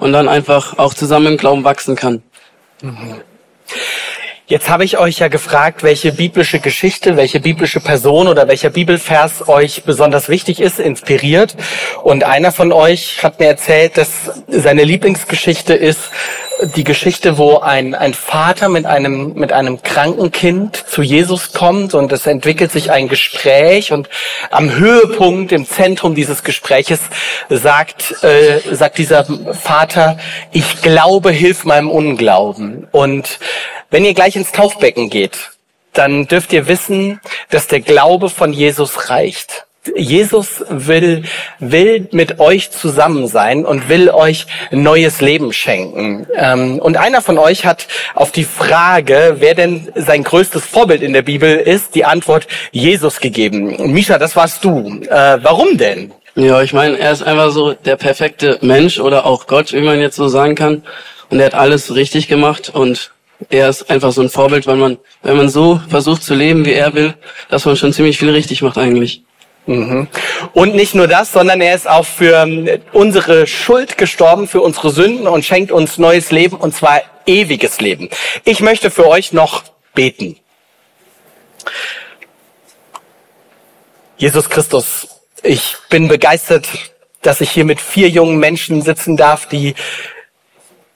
und 0.00 0.12
dann 0.12 0.28
einfach 0.28 0.78
auch 0.78 0.92
zusammen 0.94 1.26
im 1.28 1.36
Glauben 1.36 1.62
wachsen 1.62 1.94
kann. 1.94 2.22
Jetzt 4.46 4.68
habe 4.68 4.84
ich 4.84 4.98
euch 4.98 5.20
ja 5.20 5.28
gefragt, 5.28 5.82
welche 5.82 6.12
biblische 6.12 6.60
Geschichte, 6.60 7.16
welche 7.16 7.40
biblische 7.40 7.80
Person 7.80 8.28
oder 8.28 8.46
welcher 8.46 8.68
Bibelvers 8.68 9.48
euch 9.48 9.84
besonders 9.84 10.28
wichtig 10.28 10.60
ist, 10.60 10.78
inspiriert. 10.78 11.56
Und 12.02 12.24
einer 12.24 12.52
von 12.52 12.70
euch 12.70 13.22
hat 13.22 13.40
mir 13.40 13.46
erzählt, 13.46 13.96
dass 13.96 14.42
seine 14.48 14.84
Lieblingsgeschichte 14.84 15.72
ist 15.72 16.10
die 16.62 16.84
Geschichte, 16.84 17.38
wo 17.38 17.58
ein, 17.58 17.94
ein 17.94 18.14
Vater 18.14 18.68
mit 18.68 18.86
einem, 18.86 19.34
mit 19.34 19.52
einem 19.52 19.82
kranken 19.82 20.30
Kind 20.30 20.76
zu 20.76 21.02
Jesus 21.02 21.52
kommt 21.52 21.94
und 21.94 22.12
es 22.12 22.26
entwickelt 22.26 22.70
sich 22.72 22.90
ein 22.90 23.08
Gespräch 23.08 23.92
und 23.92 24.08
am 24.50 24.74
Höhepunkt, 24.74 25.52
im 25.52 25.66
Zentrum 25.66 26.14
dieses 26.14 26.42
Gespräches 26.42 27.00
sagt, 27.48 28.22
äh, 28.22 28.60
sagt 28.74 28.98
dieser 28.98 29.26
Vater, 29.54 30.18
ich 30.52 30.82
glaube, 30.82 31.30
hilf 31.30 31.64
meinem 31.64 31.90
Unglauben. 31.90 32.86
Und 32.92 33.38
wenn 33.90 34.04
ihr 34.04 34.14
gleich 34.14 34.36
ins 34.36 34.52
Taufbecken 34.52 35.10
geht, 35.10 35.50
dann 35.92 36.26
dürft 36.26 36.52
ihr 36.52 36.66
wissen, 36.68 37.20
dass 37.50 37.68
der 37.68 37.80
Glaube 37.80 38.28
von 38.28 38.52
Jesus 38.52 39.10
reicht. 39.10 39.63
Jesus 39.94 40.64
will, 40.68 41.22
will 41.58 42.08
mit 42.12 42.40
euch 42.40 42.70
zusammen 42.70 43.26
sein 43.28 43.64
und 43.64 43.88
will 43.88 44.10
euch 44.10 44.46
neues 44.70 45.20
Leben 45.20 45.52
schenken. 45.52 46.26
Ähm, 46.34 46.78
und 46.78 46.96
einer 46.96 47.20
von 47.20 47.38
euch 47.38 47.66
hat 47.66 47.86
auf 48.14 48.32
die 48.32 48.44
Frage, 48.44 49.36
wer 49.38 49.54
denn 49.54 49.88
sein 49.94 50.24
größtes 50.24 50.64
Vorbild 50.64 51.02
in 51.02 51.12
der 51.12 51.22
Bibel 51.22 51.56
ist, 51.56 51.94
die 51.94 52.04
Antwort 52.04 52.46
Jesus 52.72 53.20
gegeben. 53.20 53.92
Misha, 53.92 54.18
das 54.18 54.36
warst 54.36 54.64
du. 54.64 55.00
Äh, 55.08 55.38
warum 55.42 55.76
denn? 55.76 56.12
Ja, 56.36 56.62
ich 56.62 56.72
meine, 56.72 56.98
er 56.98 57.12
ist 57.12 57.22
einfach 57.22 57.50
so 57.50 57.74
der 57.74 57.96
perfekte 57.96 58.58
Mensch 58.60 58.98
oder 58.98 59.24
auch 59.24 59.46
Gott, 59.46 59.72
wie 59.72 59.80
man 59.80 60.00
jetzt 60.00 60.16
so 60.16 60.28
sagen 60.28 60.54
kann. 60.54 60.82
Und 61.30 61.38
er 61.38 61.46
hat 61.46 61.54
alles 61.54 61.94
richtig 61.94 62.26
gemacht 62.26 62.70
und 62.74 63.12
er 63.50 63.68
ist 63.68 63.90
einfach 63.90 64.12
so 64.12 64.22
ein 64.22 64.30
Vorbild, 64.30 64.66
weil 64.66 64.76
man, 64.76 64.98
wenn 65.22 65.36
man 65.36 65.48
so 65.48 65.80
versucht 65.88 66.22
zu 66.22 66.34
leben, 66.34 66.64
wie 66.64 66.72
er 66.72 66.94
will, 66.94 67.14
dass 67.50 67.64
man 67.64 67.76
schon 67.76 67.92
ziemlich 67.92 68.18
viel 68.18 68.30
richtig 68.30 68.62
macht 68.62 68.78
eigentlich. 68.78 69.22
Mhm. 69.66 70.08
Und 70.52 70.74
nicht 70.74 70.94
nur 70.94 71.08
das, 71.08 71.32
sondern 71.32 71.60
er 71.60 71.74
ist 71.74 71.88
auch 71.88 72.04
für 72.04 72.80
unsere 72.92 73.46
Schuld 73.46 73.96
gestorben, 73.96 74.46
für 74.46 74.60
unsere 74.60 74.90
Sünden 74.90 75.26
und 75.26 75.44
schenkt 75.44 75.72
uns 75.72 75.98
neues 75.98 76.30
Leben 76.30 76.56
und 76.56 76.74
zwar 76.74 77.02
ewiges 77.26 77.80
Leben. 77.80 78.10
Ich 78.44 78.60
möchte 78.60 78.90
für 78.90 79.06
euch 79.06 79.32
noch 79.32 79.64
beten. 79.94 80.36
Jesus 84.18 84.50
Christus, 84.50 85.08
ich 85.42 85.76
bin 85.88 86.08
begeistert, 86.08 86.68
dass 87.22 87.40
ich 87.40 87.50
hier 87.50 87.64
mit 87.64 87.80
vier 87.80 88.10
jungen 88.10 88.38
Menschen 88.38 88.82
sitzen 88.82 89.16
darf, 89.16 89.46
die 89.46 89.74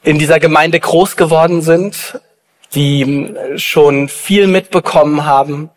in 0.03 0.19
dieser 0.19 0.41
Gemeinde 0.41 0.79
groß 0.79 1.17
geworden 1.17 1.63
sind, 1.63 2.21
die 2.75 3.35
schon 3.57 4.09
viel 4.09 4.47
mitbekommen 4.47 5.25
haben 5.25 5.71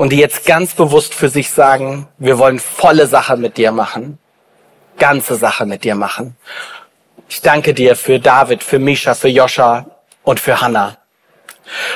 und 0.00 0.12
die 0.12 0.16
jetzt 0.16 0.46
ganz 0.46 0.72
bewusst 0.72 1.12
für 1.12 1.28
sich 1.28 1.50
sagen, 1.50 2.08
wir 2.16 2.38
wollen 2.38 2.58
volle 2.58 3.06
Sache 3.06 3.36
mit 3.36 3.58
dir 3.58 3.70
machen, 3.70 4.18
ganze 4.96 5.34
Sache 5.34 5.66
mit 5.66 5.84
dir 5.84 5.94
machen. 5.94 6.36
Ich 7.28 7.42
danke 7.42 7.74
dir 7.74 7.94
für 7.96 8.18
David, 8.18 8.64
für 8.64 8.78
Misha, 8.78 9.14
für 9.14 9.28
Joscha 9.28 9.90
und 10.22 10.40
für 10.40 10.62
Hannah. 10.62 10.96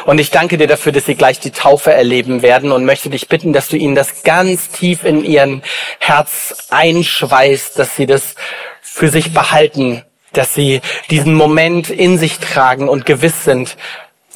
Und 0.04 0.18
ich 0.18 0.30
danke 0.30 0.58
dir 0.58 0.66
dafür, 0.66 0.92
dass 0.92 1.06
sie 1.06 1.14
gleich 1.14 1.40
die 1.40 1.50
Taufe 1.50 1.94
erleben 1.94 2.42
werden 2.42 2.72
und 2.72 2.84
möchte 2.84 3.08
dich 3.08 3.26
bitten, 3.26 3.54
dass 3.54 3.68
du 3.68 3.78
ihnen 3.78 3.94
das 3.94 4.22
ganz 4.22 4.68
tief 4.68 5.02
in 5.06 5.24
ihren 5.24 5.62
Herz 5.98 6.66
einschweißt, 6.68 7.78
dass 7.78 7.96
sie 7.96 8.04
das 8.04 8.34
für 8.82 9.08
sich 9.08 9.32
behalten, 9.32 10.02
dass 10.34 10.52
sie 10.52 10.82
diesen 11.08 11.32
Moment 11.32 11.88
in 11.88 12.18
sich 12.18 12.38
tragen 12.38 12.90
und 12.90 13.06
gewiss 13.06 13.44
sind, 13.44 13.78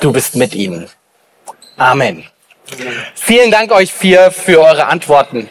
du 0.01 0.11
bist 0.11 0.37
mit 0.37 0.55
ihnen. 0.55 0.89
Amen. 1.77 2.25
Vielen 3.15 3.51
Dank 3.51 3.73
euch 3.73 3.93
vier 3.93 4.31
für 4.31 4.61
eure 4.61 4.87
Antworten. 4.87 5.49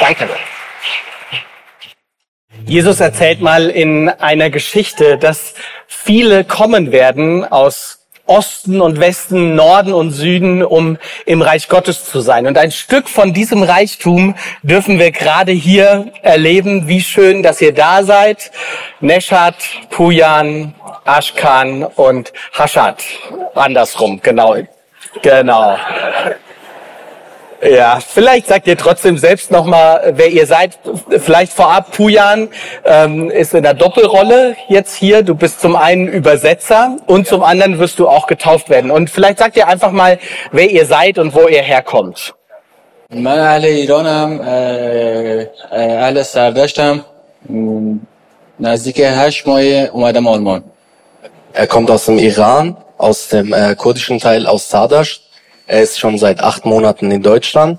Danke. 0.00 0.28
Jesus 2.66 3.00
erzählt 3.00 3.40
mal 3.40 3.68
in 3.68 4.08
einer 4.08 4.50
Geschichte, 4.50 5.18
dass 5.18 5.54
viele 5.86 6.44
kommen 6.44 6.92
werden 6.92 7.44
aus 7.44 8.03
Osten 8.26 8.80
und 8.80 9.00
Westen, 9.00 9.54
Norden 9.54 9.92
und 9.92 10.10
Süden, 10.10 10.62
um 10.64 10.98
im 11.26 11.42
Reich 11.42 11.68
Gottes 11.68 12.04
zu 12.04 12.20
sein. 12.20 12.46
Und 12.46 12.56
ein 12.56 12.72
Stück 12.72 13.08
von 13.08 13.34
diesem 13.34 13.62
Reichtum 13.62 14.34
dürfen 14.62 14.98
wir 14.98 15.10
gerade 15.10 15.52
hier 15.52 16.12
erleben. 16.22 16.88
Wie 16.88 17.02
schön, 17.02 17.42
dass 17.42 17.60
ihr 17.60 17.74
da 17.74 18.02
seid. 18.02 18.50
Neshat, 19.00 19.56
Pujan, 19.90 20.74
Ashkan 21.04 21.84
und 21.84 22.32
Hashat. 22.52 23.04
Andersrum, 23.54 24.20
genau. 24.22 24.56
Genau. 25.22 25.76
Ja, 27.63 27.99
vielleicht 27.99 28.47
sagt 28.47 28.67
ihr 28.67 28.77
trotzdem 28.77 29.17
selbst 29.17 29.51
nochmal, 29.51 30.13
wer 30.15 30.29
ihr 30.29 30.45
seid. 30.45 30.79
Vielleicht 31.09 31.51
vorab, 31.51 31.91
Pujan 31.91 32.47
ähm, 32.85 33.29
ist 33.29 33.53
in 33.53 33.63
der 33.63 33.73
Doppelrolle 33.73 34.55
jetzt 34.69 34.95
hier. 34.95 35.23
Du 35.23 35.35
bist 35.35 35.59
zum 35.59 35.75
einen 35.75 36.07
Übersetzer 36.07 36.95
und 37.05 37.27
zum 37.27 37.43
anderen 37.43 37.77
wirst 37.77 37.99
du 37.99 38.07
auch 38.07 38.27
getauft 38.27 38.69
werden. 38.69 38.91
Und 38.91 39.09
vielleicht 39.09 39.39
sagt 39.39 39.57
ihr 39.57 39.67
einfach 39.67 39.91
mal, 39.91 40.19
wer 40.53 40.71
ihr 40.71 40.85
seid 40.85 41.17
und 41.17 41.33
wo 41.35 41.47
ihr 41.47 41.61
herkommt. 41.61 42.33
من 43.11 43.27
اهل 43.27 43.65
ایرانم 43.65 44.41
اهل 45.71 46.23
سردشتم 46.25 47.01
نزدیک 48.59 48.99
هشت 48.99 49.47
ماه 49.47 49.63
اومدم 49.63 50.27
آلمان 50.27 50.63
Er 51.53 51.65
kommt 51.65 51.89
aus 51.89 52.05
dem 52.05 52.19
Iran, 52.19 52.77
aus 52.99 53.29
dem 53.29 53.53
äh, 53.53 53.73
kurdischen 53.75 54.19
Teil 54.19 54.45
aus 54.45 54.69
Sardash. 54.69 55.21
Er 55.66 55.82
ist 55.82 55.98
schon 55.98 56.18
seit 56.18 56.40
acht 56.40 56.66
Monaten 56.66 57.10
in 57.10 57.22
Deutschland. 57.22 57.78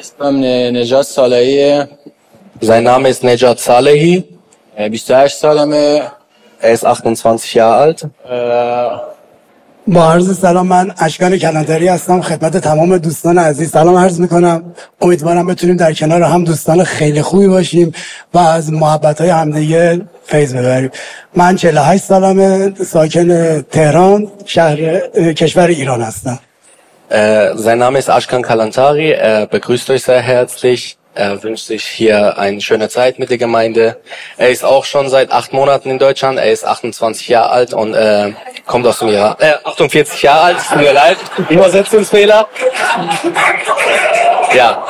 اسمم 0.00 0.44
نجات 0.76 1.06
صالحیه 1.06 1.88
Sein 2.62 2.84
Name 2.84 3.08
ist 3.08 3.24
Nejat 3.24 3.58
Salehi. 3.58 4.24
28 4.76 5.38
سالمه 5.38 6.02
Er 6.62 6.72
ist 6.72 6.84
28 6.84 7.54
Jahre 7.54 7.74
alt. 7.74 8.06
با 9.86 10.12
عرض 10.12 10.38
سلام 10.38 10.66
من 10.66 10.92
اشکان 10.98 11.38
کلانتری 11.38 11.88
هستم 11.88 12.20
خدمت 12.20 12.56
تمام 12.56 12.98
دوستان 12.98 13.38
عزیز 13.38 13.70
سلام 13.70 13.96
عرض 13.96 14.20
می‌کنم 14.20 14.74
امیدوارم 15.00 15.46
بتونیم 15.46 15.76
در 15.76 15.92
کنار 15.92 16.22
هم 16.22 16.44
دوستان 16.44 16.84
خیلی 16.84 17.22
خوبی 17.22 17.46
باشیم 17.46 17.92
و 18.34 18.38
از 18.38 18.72
محبت 18.72 19.20
های 19.20 19.30
همدیگه 19.30 20.00
فیض 20.24 20.54
ببریم 20.54 20.90
من 21.36 21.56
48 21.56 22.04
سالمه 22.04 22.72
ساکن 22.84 23.60
تهران 23.62 24.28
شهر 24.44 24.98
کشور 25.32 25.66
ایران 25.66 26.00
هستم 26.02 26.38
Äh, 27.10 27.56
sein 27.56 27.78
Name 27.78 27.98
ist 27.98 28.08
Ashkan 28.08 28.42
Kalantari. 28.42 29.10
Er 29.10 29.46
begrüßt 29.48 29.90
euch 29.90 30.04
sehr 30.04 30.20
herzlich. 30.20 30.96
Er 31.12 31.42
wünscht 31.42 31.66
sich 31.66 31.84
hier 31.84 32.38
eine 32.38 32.60
schöne 32.60 32.88
Zeit 32.88 33.18
mit 33.18 33.30
der 33.30 33.38
Gemeinde. 33.38 33.96
Er 34.36 34.50
ist 34.50 34.64
auch 34.64 34.84
schon 34.84 35.08
seit 35.08 35.32
acht 35.32 35.52
Monaten 35.52 35.90
in 35.90 35.98
Deutschland. 35.98 36.38
Er 36.38 36.52
ist 36.52 36.64
28 36.64 37.26
Jahre 37.26 37.50
alt 37.50 37.74
und 37.74 37.94
äh, 37.94 38.32
kommt 38.64 38.86
aus 38.86 39.00
dem 39.00 39.08
Iran. 39.08 39.34
Äh, 39.40 39.54
48 39.64 40.22
Jahre 40.22 40.40
alt. 40.40 40.58
Tut 40.68 40.78
mir 40.78 40.92
leid. 40.92 41.16
Übersetzungsfehler. 41.48 42.46
Ja. 44.54 44.84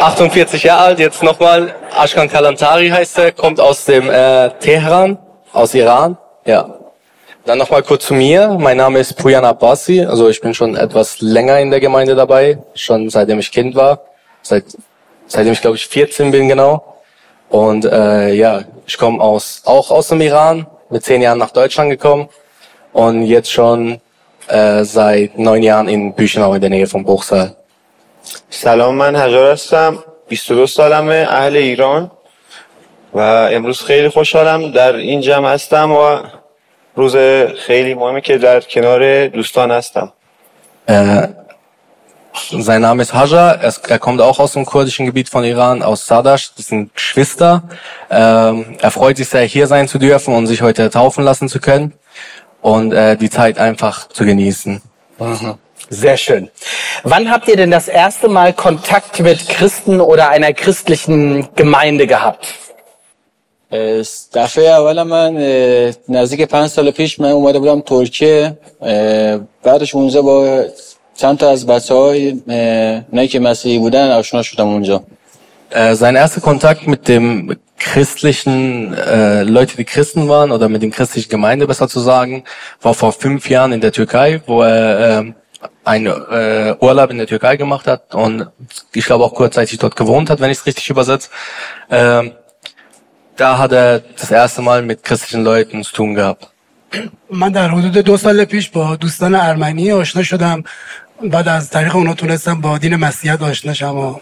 48 0.00 0.62
Jahre 0.62 0.84
alt. 0.84 0.98
Jetzt 0.98 1.22
nochmal. 1.22 1.74
Ashkan 1.94 2.30
Kalantari 2.30 2.88
heißt 2.88 3.18
er. 3.18 3.32
Kommt 3.32 3.60
aus 3.60 3.84
dem 3.84 4.08
äh, 4.08 4.48
Teheran, 4.60 5.18
aus 5.52 5.74
Iran. 5.74 6.16
Ja. 6.46 6.81
Dann 7.45 7.57
nochmal 7.57 7.83
kurz 7.83 8.05
zu 8.05 8.13
mir. 8.13 8.57
Mein 8.59 8.77
Name 8.77 8.99
ist 8.99 9.13
Pujan 9.15 9.45
Abbasi. 9.45 10.03
Also 10.03 10.27
ich 10.27 10.41
bin 10.41 10.53
schon 10.53 10.75
etwas 10.75 11.21
länger 11.21 11.59
in 11.59 11.71
der 11.71 11.79
Gemeinde 11.79 12.13
dabei. 12.15 12.57
Schon 12.75 13.09
seitdem 13.09 13.39
ich 13.39 13.51
Kind 13.51 13.75
war. 13.75 14.01
Seit, 14.41 14.65
seitdem 15.27 15.53
ich 15.53 15.61
glaube 15.61 15.77
ich 15.77 15.87
14 15.87 16.31
bin 16.31 16.49
genau. 16.49 16.97
Und 17.49 17.85
äh, 17.85 18.33
ja, 18.33 18.63
ich 18.85 18.97
komme 18.97 19.21
aus, 19.21 19.61
auch 19.65 19.91
aus 19.91 20.09
dem 20.09 20.21
Iran. 20.21 20.67
Mit 20.89 21.03
zehn 21.05 21.21
Jahren 21.21 21.37
nach 21.37 21.51
Deutschland 21.51 21.89
gekommen. 21.89 22.27
Und 22.91 23.23
jetzt 23.23 23.51
schon 23.51 24.01
äh, 24.47 24.83
seit 24.83 25.37
neun 25.37 25.63
Jahren 25.63 25.87
in 25.87 26.13
Büchenau 26.13 26.53
in 26.53 26.61
der 26.61 26.69
Nähe 26.69 26.87
von 26.87 27.03
Bruchsal. 27.03 27.55
سلام 28.49 28.95
من 28.95 29.15
هجار 29.15 29.53
هستم 29.53 30.03
22 30.29 30.65
سالمه 30.65 31.27
اهل 31.29 31.55
ایران 31.55 32.11
و 33.13 33.19
امروز 33.51 33.81
خیلی 33.81 34.09
خوشحالم 34.09 34.71
در 34.71 34.95
این 34.95 35.21
جمع 35.21 35.53
هستم 35.53 35.91
و 35.91 36.19
روز 36.95 37.15
خیلی 37.67 37.93
مهمه 37.93 38.21
که 38.21 38.37
در 38.37 38.61
کنار 38.61 39.27
دوستان 39.27 39.71
هستم 39.71 40.11
Äh, 40.89 41.27
sein 42.51 42.81
Name 42.81 43.01
ist 43.03 43.13
Hajar, 43.13 43.55
er, 43.61 43.67
ist- 43.67 43.89
er 43.89 43.99
kommt 43.99 44.21
auch 44.21 44.39
aus 44.39 44.53
dem 44.53 44.65
kurdischen 44.65 45.05
Gebiet 45.05 45.27
von 45.29 45.43
Iran, 45.43 45.81
aus 45.83 46.05
Sadash, 46.07 46.53
das 46.55 46.67
sind 46.67 46.93
Geschwister. 46.95 47.63
Ähm, 48.09 48.77
er 48.79 48.91
freut 48.91 49.17
sich 49.17 49.27
sehr, 49.27 49.43
hier 49.43 49.67
sein 49.67 49.87
zu 49.87 49.97
dürfen 49.97 50.33
und 50.33 50.47
sich 50.47 50.61
heute 50.61 50.89
taufen 50.89 51.23
lassen 51.25 51.49
zu 51.49 51.59
können 51.59 51.93
und 52.61 52.93
äh, 52.93 53.17
die 53.17 53.29
Zeit 53.29 53.57
einfach 53.57 54.07
zu 54.09 54.23
genießen. 54.25 54.81
Sehr 55.89 56.17
schön. 56.17 56.49
Wann 57.03 57.31
habt 57.31 57.47
ihr 57.47 57.57
denn 57.57 57.71
das 57.71 57.87
erste 57.87 58.27
Mal 58.29 58.53
Kontakt 58.53 59.19
mit 59.19 59.49
Christen 59.49 59.99
oder 59.99 60.29
einer 60.29 60.53
christlichen 60.53 61.49
Gemeinde 61.55 62.07
gehabt? 62.07 62.53
اه، 63.71 64.03
دفعه 64.33 64.69
اول 64.69 65.03
من 65.03 65.37
اه، 65.37 65.93
نزدیک 66.09 66.41
پنج 66.41 66.67
سال 66.67 66.91
پیش 66.91 67.19
من 67.19 67.31
اومده 67.31 67.59
بودم 67.59 67.81
ترکیه 67.81 68.57
اه، 68.81 69.39
بعدش 69.63 69.95
اونجا 69.95 70.21
با 70.21 70.63
چند 71.15 71.37
تا 71.37 71.49
از 71.49 71.65
بچه 71.65 71.93
های 71.93 72.29
اونایی 73.11 73.27
که 73.27 73.39
مسیحی 73.39 73.79
بودن 73.79 74.11
آشنا 74.11 74.41
شدم 74.41 74.67
اونجا 74.67 75.03
Äh, 75.69 75.95
sein 75.95 76.15
erster 76.15 76.39
Kontakt 76.39 76.87
mit 76.87 77.09
dem 77.09 77.57
christlichen, 77.77 78.93
äh, 78.93 79.43
Leute, 79.43 79.75
die 79.75 79.83
Christen 79.83 80.29
waren, 80.29 80.51
oder 80.51 80.69
mit 80.69 80.81
dem 80.81 80.91
christlichen 80.91 81.29
Gemeinde 81.29 81.67
besser 81.67 81.89
zu 81.89 81.99
sagen, 81.99 82.45
war 82.81 82.93
vor 82.93 83.11
fünf 83.11 83.49
Jahren 83.49 83.73
in 83.73 83.81
der 83.81 83.91
Türkei, 83.91 84.41
wo 84.45 84.61
er 84.61 85.19
ähm, 85.19 85.35
einen 85.83 86.07
äh, 86.07 86.75
Urlaub 86.79 87.11
in 87.11 87.17
der 87.17 87.27
Türkei 87.27 87.57
gemacht 87.57 87.87
hat 87.87 88.15
und 88.15 88.47
ich 88.93 89.05
glaube 89.05 89.25
auch 89.25 89.33
kurzzeitig 89.33 89.77
dort 89.79 89.95
gewohnt 89.95 90.29
hat, 90.29 90.39
wenn 90.39 90.51
ich 90.51 90.59
es 90.59 90.65
richtig 90.65 90.89
übersetze. 90.89 91.29
Ähm, 91.91 92.31
da 93.37 93.57
hat 93.57 93.71
er 93.71 93.99
das 94.21 94.31
erste 94.31 94.61
Mal 94.61 94.81
mit 94.81 95.03
christlichen 95.03 95.43
Leuten 95.43 95.83
zu 95.83 95.93
tun 95.93 96.15
gehabt. 96.15 96.47
من 97.31 97.49
در 97.51 97.67
حدود 97.67 97.97
دو 97.97 98.17
سال 98.17 98.45
پیش 98.45 98.69
با 98.69 98.95
دوستان 98.95 99.35
ارمنی 99.35 99.91
آشنا 99.91 100.23
شدم 100.23 100.63
بعد 101.23 101.47
از 101.47 101.69
طریق 101.69 101.95
اونا 101.95 102.13
تونستم 102.13 102.61
با 102.61 102.77
دین 102.77 102.95
مسیحیت 102.95 103.41
آشنا 103.41 103.73
شم 103.73 103.97
و 103.97 104.15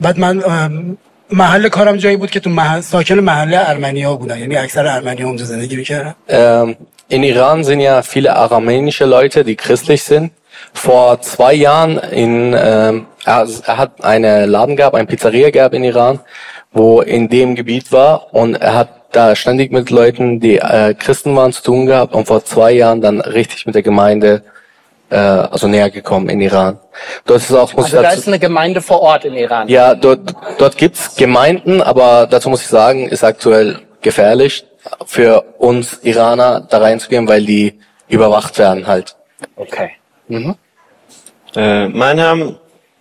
بعد 0.00 0.18
من 0.18 0.42
ام، 0.44 0.96
محل 1.32 1.68
کارم 1.68 1.96
جایی 1.96 2.16
بود 2.16 2.30
که 2.30 2.40
تو 2.40 2.50
محل 2.50 2.80
ساکن 2.80 3.14
محله 3.14 3.68
ارمنی 3.70 4.02
ها 4.02 4.16
بودن 4.16 4.38
یعنی 4.38 4.56
اکثر 4.56 4.86
ارمنی 4.86 5.22
ها 5.22 5.28
اونجا 5.28 5.44
زندگی 5.44 5.76
میکردن 5.76 6.14
Ähm, 6.28 6.76
in 7.08 7.22
Iran 7.22 7.64
sind 7.64 7.80
ja 7.80 8.02
viele 8.02 8.36
aramenische 8.36 9.04
Leute, 9.06 9.44
die 9.44 9.56
christlich 9.56 10.02
sind. 10.02 10.30
Vor 10.72 11.20
zwei 11.20 11.54
Jahren 11.54 11.98
in, 11.98 12.54
ähm, 12.56 13.06
er, 13.24 13.46
er 13.66 13.76
hat 13.78 14.04
eine 14.04 14.46
Laden 14.46 14.76
gehabt, 14.76 14.94
eine 14.94 15.06
Pizzeria 15.06 15.50
gehabt 15.50 15.74
in 15.74 15.84
Iran, 15.84 16.20
wo 16.72 17.00
in 17.00 17.28
dem 17.28 17.54
Gebiet 17.54 17.92
war 17.92 18.34
und 18.34 18.54
er 18.54 18.74
hat 18.74 18.88
da 19.12 19.36
ständig 19.36 19.70
mit 19.70 19.90
Leuten, 19.90 20.40
die 20.40 20.58
äh, 20.58 20.94
Christen 20.94 21.36
waren, 21.36 21.52
zu 21.52 21.62
tun 21.62 21.86
gehabt 21.86 22.14
und 22.14 22.26
vor 22.26 22.44
zwei 22.44 22.72
Jahren 22.72 23.00
dann 23.00 23.20
richtig 23.20 23.64
mit 23.66 23.74
der 23.74 23.82
Gemeinde 23.82 24.42
äh, 25.10 25.16
also 25.16 25.68
näher 25.68 25.90
gekommen 25.90 26.28
in 26.28 26.40
Iran. 26.40 26.78
Dort 27.26 27.38
ist 27.40 27.52
auch, 27.52 27.72
muss 27.74 27.84
Also 27.84 27.96
ich 27.98 28.02
da 28.02 28.08
dazu, 28.08 28.18
ist 28.18 28.28
eine 28.28 28.38
Gemeinde 28.38 28.80
vor 28.80 29.00
Ort 29.02 29.24
im 29.24 29.34
Iran. 29.34 29.68
ja, 29.68 29.94
dort, 29.94 30.34
dort 30.58 30.76
gibt's 30.76 31.14
Gemeinden, 31.16 31.80
aber 31.80 32.26
dazu 32.28 32.50
muss 32.50 32.62
ich 32.62 32.68
sagen, 32.68 33.08
ist 33.08 33.22
aktuell 33.22 33.80
gefährlich 34.00 34.64
für 35.06 35.42
uns 35.58 36.00
Iraner 36.02 36.66
da 36.68 36.78
reinzugehen, 36.78 37.28
weil 37.28 37.44
die 37.44 37.78
überwacht 38.08 38.58
werden 38.58 38.86
halt. 38.86 39.16
Okay. 39.56 39.90
اه، 41.56 41.86
من 41.86 42.18
هم 42.18 42.56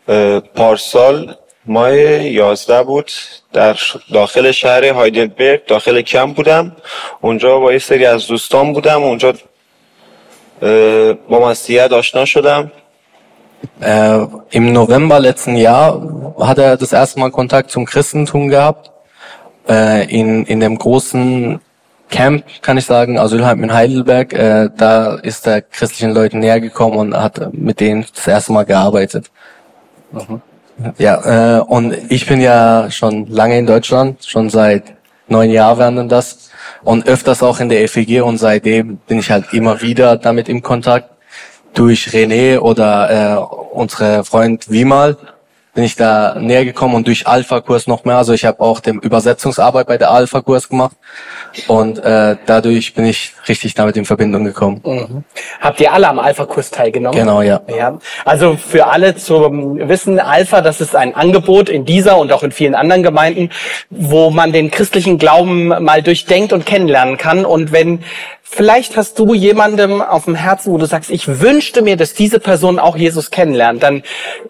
اه، 0.10 0.40
پارسال 0.40 1.36
ماه 1.68 1.94
11 1.94 2.84
بود 2.84 3.12
در 3.54 3.74
ش- 3.74 3.98
داخل 4.14 4.52
شهر 4.52 4.86
هایدلبرگ 4.90 5.66
داخل 5.66 6.02
کمپ 6.02 6.36
بودم 6.36 6.76
اونجا 7.22 7.60
با 7.60 7.74
یه 7.74 7.80
سری 7.80 8.06
از 8.06 8.28
دوستان 8.28 8.74
بودم 8.74 9.04
اونجا 9.04 9.34
اه، 10.62 11.14
با 11.14 11.50
مسیحیت 11.50 11.92
آشنا 11.94 12.26
شدم 12.26 12.72
Äh, 13.82 14.28
Im 14.58 14.74
November 14.74 15.20
letzten 15.22 15.56
Jahr 15.56 15.90
hat 16.38 16.58
er 16.58 16.76
das 16.76 16.92
erste 16.92 17.18
Mal 17.22 17.32
Kontakt 17.32 17.72
zum 17.72 17.86
Christentum 17.86 18.50
gehabt. 18.50 18.92
Äh, 19.70 20.04
in, 20.20 20.44
in 20.46 20.60
dem 20.60 20.78
großen 20.78 21.62
Camp, 22.10 22.44
kann 22.62 22.78
ich 22.78 22.86
sagen, 22.86 23.18
Asylheim 23.18 23.64
in 23.64 23.74
Heidelberg, 23.74 24.34
äh, 24.34 24.70
da 24.76 25.16
ist 25.16 25.48
er 25.48 25.62
christlichen 25.62 26.14
Leuten 26.14 26.40
näher 26.40 26.60
gekommen 26.60 26.98
und 26.98 27.16
hat 27.18 27.54
mit 27.54 27.80
denen 27.80 28.06
das 28.14 28.28
erste 28.28 28.52
Mal 28.52 28.66
gearbeitet. 28.66 29.32
Ja, 30.99 31.59
äh, 31.59 31.61
und 31.61 31.97
ich 32.09 32.27
bin 32.27 32.41
ja 32.41 32.91
schon 32.91 33.27
lange 33.27 33.59
in 33.59 33.67
Deutschland, 33.67 34.25
schon 34.25 34.49
seit 34.49 34.85
neun 35.27 35.51
Jahren 35.51 35.79
werden 35.79 36.09
das 36.09 36.51
und 36.83 37.07
öfters 37.07 37.43
auch 37.43 37.61
in 37.61 37.69
der 37.69 37.89
FEG 37.89 38.23
und 38.23 38.39
seitdem 38.39 38.99
bin 39.07 39.19
ich 39.19 39.31
halt 39.31 39.53
immer 39.53 39.83
wieder 39.83 40.17
damit 40.17 40.49
im 40.49 40.63
Kontakt. 40.63 41.11
Durch 41.75 42.09
René 42.09 42.59
oder 42.59 43.11
äh, 43.11 43.75
unsere 43.75 44.25
Freund 44.25 44.71
Wimal 44.71 45.17
bin 45.79 45.85
ich 45.85 45.95
da 45.95 46.35
näher 46.41 46.65
gekommen 46.65 46.97
und 46.97 47.07
durch 47.07 47.29
Alpha-Kurs 47.29 47.87
noch 47.87 48.05
mehr. 48.05 48.17
Also 48.17 48.33
ich 48.33 48.45
habe 48.45 48.59
auch 48.59 48.81
den 48.81 48.99
Übersetzungsarbeit 48.99 49.87
bei 49.87 49.97
der 49.97 50.11
Alpha-Kurs 50.11 50.69
gemacht 50.69 50.97
und 51.69 52.01
äh, 52.01 52.35
dadurch 52.47 52.95
bin 52.95 53.05
ich 53.05 53.35
richtig 53.47 53.75
damit 53.75 53.97
in 53.97 54.05
Verbindung 54.05 54.43
gekommen. 54.43 54.81
Mhm. 54.85 55.23
Habt 55.61 55.81
ihr 55.81 55.93
alle 55.93 56.09
am 56.09 56.19
Alpha-Kurs 56.19 56.73
teilgenommen? 56.73 57.17
Genau, 57.17 57.43
ja. 57.43 57.61
Ja, 57.69 57.97
also 58.25 58.57
für 58.57 58.89
alle 58.89 59.15
zum 59.15 59.79
Wissen, 59.89 60.19
Alpha, 60.19 60.63
das 60.63 60.81
ist 60.81 60.97
ein 60.97 61.15
Angebot 61.15 61.69
in 61.69 61.85
dieser 61.85 62.19
und 62.19 62.33
auch 62.33 62.43
in 62.43 62.51
vielen 62.51 62.75
anderen 62.75 63.05
Gemeinden, 63.05 63.51
wo 63.89 64.31
man 64.31 64.51
den 64.51 64.73
christlichen 64.73 65.17
Glauben 65.17 65.69
mal 65.69 66.03
durchdenkt 66.03 66.53
und 66.53 66.67
kennenlernen 66.67 67.19
kann. 67.19 67.45
Und 67.45 67.71
wenn 67.71 68.03
vielleicht 68.51 68.97
hast 68.97 69.19
du 69.19 69.35
jemandem 69.35 70.01
auf 70.01 70.25
dem 70.25 70.35
Herzen, 70.35 70.73
wo 70.73 70.79
du 70.79 70.87
sagst, 70.87 71.11
ich 71.11 71.41
wünschte 71.41 71.83
mir, 71.83 71.97
dass 71.97 72.15
diese 72.15 72.41
Person 72.41 72.79
auch 72.79 72.97
Jesus 72.97 73.31
kennenlernt, 73.31 73.83
dann, 73.83 74.03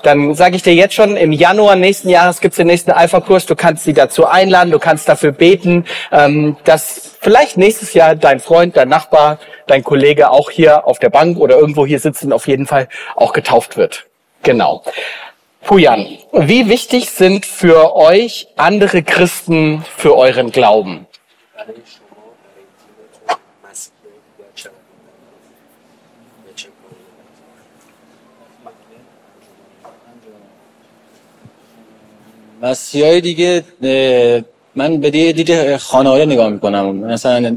dann 0.02 0.34
sage 0.34 0.56
ich 0.56 0.62
dir 0.62 0.74
jetzt 0.74 0.94
schon, 0.94 1.16
im 1.16 1.32
Januar 1.32 1.76
nächsten 1.76 2.08
Jahres 2.08 2.40
gibt's 2.40 2.56
den 2.56 2.68
nächsten 2.68 2.92
Alpha-Kurs, 2.92 3.46
du 3.46 3.56
kannst 3.56 3.84
sie 3.84 3.92
dazu 3.92 4.26
einladen, 4.26 4.70
du 4.70 4.78
kannst 4.78 5.08
dafür 5.08 5.32
beten, 5.32 5.84
ähm, 6.12 6.56
dass 6.64 7.16
vielleicht 7.20 7.56
nächstes 7.56 7.94
Jahr 7.94 8.14
dein 8.14 8.40
Freund, 8.40 8.76
dein 8.76 8.88
Nachbar, 8.88 9.38
dein 9.66 9.82
Kollege 9.82 10.30
auch 10.30 10.50
hier 10.50 10.86
auf 10.86 10.98
der 10.98 11.10
Bank 11.10 11.38
oder 11.38 11.58
irgendwo 11.58 11.84
hier 11.84 12.00
sitzen, 12.00 12.32
auf 12.32 12.46
jeden 12.46 12.66
Fall 12.66 12.88
auch 13.16 13.32
getauft 13.32 13.76
wird. 13.76 14.06
Genau. 14.42 14.82
Pujan, 15.62 16.06
wie 16.32 16.68
wichtig 16.68 17.10
sind 17.10 17.44
für 17.44 17.94
euch 17.94 18.48
andere 18.56 19.02
Christen 19.02 19.84
für 19.96 20.16
euren 20.16 20.50
Glauben? 20.50 21.06
مسیحای 32.62 33.20
دیگه 33.20 33.64
اه، 33.82 34.40
من 34.76 35.00
به 35.00 35.16
یه 35.16 35.32
دید 35.32 35.76
خانواده 35.76 36.26
نگاه 36.26 36.48
می‌کنم. 36.48 36.96
مثلا 36.96 37.56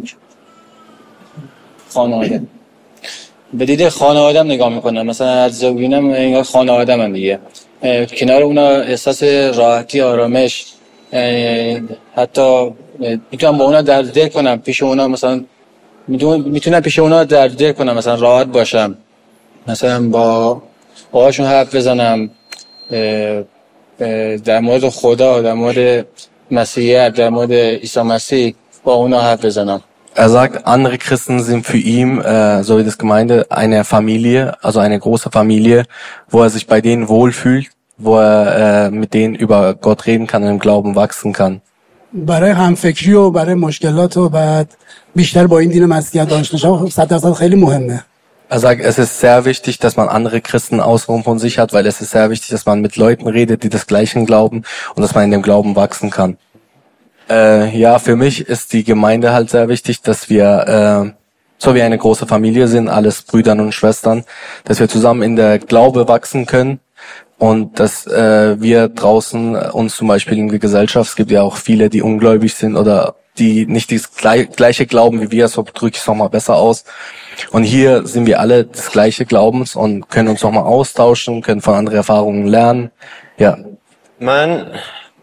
خانواده. 1.90 2.42
به 3.54 3.66
دید 3.66 3.90
خانوادم 3.90 4.46
نگاه 4.46 4.70
می‌کنم. 4.70 5.06
مثلا 5.06 5.28
از 5.28 5.64
ببینم 5.64 6.06
انگار 6.10 6.44
خانواده 6.44 6.96
من 6.96 7.12
دیگه. 7.12 7.40
کنار 8.18 8.44
اونا 8.44 8.68
احساس 8.68 9.24
راحتی 9.24 10.02
آرامش 10.02 10.66
حتی 12.16 12.72
می‌تونم 13.32 13.58
با 13.58 13.66
اونا 13.66 13.82
درد 13.82 14.14
دل 14.14 14.28
کنم. 14.28 14.60
پیش 14.60 14.84
اونا 14.84 15.08
مثلا 15.08 15.44
می‌تونم 16.08 16.80
پیش 16.82 17.00
اونا 17.00 17.24
درد 17.24 17.58
دل 17.58 17.72
کنم. 17.72 17.98
مثلا 17.98 18.16
راحت 18.16 18.48
باشم. 18.48 18.98
مثلا 19.68 20.10
با 20.10 20.62
باهاشون 21.12 21.46
حرف 21.46 21.76
بزنم. 21.76 22.30
در 24.45 24.61
مورد 24.61 24.89
خدا 24.89 25.43
در 25.43 25.53
مورد 25.53 26.07
مسیحیت 26.51 27.15
در 27.15 27.29
مورد 27.31 27.53
عیسی 27.53 28.01
مسیح 28.01 28.55
با 28.85 28.95
اونا 28.95 29.21
حرف 29.21 29.45
بزنم 29.45 29.81
Er 30.19 30.31
sagt, 30.31 30.67
andere 30.67 30.97
Christen 30.97 31.41
sind 31.41 31.67
für 31.67 31.77
ihn, 31.77 32.23
äh, 32.23 32.65
so 32.65 32.79
wie 32.79 32.85
das 32.85 32.97
Gemeinde, 32.97 33.47
eine 33.51 33.85
Familie, 33.85 34.57
also 34.63 34.81
eine 34.81 34.99
große 34.99 35.31
Familie, 35.31 35.85
wo 36.31 36.43
er 36.43 36.49
sich 36.49 36.67
bei 36.67 36.81
denen 36.81 37.11
wohlfühlt, 37.11 37.67
wo 37.99 38.17
er 38.19 38.87
äh, 38.87 38.91
mit 38.91 39.13
denen 39.13 39.35
über 39.35 39.75
Gott 39.75 40.07
reden 40.07 40.27
kann 40.27 40.43
und 40.43 40.49
im 40.49 40.59
Glauben 40.59 40.97
wachsen 40.97 41.35
kann. 41.35 41.61
برای 42.13 42.51
همفکری 42.51 43.13
و 43.13 43.31
برای 43.31 43.55
مشکلات 43.55 44.17
و 44.17 44.29
بعد 44.29 44.75
بیشتر 45.15 45.47
با 45.47 45.59
این 45.59 45.71
دین 45.71 45.87
مسیحیت 45.87 46.33
آشنا 46.33 46.59
شدن 46.59 46.89
صد 46.89 47.09
درصد 47.09 47.33
خیلی 47.33 47.57
مهمه 47.57 48.05
er 48.52 48.60
sagt, 48.60 48.82
es 48.82 49.00
ist 49.00 49.22
sehr 49.22 49.46
wichtig, 49.46 49.80
dass 49.80 49.96
man 49.96 50.10
andere 50.10 50.42
Christen 50.42 50.82
außenrum 50.82 51.24
von 51.24 51.40
sich 51.40 51.58
hat, 51.58 51.72
weil 51.72 51.86
es 51.86 52.02
ist 52.02 52.12
sehr 52.12 52.30
wichtig, 52.30 52.50
dass 52.50 52.66
man 52.66 52.82
mit 52.82 52.98
Leuten 52.98 53.30
redet, 53.30 53.64
die 53.64 53.70
das 53.70 53.88
Gleiche 53.88 54.22
glauben 54.26 54.64
und 54.94 55.02
dass 55.02 55.16
man 55.16 55.24
in 55.24 55.32
dem 55.32 55.42
Glauben 55.42 55.78
wachsen 55.78 56.10
kann. 56.10 56.36
Äh, 57.30 57.70
ja, 57.78 57.98
für 57.98 58.18
mich 58.18 58.42
ist 58.42 58.74
die 58.74 58.84
Gemeinde 58.84 59.32
halt 59.32 59.52
sehr 59.52 59.70
wichtig, 59.70 60.02
dass 60.02 60.30
wir 60.30 61.14
äh, 61.16 61.18
so 61.60 61.76
wie 61.76 61.82
eine 61.82 61.98
große 61.98 62.28
Familie 62.28 62.68
sind, 62.68 62.90
alles 62.90 63.22
Brüdern 63.22 63.62
und 63.62 63.72
Schwestern, 63.72 64.26
dass 64.66 64.82
wir 64.82 64.90
zusammen 64.90 65.22
in 65.22 65.38
der 65.38 65.58
Glaube 65.58 66.10
wachsen 66.10 66.46
können 66.46 66.82
und 67.38 67.80
dass 67.80 68.06
äh, 68.06 68.60
wir 68.60 68.90
draußen 68.90 69.56
uns 69.56 69.96
zum 69.96 70.10
Beispiel 70.10 70.38
in 70.38 70.50
der 70.50 70.60
Gesellschaft, 70.60 71.12
es 71.12 71.16
gibt 71.16 71.32
ja 71.32 71.42
auch 71.42 71.56
viele, 71.56 71.90
die 71.90 72.02
ungläubig 72.02 72.54
sind 72.56 72.76
oder 72.76 73.16
die 73.39 73.67
nicht 73.67 73.91
das 73.93 74.05
glei- 74.21 74.49
gleiche 74.61 74.87
glauben 74.87 75.21
wie 75.23 75.31
wir, 75.31 75.49
so 75.49 75.63
drücke 75.63 75.97
ich 75.97 76.03
es 76.03 76.07
nochmal 76.07 76.31
besser 76.31 76.55
aus. 76.57 76.85
Und 77.51 77.65
hier 77.65 78.07
sind 78.07 78.27
wir 78.27 78.41
alle 78.41 78.65
des 78.65 78.91
gleichen 78.91 79.27
Glaubens 79.27 79.77
und 79.77 80.09
können 80.09 80.29
uns 80.29 80.43
nochmal 80.43 80.65
austauschen, 80.65 81.43
können 81.43 81.61
von 81.61 81.75
anderen 81.75 81.99
Erfahrungen 81.99 82.47
lernen. 82.47 82.91
Ja, 83.39 83.57
من 84.21 84.67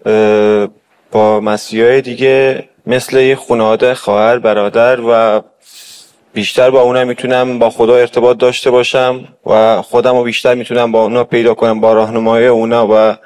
اه، 0.06 0.68
با 1.12 1.39
مسیحای 1.39 2.02
دیگه 2.02 2.70
مثل 2.86 3.18
یه 3.18 3.36
خانواده 3.36 3.94
خواهر 3.96 4.39
برادر 4.39 5.00
و 5.02 5.41
بیشتر 6.34 6.70
با 6.72 6.82
اونا 6.82 7.06
میتونم 7.06 7.60
با 7.60 7.70
خدا 7.70 7.96
ارتباط 7.96 8.38
داشته 8.38 8.72
باشم 8.72 9.28
و 9.46 9.82
خودم 9.82 10.16
رو 10.18 10.24
بیشتر 10.24 10.56
میتونم 10.56 10.91
با 10.91 11.04
اونا 11.04 11.24
پیدا 11.24 11.54
کنم 11.54 11.82
با 11.82 11.94
راهنمایی 11.94 12.48
اونا 12.48 12.88
و 12.88 13.18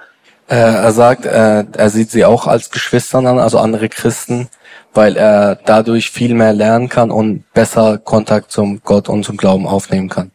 Äh, 0.49 0.53
er 0.87 0.93
sagt, 0.93 1.25
äh, 1.25 1.65
er 1.83 1.89
sieht 1.89 2.09
sie 2.11 2.23
auch 2.23 2.47
als 2.47 2.69
Geschwistern 2.71 3.27
an, 3.27 3.37
also 3.37 3.57
andere 3.59 3.89
Christen, 3.89 4.47
weil 4.94 5.16
er 5.16 5.56
dadurch 5.56 6.10
viel 6.10 6.34
mehr 6.34 6.52
lernen 6.52 6.88
kann 6.88 7.10
und 7.10 7.44
besser 7.52 7.98
Kontakt 7.98 8.50
zum 8.50 8.80
Gott 8.82 9.08
und 9.08 9.24
zum 9.24 9.36
Glauben 9.36 9.66
aufnehmen 9.66 10.08
kann. 10.08 10.30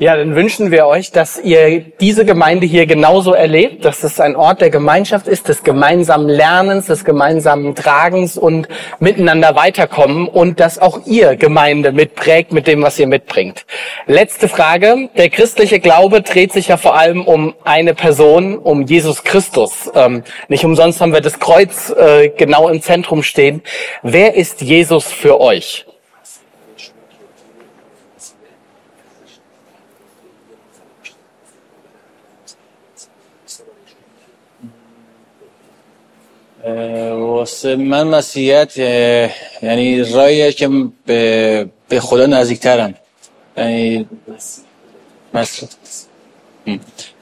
Ja, 0.00 0.16
dann 0.16 0.34
wünschen 0.34 0.70
wir 0.70 0.86
euch, 0.86 1.12
dass 1.12 1.38
ihr 1.38 1.80
diese 2.00 2.24
Gemeinde 2.24 2.64
hier 2.64 2.86
genauso 2.86 3.34
erlebt, 3.34 3.84
dass 3.84 4.02
es 4.02 4.18
ein 4.18 4.34
Ort 4.34 4.62
der 4.62 4.70
Gemeinschaft 4.70 5.28
ist, 5.28 5.46
des 5.46 5.62
gemeinsamen 5.62 6.26
Lernens, 6.26 6.86
des 6.86 7.04
gemeinsamen 7.04 7.74
Tragens 7.74 8.38
und 8.38 8.66
miteinander 8.98 9.56
weiterkommen 9.56 10.26
und 10.26 10.58
dass 10.58 10.78
auch 10.78 11.04
ihr 11.04 11.36
Gemeinde 11.36 11.92
mitprägt 11.92 12.50
mit 12.50 12.66
dem, 12.66 12.80
was 12.80 12.98
ihr 12.98 13.08
mitbringt. 13.08 13.66
Letzte 14.06 14.48
Frage. 14.48 15.10
Der 15.18 15.28
christliche 15.28 15.80
Glaube 15.80 16.22
dreht 16.22 16.54
sich 16.54 16.68
ja 16.68 16.78
vor 16.78 16.96
allem 16.96 17.26
um 17.26 17.54
eine 17.64 17.92
Person, 17.92 18.56
um 18.56 18.86
Jesus 18.86 19.22
Christus. 19.22 19.90
Ähm, 19.94 20.22
nicht 20.48 20.64
umsonst 20.64 21.02
haben 21.02 21.12
wir 21.12 21.20
das 21.20 21.38
Kreuz 21.40 21.90
äh, 21.90 22.30
genau 22.30 22.70
im 22.70 22.80
Zentrum 22.80 23.22
stehen. 23.22 23.60
Wer 24.02 24.34
ist 24.34 24.62
Jesus 24.62 25.12
für 25.12 25.42
euch? 25.42 25.84
واسه 36.64 37.76
من 37.76 38.06
مسیحیت 38.06 38.78
یعنی 39.62 40.04
راهیه 40.04 40.52
که 40.52 40.70
به, 41.06 41.66
به 41.88 42.00
خدا 42.00 42.26
نزدیکترم 42.26 42.94
یعنی. 43.56 44.06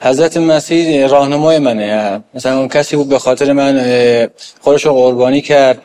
حضرت 0.01 0.37
مسیح 0.37 1.07
راهنمای 1.07 1.59
منه. 1.59 2.21
مثلا 2.33 2.59
اون 2.59 2.67
کسی 2.67 2.95
بود 2.95 3.09
به 3.09 3.19
خاطر 3.19 3.53
من 3.53 4.29
خودش 4.61 4.85
رو 4.85 4.93
قربانی 4.93 5.41
کرد. 5.41 5.81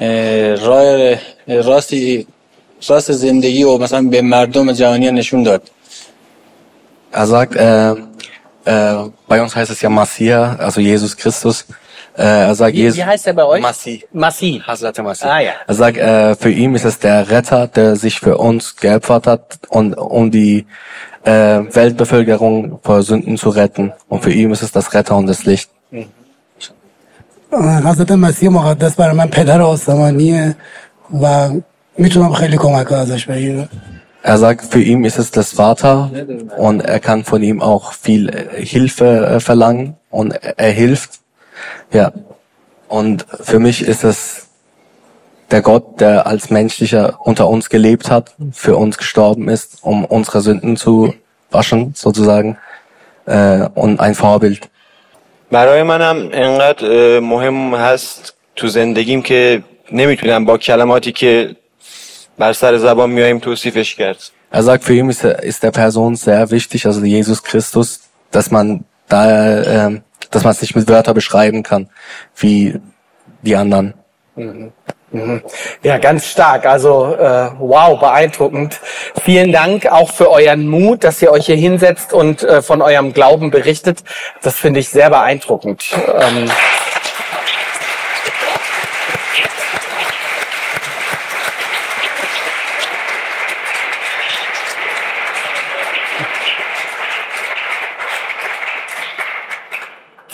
اه، 0.00 0.54
راه 0.54 1.14
راستی 1.46 2.26
راست 2.88 3.12
زندگی 3.12 3.64
و 3.64 3.78
مثلا 3.78 4.02
به 4.02 4.22
مردم 4.22 4.72
جهانی 4.72 5.10
نشون 5.10 5.42
داد. 5.42 5.62
Er 7.12 7.26
sagt, 7.26 7.56
äh, 7.56 7.92
äh, 7.92 9.10
bei 9.28 9.40
uns 9.40 9.56
heißt 9.56 9.70
es. 9.70 11.66
Äh, 12.17 12.23
er 12.23 12.55
sagt, 12.55 12.73
Wie, 12.73 12.81
Jesus, 12.81 12.97
wie 12.97 13.05
heißt 13.05 13.27
er 13.27 13.33
bei 13.33 13.45
euch? 13.45 13.61
Masih. 13.61 14.03
Masih. 14.13 14.61
Hazrat 14.67 14.97
Masih. 14.97 15.25
Ah 15.25 15.39
ja. 15.39 15.51
Er 15.67 15.73
sagt, 15.73 15.97
äh, 15.97 16.35
für 16.35 16.51
ihn 16.51 16.75
ist 16.75 16.85
es 16.85 16.99
der 16.99 17.29
Retter, 17.29 17.67
der 17.67 17.95
sich 17.95 18.19
für 18.19 18.37
uns 18.37 18.75
geopfert 18.75 19.27
hat, 19.27 19.59
und, 19.69 19.93
um 19.93 20.31
die 20.31 20.65
äh, 21.23 21.31
Weltbevölkerung 21.31 22.79
vor 22.83 23.03
Sünden 23.03 23.37
zu 23.37 23.49
retten. 23.49 23.93
Und 24.09 24.23
für 24.23 24.31
ihn 24.31 24.51
ist 24.51 24.63
es 24.63 24.71
das 24.71 24.93
Retter 24.93 25.15
und 25.15 25.27
das 25.27 25.45
Licht. 25.45 25.69
حضرت 27.85 28.11
مسیح 28.11 28.49
مقدس 28.49 28.95
برای 28.95 29.15
من 29.15 29.27
پدر 29.27 29.61
آسمانیه 29.61 30.55
و 31.21 31.49
میتونم 31.97 32.33
خیلی 32.33 32.57
کمک 32.57 32.91
ازش 32.91 33.25
بگیرم 33.25 33.69
Er 34.23 34.37
sagt, 34.37 34.71
für 34.71 34.81
ihn 34.81 35.03
ist 35.03 35.17
es 35.17 35.31
das 35.31 35.53
Vater 35.53 36.11
und 36.57 36.81
er 36.81 36.99
kann 36.99 37.23
von 37.23 37.41
ihm 37.41 37.59
auch 37.59 37.93
viel 37.93 38.29
äh, 38.29 38.63
Hilfe 38.63 39.25
äh, 39.25 39.39
verlangen 39.39 39.95
und 40.11 40.31
er, 40.31 40.59
er 40.59 40.71
hilft. 40.71 41.21
Ja. 41.91 42.11
Und 42.87 43.25
für 43.41 43.59
mich 43.59 43.81
ist 43.81 44.03
es 44.03 44.47
der 45.51 45.61
Gott, 45.61 45.99
der 45.99 46.27
als 46.27 46.49
menschlicher 46.49 47.19
unter 47.23 47.47
uns 47.49 47.69
gelebt 47.69 48.09
hat, 48.09 48.35
für 48.53 48.75
uns 48.77 48.97
gestorben 48.97 49.49
ist, 49.49 49.79
um 49.81 50.05
unsere 50.05 50.41
Sünden 50.41 50.77
zu 50.77 51.13
waschen, 51.51 51.93
sozusagen, 51.95 52.57
äh, 53.25 53.67
und 53.75 53.99
ein 53.99 54.15
Vorbild. 54.15 54.67
برای 55.51 55.83
منم 55.83 56.29
انقدر 56.33 56.85
اه، 56.91 57.19
مهم 57.19 57.73
هست 57.75 58.33
تو 58.55 58.67
زندگیم 58.67 59.21
که 59.21 59.63
نمیتونم 59.91 60.45
با 60.45 60.57
کلماتی 60.57 61.11
که 61.11 61.55
بر 62.37 62.53
سر 62.53 62.77
زبان 62.77 63.09
میایم 63.09 63.39
توصیفش 63.39 63.95
کرد 63.95 64.17
Er 64.53 64.63
sagt, 64.63 64.83
für 64.83 64.93
ihn 64.93 65.09
ist, 65.09 65.23
er- 65.23 65.43
ist 65.43 65.63
der 65.63 65.71
Person 65.71 66.15
sehr 66.15 66.51
wichtig, 66.51 66.85
also 66.85 67.01
Jesus 67.05 67.41
Christus, 67.43 68.01
dass 68.31 68.51
man 68.51 68.83
da, 69.07 69.87
äh, 69.87 70.01
dass 70.30 70.44
man 70.44 70.52
es 70.52 70.60
nicht 70.60 70.76
mit 70.76 70.88
Wörtern 70.88 71.14
beschreiben 71.14 71.62
kann, 71.62 71.88
wie 72.36 72.80
die 73.42 73.56
anderen. 73.56 73.94
Mhm. 74.34 74.72
Mhm. 75.12 75.42
Ja, 75.82 75.98
ganz 75.98 76.26
stark. 76.26 76.66
Also 76.66 77.14
äh, 77.14 77.50
wow, 77.58 77.98
beeindruckend. 77.98 78.80
Vielen 79.22 79.52
Dank 79.52 79.86
auch 79.86 80.12
für 80.12 80.30
euren 80.30 80.66
Mut, 80.66 81.04
dass 81.04 81.22
ihr 81.22 81.30
euch 81.30 81.46
hier 81.46 81.56
hinsetzt 81.56 82.12
und 82.12 82.42
äh, 82.42 82.60
von 82.60 82.82
eurem 82.82 83.12
Glauben 83.12 83.50
berichtet. 83.50 84.02
Das 84.42 84.56
finde 84.56 84.80
ich 84.80 84.88
sehr 84.88 85.10
beeindruckend. 85.10 85.84
Ähm, 85.94 86.50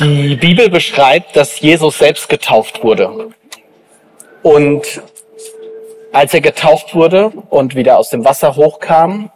Die 0.02 0.34
Bibel 0.34 0.68
beschreibt, 0.68 1.36
dass 1.36 1.60
Jesus 1.60 1.98
selbst 1.98 2.28
getauft 2.28 2.82
wurde. 2.82 3.30
Und 4.42 5.00
als 6.10 6.34
er 6.34 6.40
getauft 6.40 6.96
wurde 6.96 7.28
und 7.50 7.76
wieder 7.76 7.98
aus 7.98 8.10
dem 8.10 8.24
Wasser 8.24 8.56
hochkam, 8.56 9.30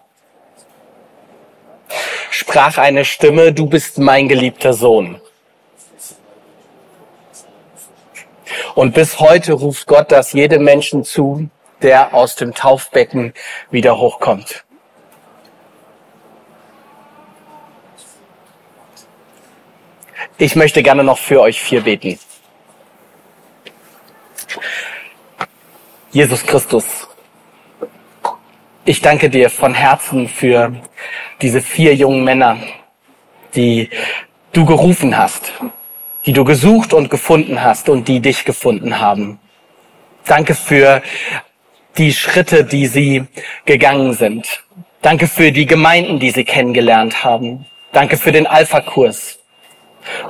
sprach 2.30 2.78
eine 2.78 3.04
Stimme, 3.04 3.52
du 3.52 3.66
bist 3.66 3.98
mein 3.98 4.28
geliebter 4.28 4.72
Sohn. 4.72 5.20
Und 8.74 8.92
bis 8.92 9.20
heute 9.20 9.52
ruft 9.52 9.86
Gott 9.86 10.10
das 10.10 10.32
jedem 10.32 10.64
Menschen 10.64 11.04
zu, 11.04 11.48
der 11.80 12.12
aus 12.12 12.34
dem 12.34 12.54
Taufbecken 12.54 13.34
wieder 13.70 13.98
hochkommt. 13.98 14.65
Ich 20.38 20.54
möchte 20.54 20.82
gerne 20.82 21.02
noch 21.02 21.16
für 21.16 21.40
euch 21.40 21.58
vier 21.60 21.80
beten. 21.80 22.18
Jesus 26.12 26.44
Christus, 26.44 27.08
ich 28.84 29.00
danke 29.00 29.30
dir 29.30 29.48
von 29.48 29.72
Herzen 29.72 30.28
für 30.28 30.74
diese 31.40 31.62
vier 31.62 31.94
jungen 31.94 32.22
Männer, 32.22 32.58
die 33.54 33.88
du 34.52 34.66
gerufen 34.66 35.16
hast, 35.16 35.52
die 36.26 36.34
du 36.34 36.44
gesucht 36.44 36.92
und 36.92 37.08
gefunden 37.08 37.62
hast 37.62 37.88
und 37.88 38.06
die 38.06 38.20
dich 38.20 38.44
gefunden 38.44 39.00
haben. 39.00 39.38
Danke 40.26 40.54
für 40.54 41.02
die 41.96 42.12
Schritte, 42.12 42.64
die 42.64 42.86
sie 42.88 43.24
gegangen 43.64 44.12
sind. 44.12 44.64
Danke 45.00 45.26
für 45.28 45.50
die 45.50 45.66
Gemeinden, 45.66 46.18
die 46.18 46.30
sie 46.30 46.44
kennengelernt 46.44 47.24
haben. 47.24 47.64
Danke 47.92 48.18
für 48.18 48.32
den 48.32 48.46
Alpha-Kurs. 48.46 49.35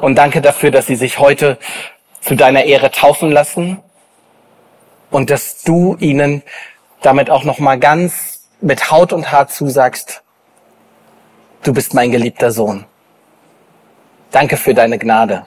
Und 0.01 0.17
danke 0.17 0.41
dafür, 0.41 0.71
dass 0.71 0.87
sie 0.87 0.97
sich 0.97 1.19
heute 1.19 1.59
zu 2.21 2.35
deiner 2.35 2.65
Ehre 2.65 2.91
taufen 2.91 3.31
lassen 3.31 3.79
und 5.11 5.31
dass 5.31 5.63
du 5.63 5.97
ihnen 6.01 6.43
damit 7.03 7.31
auch 7.31 7.45
noch 7.45 7.59
mal 7.59 7.79
ganz 7.79 8.49
mit 8.61 8.91
Haut 8.91 9.13
und 9.13 9.31
Haar 9.31 9.49
zusagst, 9.49 10.23
du 11.63 11.73
bist 11.73 11.95
mein 11.95 12.11
geliebter 12.11 12.51
Sohn. 12.51 12.85
Danke 14.31 14.57
für 14.57 14.75
deine 14.75 14.99
Gnade. 14.99 15.47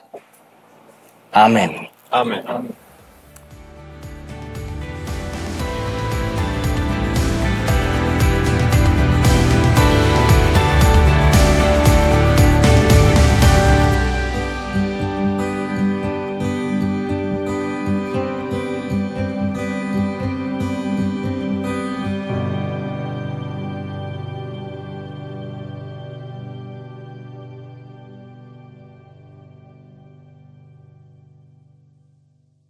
Amen. 1.32 1.88
Amen. 2.10 2.74